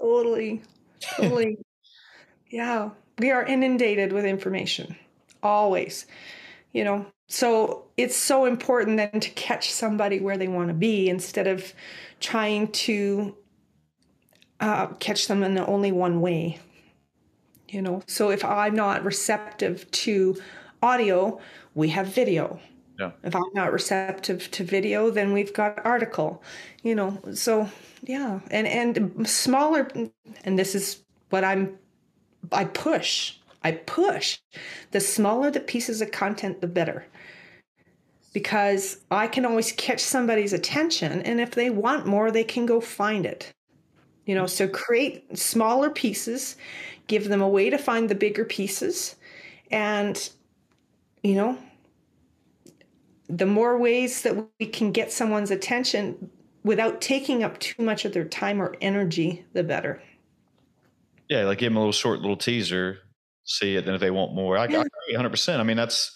totally 0.00 0.62
totally. 1.00 1.58
Yeah 2.48 2.90
we 3.18 3.32
are 3.32 3.44
inundated 3.44 4.12
with 4.12 4.24
information 4.24 4.94
always. 5.42 6.06
You 6.72 6.84
know 6.84 7.06
so 7.26 7.86
it's 7.96 8.16
so 8.16 8.44
important 8.44 8.98
then 8.98 9.18
to 9.18 9.30
catch 9.30 9.72
somebody 9.72 10.20
where 10.20 10.38
they 10.38 10.48
want 10.48 10.68
to 10.68 10.74
be 10.74 11.08
instead 11.08 11.48
of 11.48 11.74
trying 12.20 12.68
to 12.68 13.36
uh, 14.60 14.86
catch 15.00 15.26
them 15.26 15.42
in 15.42 15.54
the 15.54 15.66
only 15.66 15.90
one 15.90 16.20
way 16.20 16.60
you 17.72 17.82
know? 17.82 18.02
So 18.06 18.30
if 18.30 18.44
i'm 18.44 18.74
not 18.74 19.04
receptive 19.04 19.90
to 19.90 20.36
audio 20.82 21.40
we 21.74 21.88
have 21.88 22.08
video. 22.08 22.60
Yeah. 22.98 23.12
if 23.24 23.34
i'm 23.34 23.52
not 23.54 23.72
receptive 23.72 24.50
to 24.50 24.64
video 24.64 25.10
then 25.10 25.32
we've 25.32 25.54
got 25.54 25.84
article 25.84 26.42
you 26.82 26.94
know? 26.94 27.18
So 27.34 27.68
yeah. 28.02 28.40
And 28.50 28.66
and 28.66 29.28
smaller 29.28 29.88
and 30.44 30.58
this 30.58 30.74
is 30.74 31.02
what 31.30 31.44
i'm 31.44 31.78
i 32.52 32.64
push 32.64 33.36
i 33.62 33.72
push. 33.72 34.38
The 34.90 35.00
smaller 35.00 35.50
the 35.50 35.60
pieces 35.60 36.00
of 36.00 36.10
content 36.10 36.60
the 36.60 36.66
better. 36.66 37.06
Because 38.32 38.98
i 39.10 39.26
can 39.26 39.44
always 39.44 39.72
catch 39.72 40.00
somebody's 40.00 40.52
attention 40.52 41.22
and 41.22 41.40
if 41.40 41.52
they 41.52 41.70
want 41.70 42.06
more 42.06 42.30
they 42.30 42.44
can 42.44 42.66
go 42.66 42.80
find 42.80 43.26
it 43.26 43.52
you 44.26 44.34
know 44.34 44.46
so 44.46 44.68
create 44.68 45.36
smaller 45.36 45.90
pieces 45.90 46.56
give 47.06 47.28
them 47.28 47.42
a 47.42 47.48
way 47.48 47.70
to 47.70 47.78
find 47.78 48.08
the 48.08 48.14
bigger 48.14 48.44
pieces 48.44 49.16
and 49.70 50.30
you 51.22 51.34
know 51.34 51.58
the 53.28 53.46
more 53.46 53.78
ways 53.78 54.22
that 54.22 54.36
we 54.58 54.66
can 54.66 54.90
get 54.90 55.12
someone's 55.12 55.50
attention 55.50 56.30
without 56.64 57.00
taking 57.00 57.42
up 57.42 57.58
too 57.58 57.82
much 57.82 58.04
of 58.04 58.12
their 58.12 58.24
time 58.24 58.60
or 58.60 58.76
energy 58.80 59.44
the 59.52 59.62
better 59.62 60.02
Yeah, 61.28 61.44
like 61.44 61.58
give 61.58 61.70
them 61.70 61.76
a 61.76 61.80
little 61.80 61.92
short 61.92 62.20
little 62.20 62.36
teaser, 62.36 62.98
see 63.44 63.76
it, 63.76 63.84
then 63.84 63.94
if 63.94 64.00
they 64.00 64.10
want 64.10 64.34
more, 64.34 64.58
I, 64.58 64.62
I 64.62 64.64
agree 64.64 65.14
100%. 65.14 65.58
I 65.58 65.62
mean, 65.62 65.76
that's, 65.76 66.12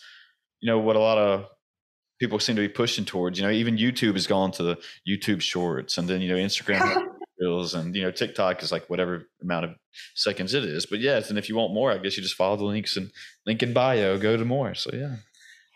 you 0.61 0.66
know, 0.66 0.80
what 0.80 0.96
a 0.96 1.00
lot 1.00 1.18
of 1.18 1.46
people 2.20 2.38
seem 2.40 2.57
to 2.57 2.62
be 2.62 2.68
pushing 2.68 3.05
towards. 3.05 3.38
You 3.38 3.46
know, 3.46 3.52
even 3.52 3.76
YouTube 3.76 4.14
has 4.14 4.26
gone 4.26 4.50
to 4.52 4.62
the 4.62 4.78
YouTube 5.09 5.40
shorts 5.40 5.98
and 5.98 6.09
then, 6.09 6.20
you 6.20 6.28
know, 6.28 6.36
Instagram 6.36 7.07
reels 7.45 7.74
and, 7.74 7.95
you 7.95 8.03
know, 8.03 8.11
TikTok 8.11 8.62
is 8.62 8.72
like 8.72 8.88
whatever 8.88 9.28
amount 9.42 9.64
of 9.66 9.70
seconds 10.14 10.55
it 10.55 10.64
is. 10.64 10.86
But 10.86 11.01
yes, 11.01 11.30
and 11.30 11.38
if 11.38 11.49
you 11.49 11.57
want 11.57 11.74
more, 11.74 11.92
I 11.92 11.99
guess 11.99 12.16
you 12.16 12.22
just 12.22 12.36
follow 12.36 12.57
the 12.57 12.64
links 12.64 12.97
and 12.97 13.11
link 13.47 13.62
in 13.62 13.72
bio, 13.72 14.18
go 14.18 14.36
to 14.36 14.45
more. 14.45 14.74
So 14.74 14.90
yeah, 14.92 15.16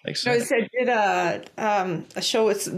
makes 0.05 0.25
No, 0.25 0.39
sense. 0.39 0.53
I 0.53 0.69
did 0.79 0.89
a 0.89 1.45
um, 1.59 2.07
a 2.17 2.23
show 2.23 2.47
with 2.47 2.69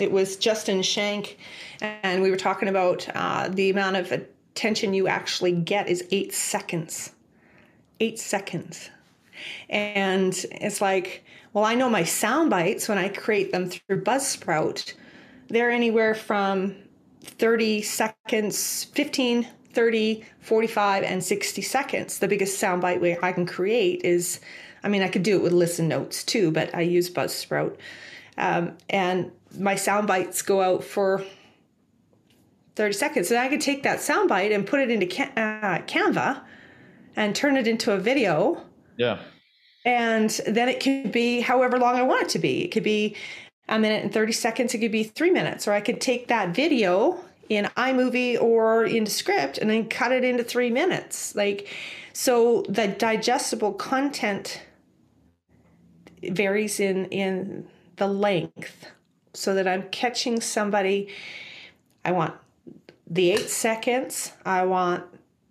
it 0.00 0.12
was 0.12 0.36
Justin 0.36 0.82
Shank, 0.82 1.38
and 1.80 2.22
we 2.22 2.30
were 2.30 2.36
talking 2.36 2.68
about 2.68 3.08
uh, 3.14 3.48
the 3.48 3.70
amount 3.70 3.96
of 3.96 4.12
attention 4.12 4.94
you 4.94 5.08
actually 5.08 5.52
get 5.52 5.88
is 5.88 6.04
eight 6.10 6.34
seconds. 6.34 7.12
Eight 7.98 8.18
seconds, 8.18 8.90
and 9.70 10.34
it's 10.52 10.82
like, 10.82 11.24
well, 11.54 11.64
I 11.64 11.74
know 11.74 11.88
my 11.88 12.04
sound 12.04 12.50
bites 12.50 12.90
when 12.90 12.98
I 12.98 13.08
create 13.08 13.52
them 13.52 13.70
through 13.70 14.04
Buzzsprout, 14.04 14.92
they're 15.48 15.70
anywhere 15.70 16.14
from 16.14 16.76
30 17.26 17.82
seconds, 17.82 18.84
15, 18.84 19.46
30, 19.72 20.24
45, 20.40 21.02
and 21.04 21.22
60 21.22 21.62
seconds. 21.62 22.18
The 22.18 22.28
biggest 22.28 22.60
soundbite 22.62 23.00
way 23.00 23.18
I 23.22 23.32
can 23.32 23.46
create 23.46 24.02
is, 24.04 24.40
I 24.82 24.88
mean, 24.88 25.02
I 25.02 25.08
could 25.08 25.22
do 25.22 25.36
it 25.36 25.42
with 25.42 25.52
listen 25.52 25.88
notes 25.88 26.24
too, 26.24 26.50
but 26.50 26.74
I 26.74 26.80
use 26.82 27.10
Buzzsprout. 27.10 27.76
Um, 28.38 28.76
and 28.90 29.30
my 29.58 29.74
sound 29.74 30.06
bites 30.06 30.42
go 30.42 30.60
out 30.62 30.84
for 30.84 31.24
30 32.76 32.92
seconds. 32.94 33.30
And 33.30 33.40
I 33.40 33.48
could 33.48 33.60
take 33.60 33.82
that 33.84 34.00
sound 34.00 34.28
bite 34.28 34.52
and 34.52 34.66
put 34.66 34.80
it 34.80 34.90
into 34.90 35.06
Can- 35.06 35.32
uh, 35.36 35.82
Canva 35.86 36.40
and 37.16 37.34
turn 37.34 37.56
it 37.56 37.66
into 37.66 37.92
a 37.92 37.98
video 37.98 38.62
Yeah. 38.98 39.18
and 39.86 40.28
then 40.46 40.68
it 40.68 40.82
could 40.82 41.12
be 41.12 41.40
however 41.40 41.78
long 41.78 41.94
I 41.96 42.02
want 42.02 42.24
it 42.24 42.28
to 42.30 42.38
be. 42.38 42.62
It 42.64 42.68
could 42.68 42.82
be 42.82 43.16
a 43.68 43.78
minute 43.78 44.04
and 44.04 44.12
30 44.12 44.32
seconds, 44.32 44.74
it 44.74 44.78
could 44.78 44.92
be 44.92 45.04
three 45.04 45.30
minutes, 45.30 45.66
or 45.66 45.72
I 45.72 45.80
could 45.80 46.00
take 46.00 46.28
that 46.28 46.54
video 46.54 47.20
in 47.48 47.66
iMovie 47.76 48.40
or 48.40 48.84
into 48.84 49.10
script 49.10 49.58
and 49.58 49.70
then 49.70 49.88
cut 49.88 50.12
it 50.12 50.24
into 50.24 50.44
three 50.44 50.70
minutes. 50.70 51.34
Like, 51.34 51.68
so 52.12 52.62
the 52.68 52.88
digestible 52.88 53.72
content 53.72 54.62
varies 56.22 56.80
in 56.80 57.06
in 57.06 57.68
the 57.96 58.06
length 58.06 58.86
so 59.34 59.54
that 59.54 59.68
I'm 59.68 59.84
catching 59.90 60.40
somebody. 60.40 61.08
I 62.04 62.12
want 62.12 62.34
the 63.06 63.32
eight 63.32 63.50
seconds, 63.50 64.32
I 64.44 64.64
want 64.64 65.04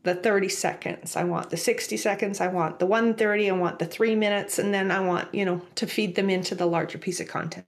the 0.04 0.16
30 0.16 0.50
seconds, 0.50 1.16
I 1.16 1.24
want 1.24 1.50
the 1.50 1.58
60 1.58 1.98
seconds, 1.98 2.40
I 2.40 2.48
want 2.48 2.80
the 2.80 2.86
130, 2.86 3.50
I 3.50 3.54
want 3.54 3.80
the 3.80 3.86
three 3.86 4.16
minutes, 4.16 4.60
and 4.60 4.74
then 4.74 4.92
I 4.92 5.00
want, 5.00 5.34
you 5.34 5.46
know, 5.46 5.62
to 5.76 5.88
feed 5.88 6.16
them 6.16 6.30
into 6.30 6.56
the 6.56 6.66
larger 6.66 6.98
piece 6.98 7.20
of 7.20 7.28
content. 7.28 7.66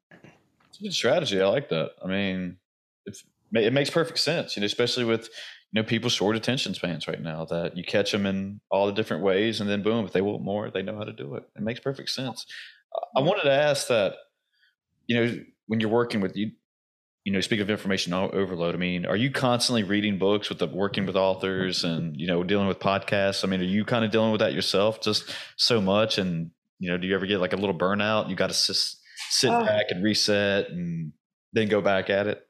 It's 0.78 0.82
a 0.82 0.84
good 0.84 0.94
strategy. 0.94 1.42
I 1.42 1.48
like 1.48 1.70
that. 1.70 1.92
I 2.04 2.08
mean, 2.08 2.58
if, 3.06 3.24
it 3.54 3.74
makes 3.74 3.90
perfect 3.90 4.20
sense, 4.20 4.56
you 4.56 4.62
know, 4.62 4.66
especially 4.66 5.06
with, 5.06 5.30
you 5.72 5.82
know 5.82 5.86
people's 5.86 6.14
short 6.14 6.36
attention 6.36 6.74
spans 6.74 7.08
right 7.08 7.22
now 7.22 7.46
that 7.46 7.76
you 7.76 7.84
catch 7.84 8.12
them 8.12 8.26
in 8.26 8.62
all 8.72 8.86
the 8.86 8.94
different 8.94 9.24
ways 9.24 9.60
and 9.60 9.70
then 9.70 9.84
boom 9.84 10.06
if 10.06 10.14
they 10.14 10.22
want 10.22 10.42
more 10.42 10.72
they 10.72 10.82
know 10.82 10.98
how 10.98 11.04
to 11.04 11.12
do 11.12 11.36
it 11.36 11.44
it 11.56 11.62
makes 11.62 11.80
perfect 11.80 12.10
sense 12.10 12.46
i 13.16 13.20
wanted 13.20 13.44
to 13.44 13.52
ask 13.52 13.88
that 13.88 14.14
you 15.08 15.16
know 15.16 15.36
when 15.68 15.80
you're 15.80 15.90
working 15.90 16.22
with 16.22 16.36
you 16.38 16.52
you 17.26 17.34
know 17.34 17.42
speak 17.42 17.60
of 17.60 17.70
information 17.70 18.14
overload 18.14 18.74
i 18.74 18.78
mean 18.78 19.06
are 19.06 19.18
you 19.18 19.30
constantly 19.30 19.84
reading 19.84 20.18
books 20.18 20.48
with 20.48 20.60
the 20.60 20.68
working 20.68 21.06
with 21.06 21.18
authors 21.18 21.84
and 21.84 22.16
you 22.16 22.28
know 22.28 22.44
dealing 22.44 22.68
with 22.68 22.80
podcasts 22.80 23.44
i 23.44 23.48
mean 23.48 23.60
are 23.60 23.66
you 23.66 23.84
kind 23.84 24.06
of 24.06 24.12
dealing 24.12 24.32
with 24.32 24.40
that 24.40 24.54
yourself 24.54 25.02
just 25.02 25.36
so 25.58 25.82
much 25.82 26.18
and 26.18 26.52
you 26.80 26.90
know 26.90 26.98
do 26.98 27.08
you 27.08 27.14
ever 27.14 27.26
get 27.26 27.42
like 27.42 27.54
a 27.54 27.58
little 27.58 27.78
burnout 27.78 28.30
you 28.30 28.36
got 28.36 28.48
to 28.48 28.54
sit, 29.30 29.50
oh. 29.50 29.66
back 29.66 29.88
and 29.90 30.04
reset 30.04 30.70
and 30.70 31.12
then 31.54 31.68
go 31.68 31.82
back 31.82 32.10
at 32.10 32.28
it 32.28 32.48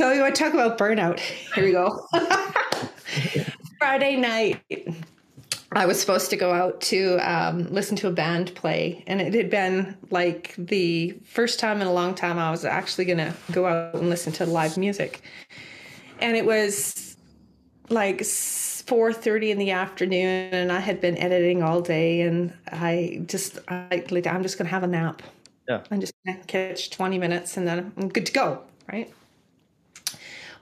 so 0.00 0.10
you 0.12 0.22
want 0.22 0.34
to 0.34 0.42
talk 0.42 0.54
about 0.54 0.78
burnout? 0.78 1.18
Here 1.18 1.62
we 1.62 1.72
go. 1.72 2.06
Friday 3.78 4.16
night, 4.16 4.62
I 5.72 5.84
was 5.84 6.00
supposed 6.00 6.30
to 6.30 6.36
go 6.36 6.54
out 6.54 6.80
to 6.82 7.18
um, 7.18 7.70
listen 7.70 7.96
to 7.96 8.08
a 8.08 8.10
band 8.10 8.54
play, 8.54 9.04
and 9.06 9.20
it 9.20 9.34
had 9.34 9.50
been 9.50 9.98
like 10.08 10.54
the 10.56 11.10
first 11.26 11.60
time 11.60 11.82
in 11.82 11.86
a 11.86 11.92
long 11.92 12.14
time 12.14 12.38
I 12.38 12.50
was 12.50 12.64
actually 12.64 13.04
going 13.04 13.18
to 13.18 13.34
go 13.52 13.66
out 13.66 13.94
and 13.94 14.08
listen 14.08 14.32
to 14.32 14.46
live 14.46 14.78
music. 14.78 15.20
And 16.18 16.34
it 16.34 16.46
was 16.46 17.18
like 17.90 18.20
4:30 18.20 19.50
in 19.50 19.58
the 19.58 19.72
afternoon, 19.72 20.54
and 20.54 20.72
I 20.72 20.80
had 20.80 21.02
been 21.02 21.18
editing 21.18 21.62
all 21.62 21.82
day, 21.82 22.22
and 22.22 22.54
I 22.72 23.22
just 23.26 23.58
I 23.68 24.02
like 24.08 24.26
I'm 24.26 24.42
just 24.42 24.56
going 24.56 24.66
to 24.66 24.72
have 24.72 24.82
a 24.82 24.86
nap. 24.86 25.20
Yeah, 25.70 25.82
I'm 25.88 26.00
just 26.00 26.12
going 26.26 26.40
to 26.40 26.46
catch 26.48 26.90
20 26.90 27.16
minutes, 27.16 27.56
and 27.56 27.64
then 27.64 27.92
I'm 27.96 28.08
good 28.08 28.26
to 28.26 28.32
go. 28.32 28.64
Right. 28.92 29.08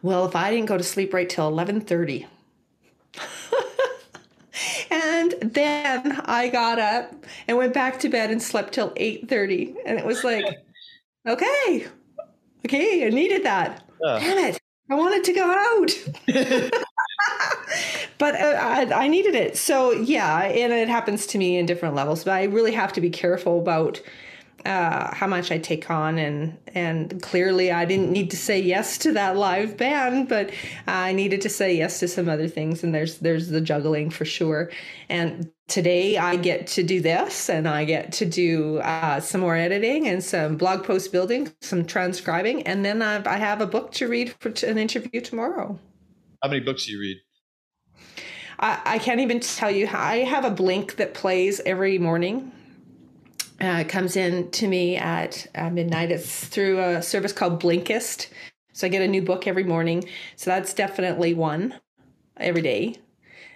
Well, 0.03 0.27
if 0.27 0.37
I 0.37 0.51
didn't 0.51 0.67
go 0.67 0.77
to 0.77 0.85
sleep 0.85 1.15
right 1.15 1.31
till 1.31 1.51
11:30. 1.51 2.27
and 4.91 5.35
then 5.41 6.21
I 6.27 6.51
got 6.51 6.79
up 6.79 7.25
and 7.47 7.57
went 7.57 7.73
back 7.73 7.99
to 8.01 8.11
bed 8.11 8.31
and 8.31 8.43
slept 8.43 8.75
till 8.75 8.91
8:30 8.91 9.77
and 9.87 9.99
it 9.99 10.05
was 10.05 10.25
like 10.25 10.45
okay. 11.27 11.87
Okay, 12.67 13.07
I 13.07 13.09
needed 13.09 13.45
that. 13.45 13.89
Uh. 14.05 14.19
Damn 14.19 14.39
it. 14.39 14.61
I 14.91 14.95
wanted 14.95 15.25
to 15.25 15.33
go 15.33 15.51
out. 15.51 15.91
but 18.19 18.35
uh, 18.35 18.59
I, 18.61 19.05
I, 19.05 19.09
needed 19.09 19.35
it. 19.35 19.57
So, 19.57 19.93
yeah, 19.93 20.45
and 20.45 20.73
it 20.73 20.89
happens 20.89 21.27
to 21.29 21.39
me 21.39 21.59
in 21.59 21.67
different 21.67 21.95
levels, 21.95 22.25
but 22.25 22.33
I 22.33 22.45
really 22.45 22.73
have 22.73 22.95
to 22.95 23.01
be 23.03 23.11
careful 23.11 23.59
about 23.59 24.01
uh, 24.65 25.15
how 25.15 25.27
much 25.27 25.51
I 25.53 25.59
take 25.59 25.91
on, 25.91 26.19
and 26.19 26.57
and 26.75 27.21
clearly 27.23 27.71
I 27.71 27.85
didn't 27.85 28.11
need 28.11 28.31
to 28.31 28.37
say 28.37 28.61
yes 28.61 28.99
to 28.99 29.13
that 29.13 29.37
live 29.37 29.77
band, 29.77 30.29
but 30.29 30.51
I 30.87 31.13
needed 31.13 31.41
to 31.43 31.49
say 31.49 31.77
yes 31.77 32.01
to 32.01 32.09
some 32.09 32.29
other 32.29 32.49
things, 32.49 32.83
and 32.83 32.95
there's 32.95 33.19
there's 33.19 33.49
the 33.49 33.61
juggling 33.61 34.11
for 34.11 34.25
sure. 34.25 34.71
And 35.09 35.51
today 35.69 36.19
I 36.19 36.37
get 36.37 36.67
to 36.69 36.83
do 36.83 37.01
this, 37.01 37.49
and 37.49 37.69
I 37.69 37.85
get 37.85 38.13
to 38.13 38.27
do 38.27 38.79
uh, 38.79 39.21
some 39.21 39.41
more 39.41 39.57
editing 39.57 40.09
and 40.09 40.23
some 40.23 40.57
blog 40.57 40.85
post 40.85 41.13
building, 41.13 41.53
some 41.61 41.85
transcribing, 41.85 42.63
and 42.65 42.85
then 42.85 43.01
I've, 43.01 43.27
I 43.27 43.37
have 43.37 43.61
a 43.61 43.67
book 43.67 43.93
to 43.93 44.09
read 44.09 44.35
for 44.41 44.51
t- 44.51 44.67
an 44.67 44.79
interview 44.79 45.21
tomorrow. 45.21 45.79
How 46.43 46.49
many 46.49 46.61
books 46.61 46.87
do 46.87 46.93
you 46.93 47.01
read? 47.01 47.17
I, 48.61 48.81
I 48.85 48.99
can't 48.99 49.21
even 49.21 49.41
tell 49.41 49.71
you. 49.71 49.87
How, 49.87 50.03
I 50.03 50.17
have 50.19 50.45
a 50.45 50.51
blink 50.51 50.97
that 50.97 51.15
plays 51.15 51.61
every 51.61 51.99
morning 51.99 52.53
uh, 53.61 53.85
comes 53.89 54.17
in 54.17 54.51
to 54.53 54.69
me 54.69 54.97
at 54.97 55.47
uh, 55.55 55.71
midnight. 55.71 56.11
It's 56.11 56.47
through 56.47 56.81
a 56.81 57.03
service 57.03 57.33
called 57.33 57.61
Blinkist. 57.63 58.29
So 58.73 58.87
I 58.87 58.91
get 58.91 59.03
a 59.03 59.09
new 59.09 59.23
book 59.23 59.47
every 59.47 59.65
morning. 59.65 60.05
So 60.37 60.51
that's 60.51 60.73
definitely 60.73 61.35
one 61.35 61.75
every 62.37 62.63
day. 62.63 62.97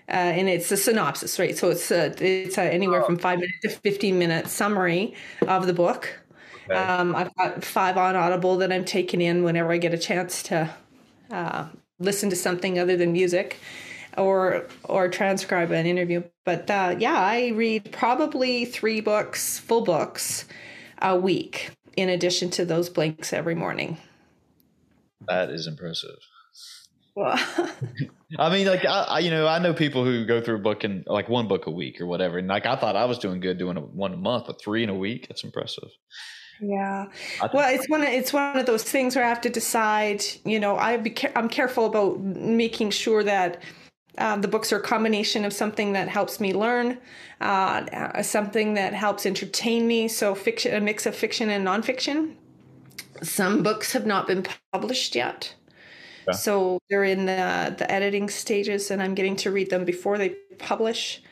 Uh, 0.09 0.35
and 0.35 0.49
it's 0.49 0.71
a 0.73 0.77
synopsis, 0.77 1.39
right? 1.39 1.57
So 1.57 1.71
it's 1.71 1.91
a, 1.91 2.13
it's 2.23 2.59
a 2.59 2.63
anywhere 2.63 3.03
from 3.03 3.17
five 3.17 3.39
minute 3.39 3.55
to 3.63 3.71
15 3.71 4.19
minute 4.19 4.49
summary 4.49 5.15
of 5.47 5.67
the 5.67 5.73
book. 5.73 6.19
Okay. 6.65 6.75
Um, 6.75 7.15
I've 7.15 7.35
got 7.37 7.65
five 7.65 7.97
on 7.97 8.17
Audible 8.17 8.57
that 8.59 8.73
I'm 8.73 8.85
taking 8.85 9.21
in 9.21 9.43
whenever 9.45 9.73
I 9.73 9.79
get 9.79 9.95
a 9.95 9.99
chance 9.99 10.43
to 10.45 10.75
uh, 11.31 11.67
listen 11.99 12.31
to 12.31 12.37
something 12.37 12.79
other 12.79 12.97
than 12.97 13.13
music 13.13 13.59
or 14.17 14.67
or 14.85 15.09
transcribe 15.09 15.71
an 15.71 15.87
interview. 15.87 16.23
But 16.45 16.71
uh, 16.71 16.97
yeah, 16.99 17.19
I 17.19 17.49
read 17.49 17.93
probably 17.93 18.65
three 18.65 19.01
books, 19.01 19.59
full 19.59 19.83
books, 19.83 20.47
a 21.01 21.17
week, 21.17 21.71
in 21.97 22.09
addition 22.09 22.51
to 22.51 22.65
those 22.65 22.89
blinks 22.89 23.33
every 23.33 23.55
morning. 23.55 23.99
That 25.29 25.51
is 25.51 25.67
impressive. 25.67 26.19
Well, 27.15 27.39
I 28.39 28.51
mean, 28.51 28.67
like 28.67 28.87
I, 28.87 29.03
I, 29.03 29.19
you 29.19 29.31
know, 29.31 29.47
I 29.47 29.59
know 29.59 29.75
people 29.75 30.05
who 30.05 30.25
go 30.25 30.41
through 30.41 30.57
a 30.57 30.61
book 30.61 30.85
in 30.85 31.05
like 31.07 31.29
one 31.29 31.47
book 31.47 31.67
a 31.67 31.71
week 31.71 32.01
or 32.01 32.07
whatever, 32.07 32.39
and 32.39 32.49
like 32.49 32.67
I 32.67 32.77
thought 32.77 32.97
I 32.97 33.05
was 33.05 33.19
doing 33.19 33.41
good 33.41 33.59
doing 33.59 33.77
a, 33.77 33.81
one 33.81 34.15
a 34.15 34.17
month, 34.17 34.47
but 34.47 34.61
three 34.61 34.83
in 34.83 34.89
a 34.89 34.95
week, 34.95 35.29
that's 35.29 35.45
impressive. 35.45 35.91
Yeah. 36.61 37.07
Well, 37.53 37.75
it's 37.75 37.89
one 37.89 38.03
of, 38.03 38.09
it's 38.09 38.33
one 38.33 38.57
of 38.57 38.67
those 38.67 38.85
things 38.85 39.17
where 39.17 39.25
I 39.25 39.29
have 39.29 39.41
to 39.43 39.51
decide. 39.51 40.23
You 40.45 40.61
know, 40.61 40.77
I 40.77 40.97
be 40.97 41.15
I'm 41.35 41.49
careful 41.49 41.87
about 41.87 42.21
making 42.21 42.91
sure 42.91 43.23
that 43.25 43.63
uh, 44.19 44.37
the 44.37 44.49
books 44.49 44.73
are 44.73 44.79
a 44.79 44.83
combination 44.83 45.45
of 45.45 45.53
something 45.53 45.93
that 45.93 46.09
helps 46.09 46.39
me 46.39 46.53
learn, 46.53 46.99
uh, 47.41 48.23
something 48.23 48.75
that 48.75 48.93
helps 48.93 49.25
entertain 49.25 49.87
me. 49.87 50.07
So 50.09 50.35
fiction, 50.35 50.75
a 50.75 50.81
mix 50.81 51.07
of 51.07 51.15
fiction 51.15 51.49
and 51.49 51.67
nonfiction. 51.67 52.35
Some 53.23 53.63
books 53.63 53.93
have 53.93 54.05
not 54.05 54.27
been 54.27 54.45
published 54.73 55.15
yet, 55.15 55.55
yeah. 56.27 56.35
so 56.35 56.79
they're 56.91 57.05
in 57.05 57.27
the 57.27 57.75
the 57.79 57.91
editing 57.91 58.29
stages, 58.29 58.91
and 58.91 59.03
I'm 59.03 59.15
getting 59.15 59.37
to 59.37 59.51
read 59.51 59.71
them 59.71 59.85
before 59.85 60.19
they 60.19 60.31
publish. 60.59 61.23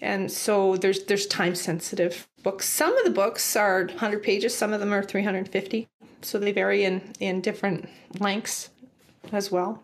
And 0.00 0.30
so 0.30 0.76
there's 0.76 1.04
there's 1.04 1.26
time 1.26 1.54
sensitive 1.54 2.26
books. 2.42 2.68
Some 2.68 2.96
of 2.96 3.04
the 3.04 3.10
books 3.10 3.56
are 3.56 3.84
100 3.86 4.22
pages, 4.22 4.56
some 4.56 4.72
of 4.72 4.80
them 4.80 4.92
are 4.92 5.02
350, 5.02 5.88
so 6.22 6.38
they 6.38 6.52
vary 6.52 6.84
in 6.84 7.12
in 7.20 7.40
different 7.40 7.88
lengths 8.18 8.70
as 9.32 9.52
well 9.52 9.82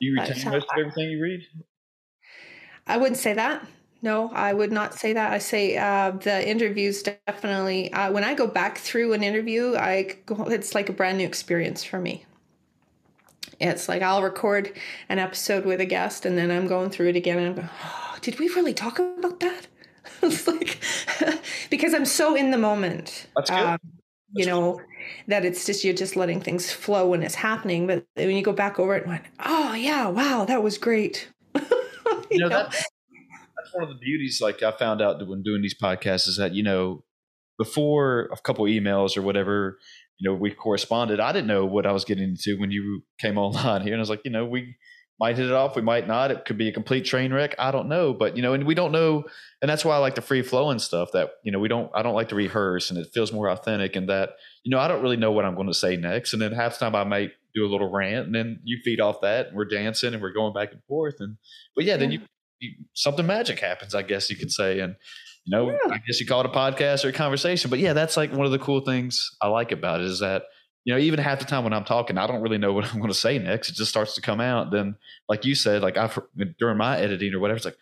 you 0.00 0.14
retain 0.14 0.50
most 0.50 0.66
of 0.70 0.78
everything 0.78 1.10
you 1.10 1.22
read? 1.22 1.40
I 2.86 2.96
wouldn't 2.96 3.18
say 3.18 3.34
that. 3.34 3.66
No, 4.00 4.30
I 4.32 4.52
would 4.52 4.70
not 4.70 4.94
say 4.94 5.12
that. 5.12 5.32
I 5.32 5.38
say 5.38 5.76
uh, 5.76 6.12
the 6.12 6.48
interviews 6.48 7.02
definitely. 7.02 7.92
Uh, 7.92 8.12
when 8.12 8.22
I 8.22 8.34
go 8.34 8.46
back 8.46 8.78
through 8.78 9.12
an 9.12 9.24
interview, 9.24 9.76
I 9.76 10.16
go, 10.24 10.44
it's 10.44 10.74
like 10.74 10.88
a 10.88 10.92
brand 10.92 11.18
new 11.18 11.26
experience 11.26 11.82
for 11.82 11.98
me. 11.98 12.24
It's 13.60 13.88
like 13.88 14.02
I'll 14.02 14.22
record 14.22 14.72
an 15.08 15.18
episode 15.18 15.64
with 15.64 15.80
a 15.80 15.86
guest, 15.86 16.24
and 16.26 16.38
then 16.38 16.50
I'm 16.50 16.68
going 16.68 16.90
through 16.90 17.08
it 17.08 17.16
again, 17.16 17.38
and 17.38 17.48
I'm 17.48 17.54
going, 17.56 17.68
oh, 17.82 18.16
"Did 18.20 18.38
we 18.38 18.48
really 18.50 18.72
talk 18.72 19.00
about 19.00 19.40
that?" 19.40 19.66
it's 20.22 20.46
like 20.46 20.78
because 21.70 21.92
I'm 21.92 22.04
so 22.04 22.36
in 22.36 22.52
the 22.52 22.58
moment. 22.58 23.26
That's 23.34 23.50
good. 23.50 23.58
Um, 23.58 23.78
you 24.32 24.46
know 24.46 24.80
that 25.26 25.44
it's 25.44 25.64
just 25.64 25.84
you're 25.84 25.94
just 25.94 26.16
letting 26.16 26.40
things 26.40 26.70
flow 26.70 27.08
when 27.08 27.22
it's 27.22 27.34
happening. 27.34 27.86
But 27.86 28.06
when 28.14 28.36
you 28.36 28.42
go 28.42 28.52
back 28.52 28.78
over 28.78 28.96
it 28.96 29.02
and 29.02 29.12
went 29.12 29.24
oh 29.40 29.74
yeah 29.74 30.08
wow 30.08 30.44
that 30.44 30.62
was 30.62 30.78
great. 30.78 31.28
You, 31.54 31.60
you 32.30 32.38
know, 32.40 32.48
know? 32.48 32.58
That, 32.62 32.84
that's 33.68 33.74
one 33.74 33.84
of 33.84 33.88
the 33.90 33.96
beauties 33.96 34.40
like 34.40 34.62
i 34.62 34.70
found 34.70 35.02
out 35.02 35.26
when 35.26 35.42
doing 35.42 35.62
these 35.62 35.74
podcasts 35.74 36.28
is 36.28 36.36
that 36.36 36.54
you 36.54 36.62
know 36.62 37.02
before 37.58 38.28
a 38.32 38.36
couple 38.42 38.64
emails 38.66 39.16
or 39.16 39.22
whatever 39.22 39.78
you 40.18 40.28
know 40.28 40.34
we 40.34 40.50
corresponded 40.50 41.20
i 41.20 41.32
didn't 41.32 41.48
know 41.48 41.64
what 41.64 41.86
i 41.86 41.92
was 41.92 42.04
getting 42.04 42.24
into 42.24 42.58
when 42.58 42.70
you 42.70 43.02
came 43.20 43.38
online 43.38 43.82
here. 43.82 43.92
And 43.92 44.00
i 44.00 44.02
was 44.02 44.10
like 44.10 44.22
you 44.24 44.30
know 44.30 44.44
we 44.44 44.76
might 45.20 45.36
hit 45.36 45.46
it 45.46 45.52
off 45.52 45.76
we 45.76 45.82
might 45.82 46.06
not 46.06 46.30
it 46.30 46.44
could 46.44 46.58
be 46.58 46.68
a 46.68 46.72
complete 46.72 47.04
train 47.04 47.32
wreck 47.32 47.54
i 47.58 47.70
don't 47.70 47.88
know 47.88 48.12
but 48.12 48.36
you 48.36 48.42
know 48.42 48.52
and 48.52 48.64
we 48.64 48.74
don't 48.74 48.92
know 48.92 49.24
and 49.60 49.68
that's 49.68 49.84
why 49.84 49.94
i 49.94 49.98
like 49.98 50.14
the 50.14 50.20
free 50.22 50.42
flowing 50.42 50.78
stuff 50.78 51.10
that 51.12 51.30
you 51.42 51.52
know 51.52 51.58
we 51.58 51.68
don't 51.68 51.90
i 51.94 52.02
don't 52.02 52.14
like 52.14 52.28
to 52.28 52.34
rehearse 52.34 52.90
and 52.90 52.98
it 52.98 53.08
feels 53.12 53.32
more 53.32 53.48
authentic 53.50 53.96
and 53.96 54.08
that 54.08 54.30
you 54.62 54.70
know 54.70 54.78
i 54.78 54.88
don't 54.88 55.02
really 55.02 55.16
know 55.16 55.32
what 55.32 55.44
i'm 55.44 55.54
going 55.54 55.66
to 55.66 55.74
say 55.74 55.96
next 55.96 56.32
and 56.32 56.40
then 56.40 56.52
half 56.52 56.78
the 56.78 56.84
time 56.84 56.94
i 56.94 57.04
might 57.04 57.32
do 57.54 57.66
a 57.66 57.70
little 57.70 57.90
rant 57.90 58.26
and 58.26 58.34
then 58.34 58.60
you 58.64 58.78
feed 58.84 59.00
off 59.00 59.20
that 59.20 59.48
and 59.48 59.56
we're 59.56 59.64
dancing 59.64 60.14
and 60.14 60.22
we're 60.22 60.32
going 60.32 60.52
back 60.52 60.72
and 60.72 60.82
forth 60.84 61.16
and 61.20 61.36
but 61.74 61.84
yeah, 61.84 61.94
yeah. 61.94 61.96
then 61.96 62.10
you, 62.12 62.20
you, 62.60 62.72
something 62.94 63.26
magic 63.26 63.58
happens 63.58 63.94
i 63.94 64.02
guess 64.02 64.30
you 64.30 64.36
could 64.36 64.52
say 64.52 64.80
and 64.80 64.94
you 65.44 65.56
know 65.56 65.70
yeah. 65.70 65.76
i 65.90 65.98
guess 66.06 66.20
you 66.20 66.26
call 66.26 66.40
it 66.40 66.46
a 66.46 66.50
podcast 66.50 67.04
or 67.04 67.08
a 67.08 67.12
conversation 67.12 67.70
but 67.70 67.78
yeah 67.78 67.92
that's 67.92 68.16
like 68.16 68.32
one 68.32 68.46
of 68.46 68.52
the 68.52 68.58
cool 68.58 68.80
things 68.80 69.30
i 69.42 69.48
like 69.48 69.72
about 69.72 70.00
it 70.00 70.06
is 70.06 70.20
that 70.20 70.44
you 70.88 70.94
know, 70.94 71.00
even 71.00 71.18
half 71.18 71.38
the 71.38 71.44
time 71.44 71.64
when 71.64 71.74
I'm 71.74 71.84
talking, 71.84 72.16
I 72.16 72.26
don't 72.26 72.40
really 72.40 72.56
know 72.56 72.72
what 72.72 72.86
I'm 72.92 72.98
going 72.98 73.12
to 73.12 73.18
say 73.18 73.38
next. 73.38 73.68
It 73.68 73.74
just 73.74 73.90
starts 73.90 74.14
to 74.14 74.22
come 74.22 74.40
out. 74.40 74.70
Then, 74.70 74.96
like 75.28 75.44
you 75.44 75.54
said, 75.54 75.82
like 75.82 75.98
I've 75.98 76.18
during 76.58 76.78
my 76.78 76.98
editing 76.98 77.34
or 77.34 77.40
whatever, 77.40 77.56
it's 77.56 77.66
like, 77.66 77.76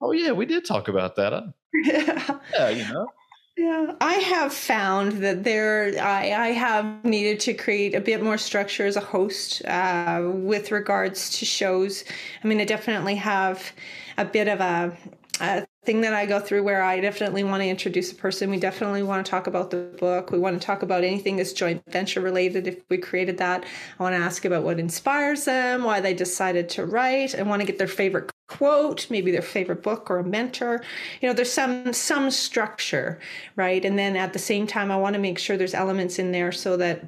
oh 0.00 0.12
yeah, 0.12 0.30
we 0.30 0.46
did 0.46 0.64
talk 0.64 0.86
about 0.86 1.16
that. 1.16 1.34
I, 1.34 1.42
yeah. 1.74 2.38
yeah, 2.54 2.68
you 2.68 2.84
know. 2.92 3.08
Yeah, 3.56 3.94
I 4.00 4.14
have 4.14 4.54
found 4.54 5.24
that 5.24 5.42
there, 5.42 5.92
I, 6.00 6.32
I 6.32 6.48
have 6.52 7.04
needed 7.04 7.40
to 7.40 7.54
create 7.54 7.96
a 7.96 8.00
bit 8.00 8.22
more 8.22 8.38
structure 8.38 8.86
as 8.86 8.94
a 8.94 9.00
host 9.00 9.64
uh, 9.66 10.22
with 10.24 10.70
regards 10.70 11.36
to 11.38 11.44
shows. 11.44 12.04
I 12.44 12.46
mean, 12.46 12.60
I 12.60 12.64
definitely 12.64 13.16
have 13.16 13.72
a 14.18 14.24
bit 14.24 14.46
of 14.46 14.60
a, 14.60 14.96
a 15.40 15.66
thing 15.84 16.02
that 16.02 16.14
I 16.14 16.26
go 16.26 16.38
through 16.38 16.62
where 16.62 16.82
I 16.82 17.00
definitely 17.00 17.42
want 17.42 17.60
to 17.62 17.68
introduce 17.68 18.12
a 18.12 18.14
person. 18.14 18.50
We 18.50 18.58
definitely 18.58 19.02
want 19.02 19.26
to 19.26 19.30
talk 19.30 19.48
about 19.48 19.70
the 19.70 19.78
book. 19.98 20.30
We 20.30 20.38
want 20.38 20.60
to 20.60 20.64
talk 20.64 20.82
about 20.82 21.02
anything 21.02 21.36
that's 21.36 21.52
joint 21.52 21.82
venture 21.88 22.20
related 22.20 22.68
if 22.68 22.78
we 22.88 22.98
created 22.98 23.38
that. 23.38 23.64
I 23.98 24.02
want 24.02 24.14
to 24.14 24.20
ask 24.20 24.44
about 24.44 24.62
what 24.62 24.78
inspires 24.78 25.44
them, 25.44 25.82
why 25.82 26.00
they 26.00 26.14
decided 26.14 26.68
to 26.70 26.86
write. 26.86 27.36
I 27.36 27.42
want 27.42 27.60
to 27.62 27.66
get 27.66 27.78
their 27.78 27.88
favorite 27.88 28.30
quote, 28.48 29.10
maybe 29.10 29.32
their 29.32 29.42
favorite 29.42 29.82
book 29.82 30.08
or 30.08 30.18
a 30.18 30.24
mentor. 30.24 30.84
You 31.20 31.28
know, 31.28 31.34
there's 31.34 31.52
some 31.52 31.92
some 31.92 32.30
structure, 32.30 33.18
right? 33.56 33.84
And 33.84 33.98
then 33.98 34.14
at 34.14 34.34
the 34.34 34.38
same 34.38 34.68
time 34.68 34.92
I 34.92 34.96
want 34.96 35.14
to 35.14 35.20
make 35.20 35.38
sure 35.38 35.56
there's 35.56 35.74
elements 35.74 36.18
in 36.20 36.30
there 36.30 36.52
so 36.52 36.76
that 36.76 37.04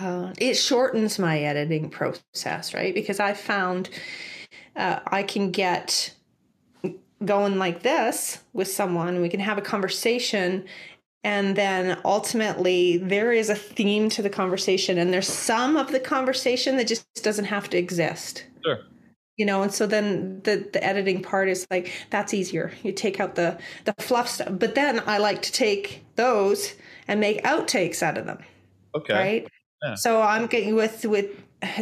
uh, 0.00 0.32
it 0.38 0.54
shortens 0.54 1.18
my 1.18 1.38
editing 1.40 1.90
process, 1.90 2.74
right? 2.74 2.92
Because 2.92 3.20
I 3.20 3.34
found 3.34 3.88
uh, 4.74 5.00
I 5.06 5.22
can 5.22 5.52
get 5.52 6.14
going 7.24 7.58
like 7.58 7.82
this 7.82 8.38
with 8.52 8.68
someone, 8.68 9.20
we 9.20 9.28
can 9.28 9.40
have 9.40 9.58
a 9.58 9.62
conversation, 9.62 10.64
and 11.24 11.56
then 11.56 11.98
ultimately 12.04 12.98
there 12.98 13.32
is 13.32 13.48
a 13.48 13.54
theme 13.54 14.08
to 14.10 14.22
the 14.22 14.30
conversation, 14.30 14.98
and 14.98 15.12
there's 15.12 15.28
some 15.28 15.76
of 15.76 15.92
the 15.92 16.00
conversation 16.00 16.76
that 16.76 16.86
just 16.86 17.06
doesn't 17.22 17.46
have 17.46 17.70
to 17.70 17.78
exist. 17.78 18.44
Sure. 18.64 18.80
You 19.38 19.46
know, 19.46 19.62
and 19.62 19.72
so 19.72 19.86
then 19.86 20.40
the 20.42 20.68
the 20.72 20.84
editing 20.84 21.22
part 21.22 21.48
is 21.48 21.66
like 21.70 21.90
that's 22.10 22.34
easier. 22.34 22.72
You 22.82 22.92
take 22.92 23.18
out 23.18 23.34
the 23.34 23.58
the 23.84 23.94
fluff 23.98 24.28
stuff, 24.28 24.48
but 24.52 24.74
then 24.74 25.02
I 25.06 25.18
like 25.18 25.42
to 25.42 25.52
take 25.52 26.04
those 26.16 26.74
and 27.08 27.18
make 27.18 27.42
outtakes 27.42 28.02
out 28.02 28.18
of 28.18 28.26
them. 28.26 28.38
Okay. 28.94 29.14
Right. 29.14 29.48
Yeah. 29.82 29.94
So 29.94 30.20
I'm 30.20 30.46
getting 30.46 30.74
with 30.74 31.04
with 31.06 31.30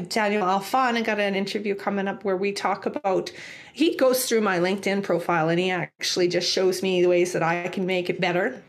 Daniel 0.09 0.43
Alfon. 0.43 0.97
I 0.97 1.03
got 1.03 1.19
an 1.19 1.35
interview 1.35 1.75
coming 1.75 2.07
up 2.07 2.25
where 2.25 2.37
we 2.37 2.53
talk 2.53 2.87
about. 2.87 3.33
He 3.73 3.97
goes 3.97 4.27
through 4.27 4.43
my 4.43 4.59
LinkedIn 4.59 5.03
profile 5.03 5.49
and 5.49 5.59
he 5.59 5.71
actually 5.71 6.29
just 6.29 6.51
shows 6.51 6.83
me 6.83 7.03
the 7.03 7.09
ways 7.09 7.33
that 7.33 7.43
I 7.43 7.69
can 7.69 7.87
make 7.87 8.11
it 8.11 8.21
better. 8.21 8.63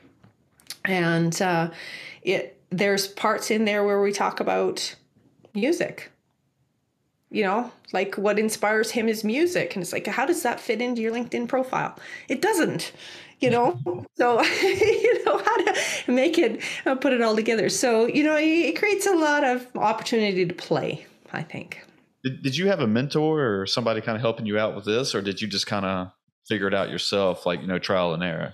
And 0.86 1.39
uh, 1.41 1.72
it 2.22 2.57
there's 2.70 3.07
parts 3.07 3.51
in 3.51 3.66
there 3.66 3.84
where 3.84 4.01
we 4.01 4.14
talk 4.14 4.39
about 4.39 4.95
music. 5.53 6.12
You 7.30 7.43
know, 7.43 7.72
like 7.93 8.16
what 8.16 8.39
inspires 8.39 8.91
him 8.91 9.07
is 9.07 9.24
music, 9.24 9.74
and 9.76 9.82
it's 9.82 9.93
like, 9.93 10.05
how 10.05 10.26
does 10.26 10.43
that 10.43 10.59
fit 10.59 10.82
into 10.82 11.01
your 11.01 11.14
LinkedIn 11.14 11.47
profile? 11.47 11.97
It 12.28 12.41
doesn't 12.41 12.91
you 13.42 13.50
know? 13.50 13.80
So 14.16 14.42
you 14.62 15.26
know 15.26 15.38
how 15.38 15.58
to 15.58 15.76
make 16.08 16.38
it 16.38 16.62
uh, 16.86 16.96
put 16.96 17.14
it 17.14 17.22
all 17.22 17.36
together. 17.36 17.70
So 17.70 18.06
you 18.06 18.24
know 18.24 18.38
it 18.38 18.78
creates 18.78 19.06
a 19.06 19.16
lot 19.16 19.44
of 19.44 19.68
opportunity 19.76 20.46
to 20.46 20.54
play 20.54 21.06
i 21.34 21.42
think. 21.42 21.82
Did, 22.24 22.44
did 22.44 22.58
you 22.58 22.68
have 22.68 22.80
a 22.80 22.88
mentor 22.88 23.62
or 23.62 23.66
somebody 23.66 24.02
kind 24.02 24.16
of 24.16 24.22
helping 24.22 24.46
you 24.46 24.60
out 24.60 24.76
with 24.76 24.86
this 24.86 25.16
or 25.16 25.22
did 25.22 25.42
you 25.42 25.48
just 25.48 25.68
kind 25.68 25.86
of 25.86 26.12
figure 26.48 26.68
it 26.68 26.74
out 26.74 26.89
yourself 26.89 27.46
like 27.46 27.62
you 27.62 27.68
know 27.68 27.80
trial 27.80 28.14
and 28.14 28.24
error 28.24 28.54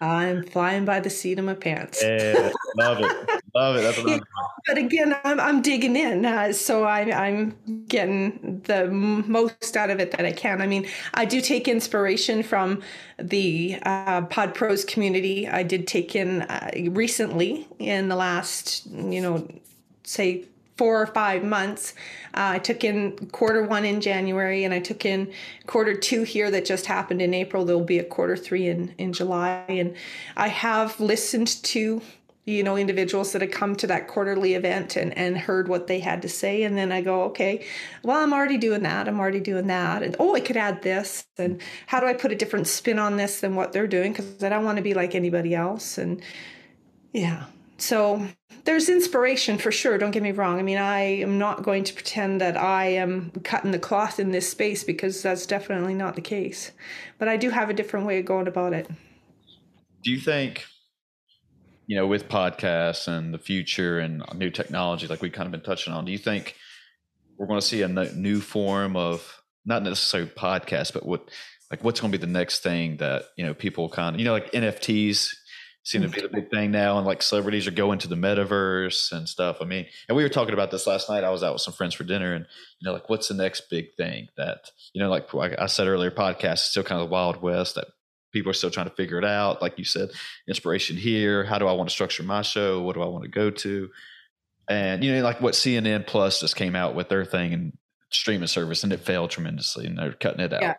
I'm 0.00 0.44
flying 0.44 0.84
by 0.84 1.00
the 1.00 1.10
seat 1.10 1.38
of 1.38 1.44
my 1.44 1.54
pants. 1.54 2.02
Yeah, 2.02 2.50
love 2.76 3.00
it, 3.00 3.42
love 3.54 3.76
it. 3.76 3.82
That's 3.82 3.98
what 3.98 4.12
I'm 4.12 4.20
but 4.66 4.78
again, 4.78 5.16
I'm 5.24 5.40
I'm 5.40 5.62
digging 5.62 5.96
in, 5.96 6.24
uh, 6.24 6.52
so 6.52 6.84
I'm 6.84 7.12
I'm 7.12 7.84
getting 7.86 8.62
the 8.66 8.86
most 8.88 9.76
out 9.76 9.90
of 9.90 10.00
it 10.00 10.12
that 10.12 10.24
I 10.24 10.32
can. 10.32 10.62
I 10.62 10.66
mean, 10.66 10.86
I 11.14 11.24
do 11.24 11.40
take 11.40 11.68
inspiration 11.68 12.42
from 12.42 12.82
the 13.18 13.78
uh, 13.82 14.22
Pod 14.22 14.54
Pros 14.54 14.84
community. 14.84 15.48
I 15.48 15.62
did 15.62 15.86
take 15.86 16.14
in 16.14 16.42
uh, 16.42 16.70
recently 16.90 17.66
in 17.78 18.08
the 18.08 18.16
last, 18.16 18.86
you 18.86 19.20
know, 19.20 19.48
say 20.04 20.44
four 20.80 21.02
or 21.02 21.06
five 21.06 21.44
months. 21.44 21.92
Uh, 22.32 22.56
I 22.56 22.58
took 22.58 22.84
in 22.84 23.12
quarter 23.32 23.62
one 23.62 23.84
in 23.84 24.00
January 24.00 24.64
and 24.64 24.72
I 24.72 24.80
took 24.80 25.04
in 25.04 25.30
quarter 25.66 25.94
two 25.94 26.22
here 26.22 26.50
that 26.50 26.64
just 26.64 26.86
happened 26.86 27.20
in 27.20 27.34
April. 27.34 27.66
There'll 27.66 27.84
be 27.84 27.98
a 27.98 28.04
quarter 28.04 28.34
three 28.34 28.66
in, 28.66 28.94
in 28.96 29.12
July. 29.12 29.66
And 29.68 29.94
I 30.38 30.48
have 30.48 30.98
listened 30.98 31.62
to 31.64 32.00
you 32.46 32.62
know 32.62 32.78
individuals 32.78 33.32
that 33.32 33.42
had 33.42 33.52
come 33.52 33.76
to 33.76 33.86
that 33.88 34.08
quarterly 34.08 34.54
event 34.54 34.96
and, 34.96 35.14
and 35.18 35.36
heard 35.36 35.68
what 35.68 35.86
they 35.86 36.00
had 36.00 36.22
to 36.22 36.30
say. 36.30 36.62
And 36.62 36.78
then 36.78 36.90
i 36.90 37.02
go 37.02 37.24
okay 37.24 37.66
well 38.02 38.16
i'm 38.16 38.32
already 38.32 38.56
doing 38.56 38.82
that. 38.84 39.06
I'm 39.06 39.20
already 39.20 39.40
doing 39.40 39.66
that. 39.66 40.02
And 40.02 40.16
oh 40.18 40.34
i 40.34 40.40
could 40.40 40.56
add 40.56 40.80
this. 40.80 41.26
And 41.36 41.60
how 41.88 42.00
do 42.00 42.06
i 42.06 42.14
put 42.14 42.32
a 42.32 42.34
different 42.34 42.66
spin 42.66 42.98
on 42.98 43.18
this 43.18 43.40
than 43.40 43.54
what 43.54 43.74
they're 43.74 43.86
doing? 43.86 44.12
Because 44.12 44.42
i 44.42 44.48
don't 44.48 44.64
want 44.64 44.78
to 44.78 44.82
be 44.82 44.94
like 44.94 45.14
anybody 45.14 45.54
else. 45.54 45.98
And 45.98 46.22
yeah 47.12 47.44
so 47.80 48.26
there's 48.64 48.88
inspiration 48.88 49.58
for 49.58 49.72
sure 49.72 49.98
don't 49.98 50.10
get 50.10 50.22
me 50.22 50.32
wrong. 50.32 50.58
I 50.58 50.62
mean 50.62 50.78
i 50.78 51.00
am 51.00 51.38
not 51.38 51.62
going 51.62 51.84
to 51.84 51.94
pretend 51.94 52.40
that 52.40 52.56
i 52.56 52.86
am 52.86 53.30
cutting 53.44 53.70
the 53.70 53.78
cloth 53.78 54.20
in 54.20 54.30
this 54.30 54.48
space 54.48 54.84
because 54.84 55.22
that's 55.22 55.46
definitely 55.46 55.94
not 55.94 56.14
the 56.14 56.22
case. 56.22 56.72
But 57.18 57.28
i 57.28 57.36
do 57.36 57.50
have 57.50 57.70
a 57.70 57.74
different 57.74 58.06
way 58.06 58.18
of 58.18 58.26
going 58.26 58.48
about 58.48 58.72
it. 58.72 58.88
Do 60.02 60.10
you 60.10 60.18
think 60.18 60.66
you 61.90 61.96
know 61.96 62.06
with 62.06 62.28
podcasts 62.28 63.08
and 63.08 63.34
the 63.34 63.38
future 63.38 63.98
and 63.98 64.22
new 64.36 64.48
technology 64.48 65.08
like 65.08 65.20
we 65.20 65.28
kind 65.28 65.46
of 65.46 65.50
been 65.50 65.60
touching 65.60 65.92
on 65.92 66.04
do 66.04 66.12
you 66.12 66.18
think 66.18 66.54
we're 67.36 67.48
going 67.48 67.58
to 67.58 67.66
see 67.66 67.82
a 67.82 67.88
new 67.88 68.40
form 68.40 68.94
of 68.96 69.42
not 69.66 69.82
necessarily 69.82 70.30
podcast 70.30 70.92
but 70.92 71.04
what 71.04 71.28
like 71.68 71.82
what's 71.82 72.00
going 72.00 72.12
to 72.12 72.16
be 72.16 72.24
the 72.24 72.30
next 72.30 72.62
thing 72.62 72.96
that 72.98 73.24
you 73.36 73.44
know 73.44 73.52
people 73.54 73.88
kind 73.88 74.14
of 74.14 74.20
you 74.20 74.24
know 74.24 74.32
like 74.32 74.52
nfts 74.52 75.30
seem 75.82 76.02
to 76.02 76.08
be 76.08 76.20
the 76.20 76.28
big 76.28 76.50
thing 76.50 76.70
now 76.70 76.98
and 76.98 77.06
like 77.06 77.22
celebrities 77.22 77.66
are 77.66 77.72
going 77.72 77.98
to 77.98 78.08
the 78.08 78.14
metaverse 78.14 79.12
and 79.12 79.28
stuff. 79.28 79.58
I 79.60 79.64
mean 79.64 79.86
and 80.08 80.16
we 80.16 80.22
were 80.22 80.28
talking 80.28 80.54
about 80.54 80.70
this 80.70 80.86
last 80.86 81.08
night. 81.08 81.24
I 81.24 81.30
was 81.30 81.42
out 81.42 81.54
with 81.54 81.62
some 81.62 81.74
friends 81.74 81.94
for 81.94 82.04
dinner 82.04 82.34
and 82.34 82.46
you 82.80 82.86
know 82.86 82.92
like 82.92 83.08
what's 83.08 83.28
the 83.28 83.34
next 83.34 83.70
big 83.70 83.94
thing 83.96 84.28
that 84.36 84.70
you 84.92 85.02
know 85.02 85.10
like 85.10 85.28
i 85.58 85.66
said 85.66 85.86
earlier 85.86 86.10
podcast 86.10 86.54
is 86.54 86.60
still 86.62 86.82
kind 86.82 87.00
of 87.00 87.08
the 87.08 87.12
wild 87.12 87.40
west 87.40 87.76
that 87.76 87.86
people 88.32 88.50
are 88.50 88.54
still 88.54 88.70
trying 88.70 88.88
to 88.88 88.94
figure 88.94 89.18
it 89.18 89.24
out. 89.24 89.60
Like 89.60 89.78
you 89.78 89.84
said 89.84 90.10
inspiration 90.46 90.96
here. 90.96 91.44
How 91.44 91.58
do 91.58 91.66
i 91.66 91.72
want 91.72 91.88
to 91.88 91.94
structure 91.94 92.22
my 92.22 92.42
show? 92.42 92.82
What 92.82 92.94
do 92.94 93.02
i 93.02 93.06
want 93.06 93.24
to 93.24 93.30
go 93.30 93.50
to? 93.50 93.88
And 94.68 95.02
you 95.02 95.14
know 95.14 95.22
like 95.22 95.40
what 95.40 95.54
cnn 95.54 96.06
plus 96.06 96.40
just 96.40 96.56
came 96.56 96.76
out 96.76 96.94
with 96.94 97.08
their 97.08 97.24
thing 97.24 97.52
and 97.52 97.72
streaming 98.10 98.48
service 98.48 98.84
and 98.84 98.92
it 98.92 99.00
failed 99.00 99.30
tremendously 99.30 99.86
and 99.86 99.98
they're 99.98 100.12
cutting 100.12 100.40
it 100.40 100.52
out. 100.52 100.62
Yeah 100.62 100.74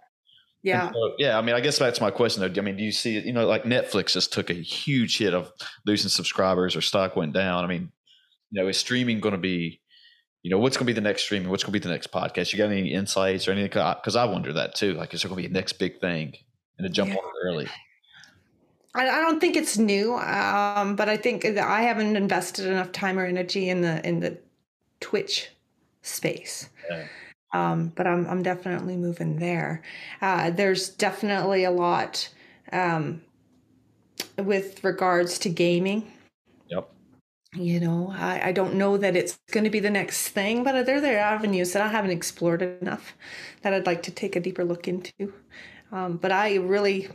yeah. 0.64 0.92
So, 0.92 1.14
yeah. 1.18 1.38
I 1.38 1.42
mean, 1.42 1.56
I 1.56 1.60
guess 1.60 1.80
that's 1.80 2.02
my 2.02 2.12
question 2.12 2.42
though. 2.42 2.62
I 2.62 2.64
mean, 2.64 2.78
do 2.78 2.84
you 2.84 2.92
see 2.92 3.18
it? 3.18 3.26
You 3.26 3.34
know, 3.34 3.48
like 3.48 3.64
Netflix 3.64 4.14
just 4.14 4.32
took 4.32 4.50
a 4.50 4.54
huge 4.54 5.18
hit 5.18 5.34
of 5.34 5.52
losing 5.86 6.10
subscribers 6.10 6.76
or 6.76 6.82
stock 6.82 7.16
went 7.16 7.34
down. 7.34 7.64
I 7.64 7.68
mean, 7.68 7.92
you 8.52 8.62
know, 8.62 8.68
is 8.68 8.78
streaming 8.78 9.20
going 9.20 9.34
to 9.34 9.40
be, 9.40 9.82
you 10.44 10.52
know, 10.52 10.60
what's 10.60 10.78
going 10.78 10.86
to 10.86 10.94
be 10.94 10.96
the 10.96 11.02
next 11.02 11.24
streaming? 11.24 11.50
What's 11.50 11.64
going 11.64 11.74
to 11.74 11.80
be 11.80 11.84
the 11.84 11.94
next 11.94 12.12
podcast? 12.12 12.52
You 12.52 12.58
got 12.58 12.72
any 12.72 12.94
insights 12.94 13.48
or 13.48 13.52
anything? 13.52 13.70
Because 13.70 14.16
I 14.16 14.26
wonder 14.26 14.54
that 14.54 14.76
too. 14.76 14.94
Like, 14.94 15.14
is 15.14 15.22
there 15.22 15.30
going 15.30 15.42
to 15.42 15.48
be 15.48 15.52
a 15.52 15.54
next 15.54 15.74
big 15.74 16.00
thing 16.00 16.36
and 16.78 16.86
to 16.86 16.90
jump 16.90 17.10
yeah. 17.10 17.18
on 17.18 17.24
it 17.24 17.48
early? 17.48 17.68
I, 18.94 19.10
I 19.10 19.22
don't 19.22 19.40
think 19.40 19.56
it's 19.56 19.78
new, 19.78 20.16
um, 20.16 20.96
but 20.96 21.08
I 21.08 21.16
think 21.16 21.46
I 21.46 21.84
haven't 21.84 22.16
invested 22.16 22.66
enough 22.66 22.92
time 22.92 23.18
or 23.18 23.26
energy 23.26 23.70
in 23.70 23.82
the 23.82 24.06
in 24.06 24.20
the 24.20 24.38
Twitch 25.00 25.50
space. 26.02 26.70
Yeah. 26.90 27.06
Um, 27.54 27.92
but 27.96 28.08
I'm 28.08 28.26
I'm 28.28 28.44
definitely 28.44 28.98
moving 28.98 29.38
there. 29.40 29.82
Uh, 30.22 30.52
there's 30.52 30.90
definitely 30.90 31.64
a 31.64 31.72
lot 31.72 32.30
um, 32.72 33.22
with 34.38 34.84
regards 34.84 35.38
to 35.40 35.50
gaming. 35.50 36.12
Yep. 36.68 36.90
You 37.54 37.82
know, 37.82 38.14
I, 38.18 38.50
I 38.50 38.52
don't 38.54 38.76
know 38.76 38.96
that 38.98 39.18
it's 39.18 39.38
going 39.52 39.66
to 39.66 39.70
be 39.70 39.82
the 39.82 39.90
next 39.90 40.30
thing, 40.30 40.64
but 40.64 40.86
there 40.86 41.02
there 41.02 41.18
are 41.18 41.34
avenues 41.36 41.74
that 41.74 41.82
I 41.82 41.90
haven't 41.90 42.12
explored 42.12 42.62
enough 42.62 43.14
that 43.62 43.74
I'd 43.74 43.86
like 43.86 44.04
to 44.04 44.12
take 44.12 44.36
a 44.36 44.40
deeper 44.40 44.64
look 44.64 44.88
into. 44.88 45.34
Um, 45.92 46.16
but 46.16 46.32
I 46.32 46.56
really, 46.56 47.10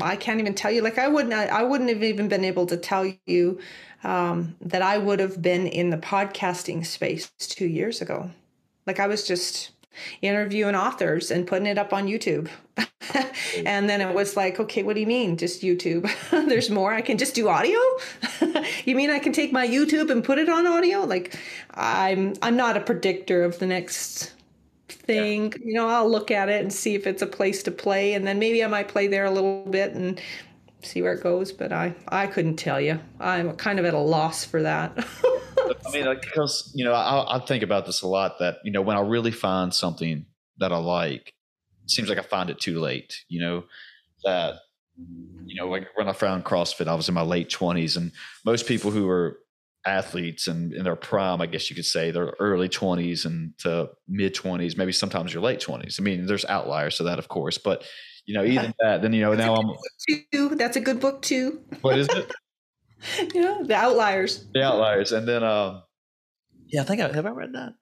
I 0.00 0.16
can't 0.16 0.40
even 0.40 0.54
tell 0.54 0.72
you. 0.72 0.82
Like 0.82 0.98
I 0.98 1.06
wouldn't, 1.06 1.32
I 1.32 1.62
wouldn't 1.62 1.90
have 1.90 2.02
even 2.02 2.28
been 2.28 2.44
able 2.44 2.66
to 2.66 2.76
tell 2.76 3.12
you 3.26 3.60
um, 4.02 4.56
that 4.60 4.82
I 4.82 4.98
would 4.98 5.20
have 5.20 5.40
been 5.40 5.66
in 5.68 5.90
the 5.90 5.96
podcasting 5.96 6.84
space 6.84 7.30
two 7.38 7.66
years 7.66 8.02
ago. 8.02 8.30
Like 8.90 8.98
I 8.98 9.06
was 9.06 9.24
just 9.24 9.70
interviewing 10.20 10.74
authors 10.74 11.30
and 11.30 11.46
putting 11.46 11.66
it 11.66 11.78
up 11.78 11.92
on 11.92 12.08
YouTube. 12.08 12.48
and 13.64 13.88
then 13.88 14.00
it 14.00 14.12
was 14.12 14.36
like, 14.36 14.58
okay, 14.58 14.82
what 14.82 14.94
do 14.94 15.00
you 15.00 15.06
mean 15.06 15.36
just 15.36 15.62
YouTube? 15.62 16.10
There's 16.48 16.70
more. 16.70 16.92
I 16.92 17.00
can 17.00 17.16
just 17.16 17.36
do 17.36 17.46
audio? 17.46 17.78
you 18.84 18.96
mean 18.96 19.08
I 19.08 19.20
can 19.20 19.32
take 19.32 19.52
my 19.52 19.64
YouTube 19.64 20.10
and 20.10 20.24
put 20.24 20.38
it 20.38 20.48
on 20.48 20.66
audio? 20.66 21.04
Like 21.04 21.38
I'm 21.74 22.34
I'm 22.42 22.56
not 22.56 22.76
a 22.76 22.80
predictor 22.80 23.44
of 23.44 23.60
the 23.60 23.66
next 23.66 24.34
thing. 24.88 25.52
Yeah. 25.52 25.58
You 25.64 25.74
know, 25.74 25.88
I'll 25.88 26.10
look 26.10 26.32
at 26.32 26.48
it 26.48 26.60
and 26.60 26.72
see 26.72 26.96
if 26.96 27.06
it's 27.06 27.22
a 27.22 27.28
place 27.28 27.62
to 27.62 27.70
play 27.70 28.14
and 28.14 28.26
then 28.26 28.40
maybe 28.40 28.64
I 28.64 28.66
might 28.66 28.88
play 28.88 29.06
there 29.06 29.24
a 29.24 29.30
little 29.30 29.64
bit 29.66 29.92
and 29.92 30.20
see 30.82 31.00
where 31.00 31.12
it 31.12 31.22
goes, 31.22 31.52
but 31.52 31.70
I 31.70 31.94
I 32.08 32.26
couldn't 32.26 32.56
tell 32.56 32.80
you. 32.80 32.98
I'm 33.20 33.52
kind 33.52 33.78
of 33.78 33.84
at 33.84 33.94
a 33.94 34.00
loss 34.00 34.44
for 34.44 34.62
that. 34.62 34.98
I 35.86 35.90
mean, 35.90 36.06
like, 36.06 36.22
because 36.22 36.72
you 36.74 36.84
know, 36.84 36.92
I, 36.92 37.36
I 37.36 37.38
think 37.40 37.62
about 37.62 37.86
this 37.86 38.02
a 38.02 38.08
lot. 38.08 38.38
That 38.38 38.58
you 38.64 38.72
know, 38.72 38.82
when 38.82 38.96
I 38.96 39.00
really 39.00 39.30
find 39.30 39.72
something 39.74 40.26
that 40.58 40.72
I 40.72 40.78
like, 40.78 41.34
it 41.84 41.90
seems 41.90 42.08
like 42.08 42.18
I 42.18 42.22
find 42.22 42.50
it 42.50 42.58
too 42.58 42.80
late. 42.80 43.24
You 43.28 43.40
know, 43.40 43.64
that 44.24 44.56
you 45.46 45.54
know, 45.54 45.68
like 45.68 45.88
when 45.94 46.08
I 46.08 46.12
found 46.12 46.44
CrossFit, 46.44 46.88
I 46.88 46.94
was 46.94 47.08
in 47.08 47.14
my 47.14 47.22
late 47.22 47.50
twenties, 47.50 47.96
and 47.96 48.12
most 48.44 48.66
people 48.66 48.90
who 48.90 49.08
are 49.08 49.38
athletes 49.86 50.46
and 50.46 50.74
in 50.74 50.84
their 50.84 50.96
prime, 50.96 51.40
I 51.40 51.46
guess 51.46 51.70
you 51.70 51.76
could 51.76 51.86
say, 51.86 52.10
their 52.10 52.34
early 52.38 52.68
twenties 52.68 53.24
and 53.24 53.56
to 53.58 53.90
mid 54.08 54.34
twenties, 54.34 54.76
maybe 54.76 54.92
sometimes 54.92 55.32
your 55.32 55.42
late 55.42 55.60
twenties. 55.60 55.98
I 55.98 56.02
mean, 56.02 56.26
there's 56.26 56.44
outliers 56.44 56.96
to 56.98 57.04
that, 57.04 57.18
of 57.18 57.28
course, 57.28 57.58
but 57.58 57.84
you 58.26 58.34
know, 58.34 58.44
even 58.44 58.74
that, 58.80 59.02
then 59.02 59.12
you 59.12 59.22
know, 59.22 59.34
now 59.34 59.54
I'm. 59.54 59.70
Too. 60.32 60.54
That's 60.56 60.76
a 60.76 60.80
good 60.80 61.00
book 61.00 61.22
too. 61.22 61.60
What 61.80 61.98
is 61.98 62.08
it? 62.08 62.30
yeah, 63.34 63.58
the 63.62 63.74
outliers. 63.74 64.46
The 64.52 64.62
outliers, 64.62 65.12
and 65.12 65.26
then 65.26 65.42
um, 65.42 65.82
yeah, 66.68 66.82
I 66.82 66.84
think 66.84 67.00
I 67.00 67.12
have 67.12 67.26
I 67.26 67.30
read 67.30 67.52
that. 67.54 67.72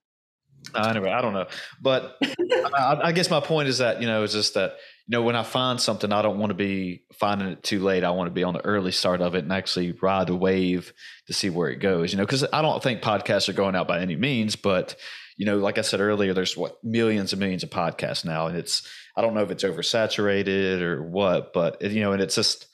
Uh, 0.74 0.88
anyway, 0.88 1.10
I 1.10 1.22
don't 1.22 1.32
know, 1.32 1.46
but 1.80 2.16
I, 2.22 2.98
I, 3.04 3.12
guess 3.12 3.30
my 3.30 3.40
point 3.40 3.68
is 3.68 3.78
that 3.78 4.00
you 4.00 4.06
know, 4.06 4.24
it's 4.24 4.32
just 4.34 4.54
that 4.54 4.72
you 5.06 5.12
know, 5.16 5.22
when 5.22 5.36
I 5.36 5.42
find 5.42 5.80
something, 5.80 6.12
I 6.12 6.20
don't 6.20 6.38
want 6.38 6.50
to 6.50 6.54
be 6.54 7.04
finding 7.14 7.48
it 7.48 7.62
too 7.62 7.80
late. 7.80 8.04
I 8.04 8.10
want 8.10 8.28
to 8.28 8.34
be 8.34 8.42
on 8.42 8.54
the 8.54 8.64
early 8.64 8.92
start 8.92 9.22
of 9.22 9.34
it 9.34 9.44
and 9.44 9.52
actually 9.52 9.92
ride 9.92 10.26
the 10.26 10.36
wave 10.36 10.92
to 11.26 11.32
see 11.32 11.48
where 11.48 11.70
it 11.70 11.80
goes. 11.80 12.12
You 12.12 12.18
know, 12.18 12.26
because 12.26 12.44
I 12.52 12.60
don't 12.60 12.82
think 12.82 13.00
podcasts 13.00 13.48
are 13.48 13.54
going 13.54 13.74
out 13.74 13.88
by 13.88 14.00
any 14.00 14.16
means, 14.16 14.56
but 14.56 14.96
you 15.38 15.46
know, 15.46 15.56
like 15.56 15.78
I 15.78 15.82
said 15.82 16.00
earlier, 16.00 16.34
there's 16.34 16.56
what 16.56 16.76
millions 16.84 17.32
and 17.32 17.40
millions 17.40 17.62
of 17.62 17.70
podcasts 17.70 18.24
now, 18.24 18.48
and 18.48 18.56
it's 18.56 18.86
I 19.16 19.22
don't 19.22 19.34
know 19.34 19.42
if 19.42 19.50
it's 19.50 19.64
oversaturated 19.64 20.80
or 20.80 21.02
what, 21.02 21.52
but 21.52 21.78
it, 21.80 21.92
you 21.92 22.02
know, 22.02 22.12
and 22.12 22.20
it's 22.20 22.34
just 22.34 22.66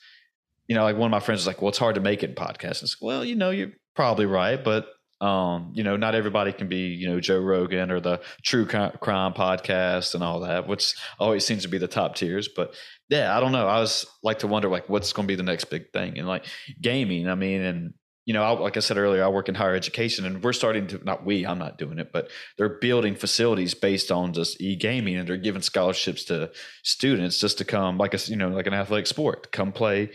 you 0.67 0.75
know, 0.75 0.83
like 0.83 0.97
one 0.97 1.07
of 1.07 1.11
my 1.11 1.19
friends 1.19 1.41
is 1.41 1.47
like, 1.47 1.61
well, 1.61 1.69
it's 1.69 1.77
hard 1.77 1.95
to 1.95 2.01
make 2.01 2.23
it 2.23 2.31
in 2.31 2.35
podcasts. 2.35 2.81
Like, 2.81 3.01
well, 3.01 3.23
you 3.23 3.35
know, 3.35 3.51
you're 3.51 3.71
probably 3.95 4.25
right, 4.25 4.63
but 4.63 4.87
um, 5.21 5.71
you 5.73 5.83
know, 5.83 5.95
not 5.95 6.13
everybody 6.13 6.51
can 6.51 6.67
be, 6.67 6.87
you 6.87 7.07
know, 7.07 7.19
Joe 7.19 7.39
Rogan 7.39 7.89
or 7.89 7.99
the 7.99 8.21
True 8.43 8.65
Crime 8.65 9.33
podcast 9.33 10.13
and 10.13 10.23
all 10.23 10.41
that, 10.41 10.67
which 10.67 10.93
always 11.19 11.45
seems 11.45 11.63
to 11.63 11.69
be 11.69 11.77
the 11.77 11.87
top 11.87 12.15
tiers. 12.15 12.49
But 12.53 12.75
yeah, 13.09 13.35
I 13.35 13.39
don't 13.39 13.53
know. 13.53 13.67
I 13.67 13.79
was 13.79 14.05
like 14.23 14.39
to 14.39 14.47
wonder 14.47 14.67
like 14.67 14.89
what's 14.89 15.13
going 15.13 15.27
to 15.27 15.31
be 15.31 15.35
the 15.35 15.43
next 15.43 15.65
big 15.65 15.91
thing 15.93 16.17
and 16.17 16.27
like 16.27 16.45
gaming. 16.81 17.29
I 17.29 17.35
mean, 17.35 17.61
and 17.61 17.93
you 18.25 18.33
know, 18.33 18.43
I, 18.43 18.51
like 18.59 18.75
I 18.75 18.81
said 18.81 18.97
earlier, 18.97 19.23
I 19.23 19.27
work 19.29 19.47
in 19.47 19.55
higher 19.55 19.75
education, 19.75 20.25
and 20.25 20.43
we're 20.43 20.51
starting 20.51 20.87
to 20.87 21.03
not 21.03 21.25
we, 21.25 21.45
I'm 21.45 21.59
not 21.59 21.77
doing 21.77 21.99
it, 21.99 22.11
but 22.11 22.29
they're 22.57 22.79
building 22.79 23.15
facilities 23.15 23.73
based 23.73 24.11
on 24.11 24.33
just 24.33 24.59
e 24.59 24.75
gaming, 24.75 25.15
and 25.15 25.29
they're 25.29 25.37
giving 25.37 25.61
scholarships 25.61 26.25
to 26.25 26.51
students 26.83 27.39
just 27.39 27.59
to 27.59 27.65
come, 27.65 27.97
like 27.97 28.13
a 28.13 28.19
you 28.25 28.35
know, 28.35 28.49
like 28.49 28.67
an 28.67 28.73
athletic 28.73 29.07
sport, 29.07 29.51
come 29.51 29.71
play 29.71 30.09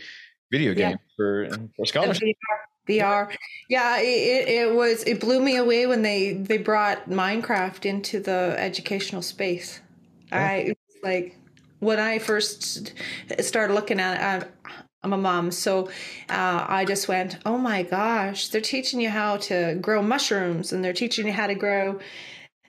video 0.51 0.73
game 0.73 0.91
yeah. 0.91 0.97
for 1.15 1.49
for 1.75 1.85
scholarship. 1.85 2.35
VR. 2.87 3.33
Yeah, 3.69 3.99
it, 3.99 4.47
it 4.49 4.75
was 4.75 5.03
it 5.03 5.19
blew 5.19 5.39
me 5.39 5.55
away 5.55 5.85
when 5.85 6.01
they 6.01 6.33
they 6.33 6.57
brought 6.57 7.09
Minecraft 7.09 7.85
into 7.85 8.19
the 8.19 8.55
educational 8.57 9.21
space. 9.21 9.79
Yeah. 10.31 10.39
I 10.39 10.75
like 11.03 11.37
when 11.79 11.99
I 11.99 12.19
first 12.19 12.93
started 13.39 13.73
looking 13.73 13.99
at 13.99 14.43
it, 14.43 14.51
I'm 15.03 15.13
a 15.13 15.17
mom, 15.17 15.51
so 15.51 15.87
uh, 16.29 16.65
I 16.67 16.85
just 16.85 17.07
went, 17.07 17.37
"Oh 17.45 17.57
my 17.57 17.83
gosh, 17.83 18.49
they're 18.49 18.61
teaching 18.61 18.99
you 18.99 19.09
how 19.09 19.37
to 19.37 19.77
grow 19.81 20.01
mushrooms, 20.01 20.73
and 20.73 20.83
they're 20.83 20.93
teaching 20.93 21.27
you 21.27 21.33
how 21.33 21.47
to 21.47 21.55
grow 21.55 21.99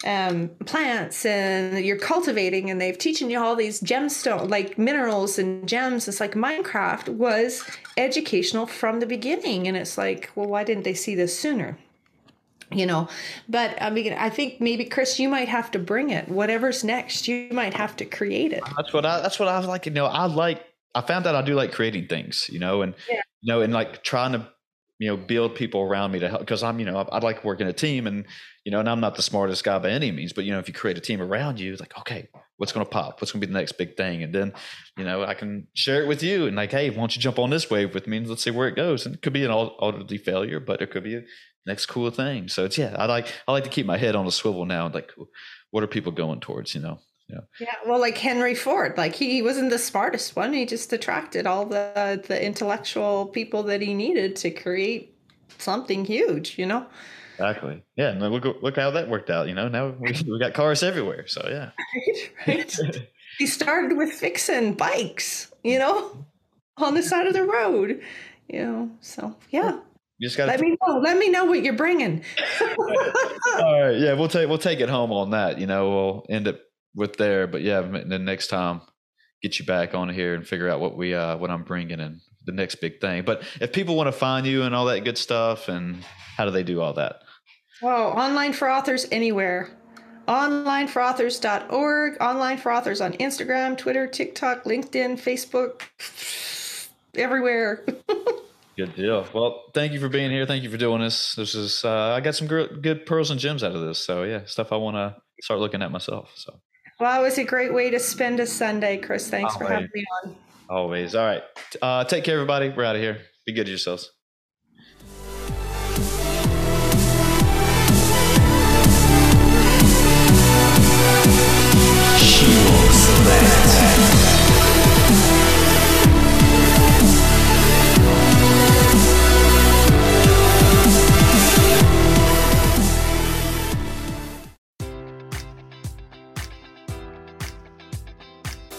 um, 0.05 0.49
plants 0.67 1.25
and 1.25 1.85
you're 1.85 1.99
cultivating 1.99 2.71
and 2.71 2.81
they've 2.81 2.99
teaching 2.99 3.31
you 3.31 3.39
all 3.39 3.55
these 3.55 3.81
gemstone 3.81 4.49
like 4.49 4.79
minerals 4.79 5.39
and 5.39 5.69
gems. 5.69 6.09
It's 6.09 6.21
like 6.21 6.33
minecraft 6.33 7.09
was 7.09 7.65
educational 7.97 8.67
from 8.67 9.01
the 9.01 9.07
beginning 9.07 9.69
and 9.69 9.77
it's 9.77 9.97
like 9.97 10.31
well 10.35 10.49
why 10.49 10.65
didn't 10.65 10.85
they 10.85 10.95
see 10.95 11.15
this 11.15 11.39
sooner? 11.39 11.79
You 12.71 12.87
know 12.87 13.09
but 13.51 13.77
i 13.83 13.91
mean 13.91 14.15
i 14.15 14.31
think 14.31 14.59
maybe 14.59 14.87
chris 14.87 15.21
you 15.21 15.29
might 15.29 15.49
have 15.49 15.71
to 15.73 15.79
bring 15.79 16.11
it. 16.11 16.29
Whatever's 16.29 16.83
next 16.83 17.29
you 17.29 17.49
might 17.53 17.75
have 17.75 17.97
to 17.97 18.05
create 18.05 18.53
it. 18.53 18.63
That's 18.77 18.93
what 18.93 19.05
i 19.05 19.21
that's 19.21 19.39
what 19.39 19.49
i 19.49 19.59
was 19.59 19.67
like 19.67 19.85
you 19.87 19.93
know 19.93 20.07
i 20.07 20.25
like 20.25 20.65
i 20.95 21.03
found 21.03 21.27
out 21.27 21.35
i 21.35 21.43
do 21.43 21.55
like 21.55 21.73
creating 21.73 22.07
things 22.07 22.49
you 22.51 22.59
know 22.59 22.83
and 22.83 22.95
yeah. 23.11 23.21
you 23.43 23.53
know 23.53 23.61
and 23.61 23.75
like 23.75 24.03
trying 24.03 24.33
to 24.33 24.49
you 24.99 25.09
know 25.09 25.17
build 25.17 25.55
people 25.55 25.83
around 25.83 26.13
me 26.13 26.19
to 26.21 26.29
help 26.29 26.41
because 26.41 26.63
i'm 26.63 26.79
you 26.79 26.87
know 26.87 27.07
i'd 27.13 27.23
like 27.23 27.45
working 27.45 27.67
a 27.67 27.73
team 27.73 28.07
and 28.07 28.25
you 28.65 28.73
know 28.73 28.81
and 28.81 28.89
i'm 28.89 29.01
not 29.01 29.15
the 29.15 29.23
smartest 29.23 29.65
guy 29.65 29.79
by 29.79 29.91
any 29.91 30.11
means 30.11 30.33
but 30.33 30.45
you 30.45 30.53
know 30.53 30.59
if 30.59 30.69
you 30.69 30.75
create 30.75 30.97
a 30.97 31.01
team 31.01 31.21
around 31.21 31.59
you 31.59 31.77
like 31.77 31.97
okay 31.99 32.29
what's 32.63 32.71
going 32.71 32.87
to 32.87 32.91
pop? 32.91 33.21
What's 33.21 33.33
going 33.33 33.41
to 33.41 33.47
be 33.49 33.53
the 33.53 33.59
next 33.59 33.73
big 33.73 33.97
thing? 33.97 34.23
And 34.23 34.33
then 34.33 34.53
you 34.97 35.03
know 35.03 35.25
i 35.25 35.35
can 35.35 35.67
share 35.75 36.01
it 36.01 36.07
with 36.07 36.23
you 36.23 36.47
and 36.47 36.55
like 36.55 36.71
hey 36.71 36.91
why 36.91 36.97
don't 36.97 37.17
you 37.17 37.21
jump 37.21 37.41
on 37.41 37.51
this 37.51 37.69
wave 37.69 37.93
with 37.93 38.07
me 38.07 38.19
and 38.19 38.29
let's 38.29 38.45
see 38.45 38.53
where 38.53 38.69
it 38.69 38.77
goes? 38.77 39.05
And 39.05 39.17
it 39.17 39.23
could 39.23 39.33
be 39.33 39.45
an 39.45 39.51
utterly 39.51 40.19
failure 40.19 40.61
but 40.61 40.81
it 40.81 40.93
could 40.93 41.03
be 41.03 41.17
a 41.17 41.23
next 41.67 41.87
cool 41.87 42.09
thing. 42.13 42.47
So 42.47 42.65
it's 42.65 42.79
yeah 42.79 42.95
i 42.97 43.07
like 43.07 43.35
i 43.49 43.53
like 43.53 43.65
to 43.65 43.71
keep 43.71 43.85
my 43.85 43.99
head 43.99 44.15
on 44.15 44.29
a 44.29 44.31
swivel 44.31 44.65
now 44.65 44.87
and 44.87 44.95
like 44.95 45.11
what 45.73 45.83
are 45.83 45.89
people 45.89 46.13
going 46.13 46.39
towards 46.39 46.75
you 46.75 46.81
know? 46.81 47.01
Yeah. 47.29 47.41
yeah 47.61 47.75
well 47.87 47.99
like 47.99 48.19
henry 48.19 48.55
ford 48.55 48.99
like 48.99 49.15
he 49.15 49.41
wasn't 49.41 49.71
the 49.71 49.79
smartest 49.79 50.37
one 50.37 50.53
he 50.53 50.67
just 50.67 50.93
attracted 50.93 51.47
all 51.47 51.65
the 51.65 52.23
the 52.29 52.45
intellectual 52.45 53.27
people 53.27 53.63
that 53.63 53.81
he 53.81 53.95
needed 53.95 54.37
to 54.37 54.51
create 54.51 55.17
something 55.57 56.05
huge 56.05 56.59
you 56.59 56.67
know 56.67 56.85
exactly 57.43 57.83
yeah 57.97 58.11
and 58.11 58.21
look 58.21 58.45
look 58.63 58.77
how 58.77 58.91
that 58.91 59.09
worked 59.09 59.31
out 59.31 59.49
you 59.49 59.55
know 59.55 59.69
now 59.69 59.95
we, 60.01 60.13
we 60.31 60.39
got 60.39 60.55
cars 60.55 60.83
everywhere 60.83 61.27
so 61.27 61.47
yeah 61.49 61.71
right, 62.47 62.79
right. 62.79 63.09
he 63.39 63.47
started 63.47 63.97
with 63.97 64.11
fixing 64.13 64.75
bikes 64.75 65.53
you 65.63 65.79
know 65.79 66.25
on 66.77 66.95
the 66.95 67.03
side 67.03 67.27
of 67.27 67.33
the 67.33 67.45
road 67.45 68.01
you 68.49 68.63
know 68.63 68.91
so 69.01 69.35
yeah 69.51 69.79
you 70.23 70.29
just 70.29 70.37
got 70.37 70.47
let 70.47 70.61
me 70.61 70.77
know. 70.87 70.99
Let 70.99 71.19
me 71.19 71.31
know 71.31 71.47
what 71.47 71.65
you're 71.65 71.75
bringing. 71.75 72.23
All 72.61 73.83
right, 73.83 73.99
yeah, 73.99 74.13
we'll 74.13 74.29
take 74.29 74.49
we'll 74.49 74.57
take 74.57 74.79
it 74.79 74.89
home 74.89 75.11
on 75.11 75.31
that. 75.31 75.59
You 75.59 75.67
know, 75.67 75.91
we'll 75.91 76.27
end 76.31 76.47
up 76.47 76.61
with 76.95 77.17
there. 77.17 77.49
But 77.49 77.63
yeah, 77.63 77.81
then 77.81 78.25
next 78.25 78.47
time, 78.47 78.83
get 79.43 79.59
you 79.59 79.65
back 79.65 79.97
on 79.97 80.09
here 80.09 80.35
and 80.35 80.47
figure 80.47 80.69
out 80.69 80.79
what 80.79 80.97
we 80.97 81.13
uh 81.13 81.37
what 81.39 81.51
I'm 81.51 81.65
bringing 81.65 81.99
and 81.99 82.21
the 82.45 82.53
next 82.53 82.77
big 82.77 83.01
thing. 83.01 83.25
But 83.25 83.43
if 83.61 83.73
people 83.73 83.97
want 83.97 84.07
to 84.07 84.13
find 84.13 84.47
you 84.47 84.63
and 84.63 84.77
all 84.77 84.85
that 84.85 85.03
good 85.03 85.19
stuff, 85.19 85.69
and 85.69 86.05
how 86.37 86.45
do 86.45 86.53
they 86.53 86.63
do 86.63 86.81
all 86.81 86.93
that? 86.95 87.22
Oh, 87.83 88.11
online 88.13 88.53
for 88.53 88.71
authors 88.71 89.07
anywhere. 89.11 89.71
Onlineforauthors.org, 90.29 92.17
online 92.21 92.57
for 92.57 92.73
authors 92.73 93.01
on 93.01 93.13
Instagram, 93.15 93.77
Twitter, 93.77 94.07
TikTok, 94.07 94.63
LinkedIn, 94.65 95.19
Facebook, 95.21 95.83
everywhere. 97.17 97.85
good 98.77 98.95
deal. 98.95 99.27
Well, 99.35 99.65
thank 99.75 99.93
you 99.93 99.99
for 99.99 100.09
being 100.09 100.31
here. 100.31 100.47
Thank 100.47 100.63
you 100.63 100.71
for 100.71 100.77
doing 100.77 101.01
this. 101.01 101.35
This 101.35 101.57
is 101.57 101.85
uh, 101.85 102.13
I 102.17 102.21
got 102.21 102.37
some 102.37 102.47
good, 102.47 102.83
good 102.83 103.05
pearls 103.05 103.33
and 103.33 103.41
gems 103.41 103.65
out 103.65 103.75
of 103.75 103.81
this. 103.81 103.99
So 103.99 104.23
yeah, 104.23 104.45
stuff 104.45 104.71
I 104.71 104.77
want 104.77 104.95
to 104.97 105.17
start 105.43 105.59
looking 105.59 105.83
at 105.83 105.91
myself. 105.91 106.31
So. 106.37 106.61
Well, 107.01 107.21
it 107.21 107.25
was 107.25 107.39
a 107.39 107.45
great 107.45 107.75
way 107.75 107.91
to 107.91 107.99
spend 107.99 108.39
a 108.39 108.47
Sunday, 108.47 108.99
Chris. 108.99 109.29
Thanks 109.29 109.55
Always. 109.55 109.69
for 109.69 109.75
having 109.75 109.91
me 109.93 110.05
on. 110.23 110.37
Always. 110.69 111.17
All 111.17 111.27
right. 111.27 111.43
Uh, 111.81 112.05
take 112.05 112.23
care, 112.23 112.35
everybody. 112.35 112.69
We're 112.69 112.85
out 112.85 112.95
of 112.95 113.03
here. 113.03 113.23
Be 113.45 113.53
good 113.53 113.65
to 113.65 113.71
yourselves. 113.71 114.13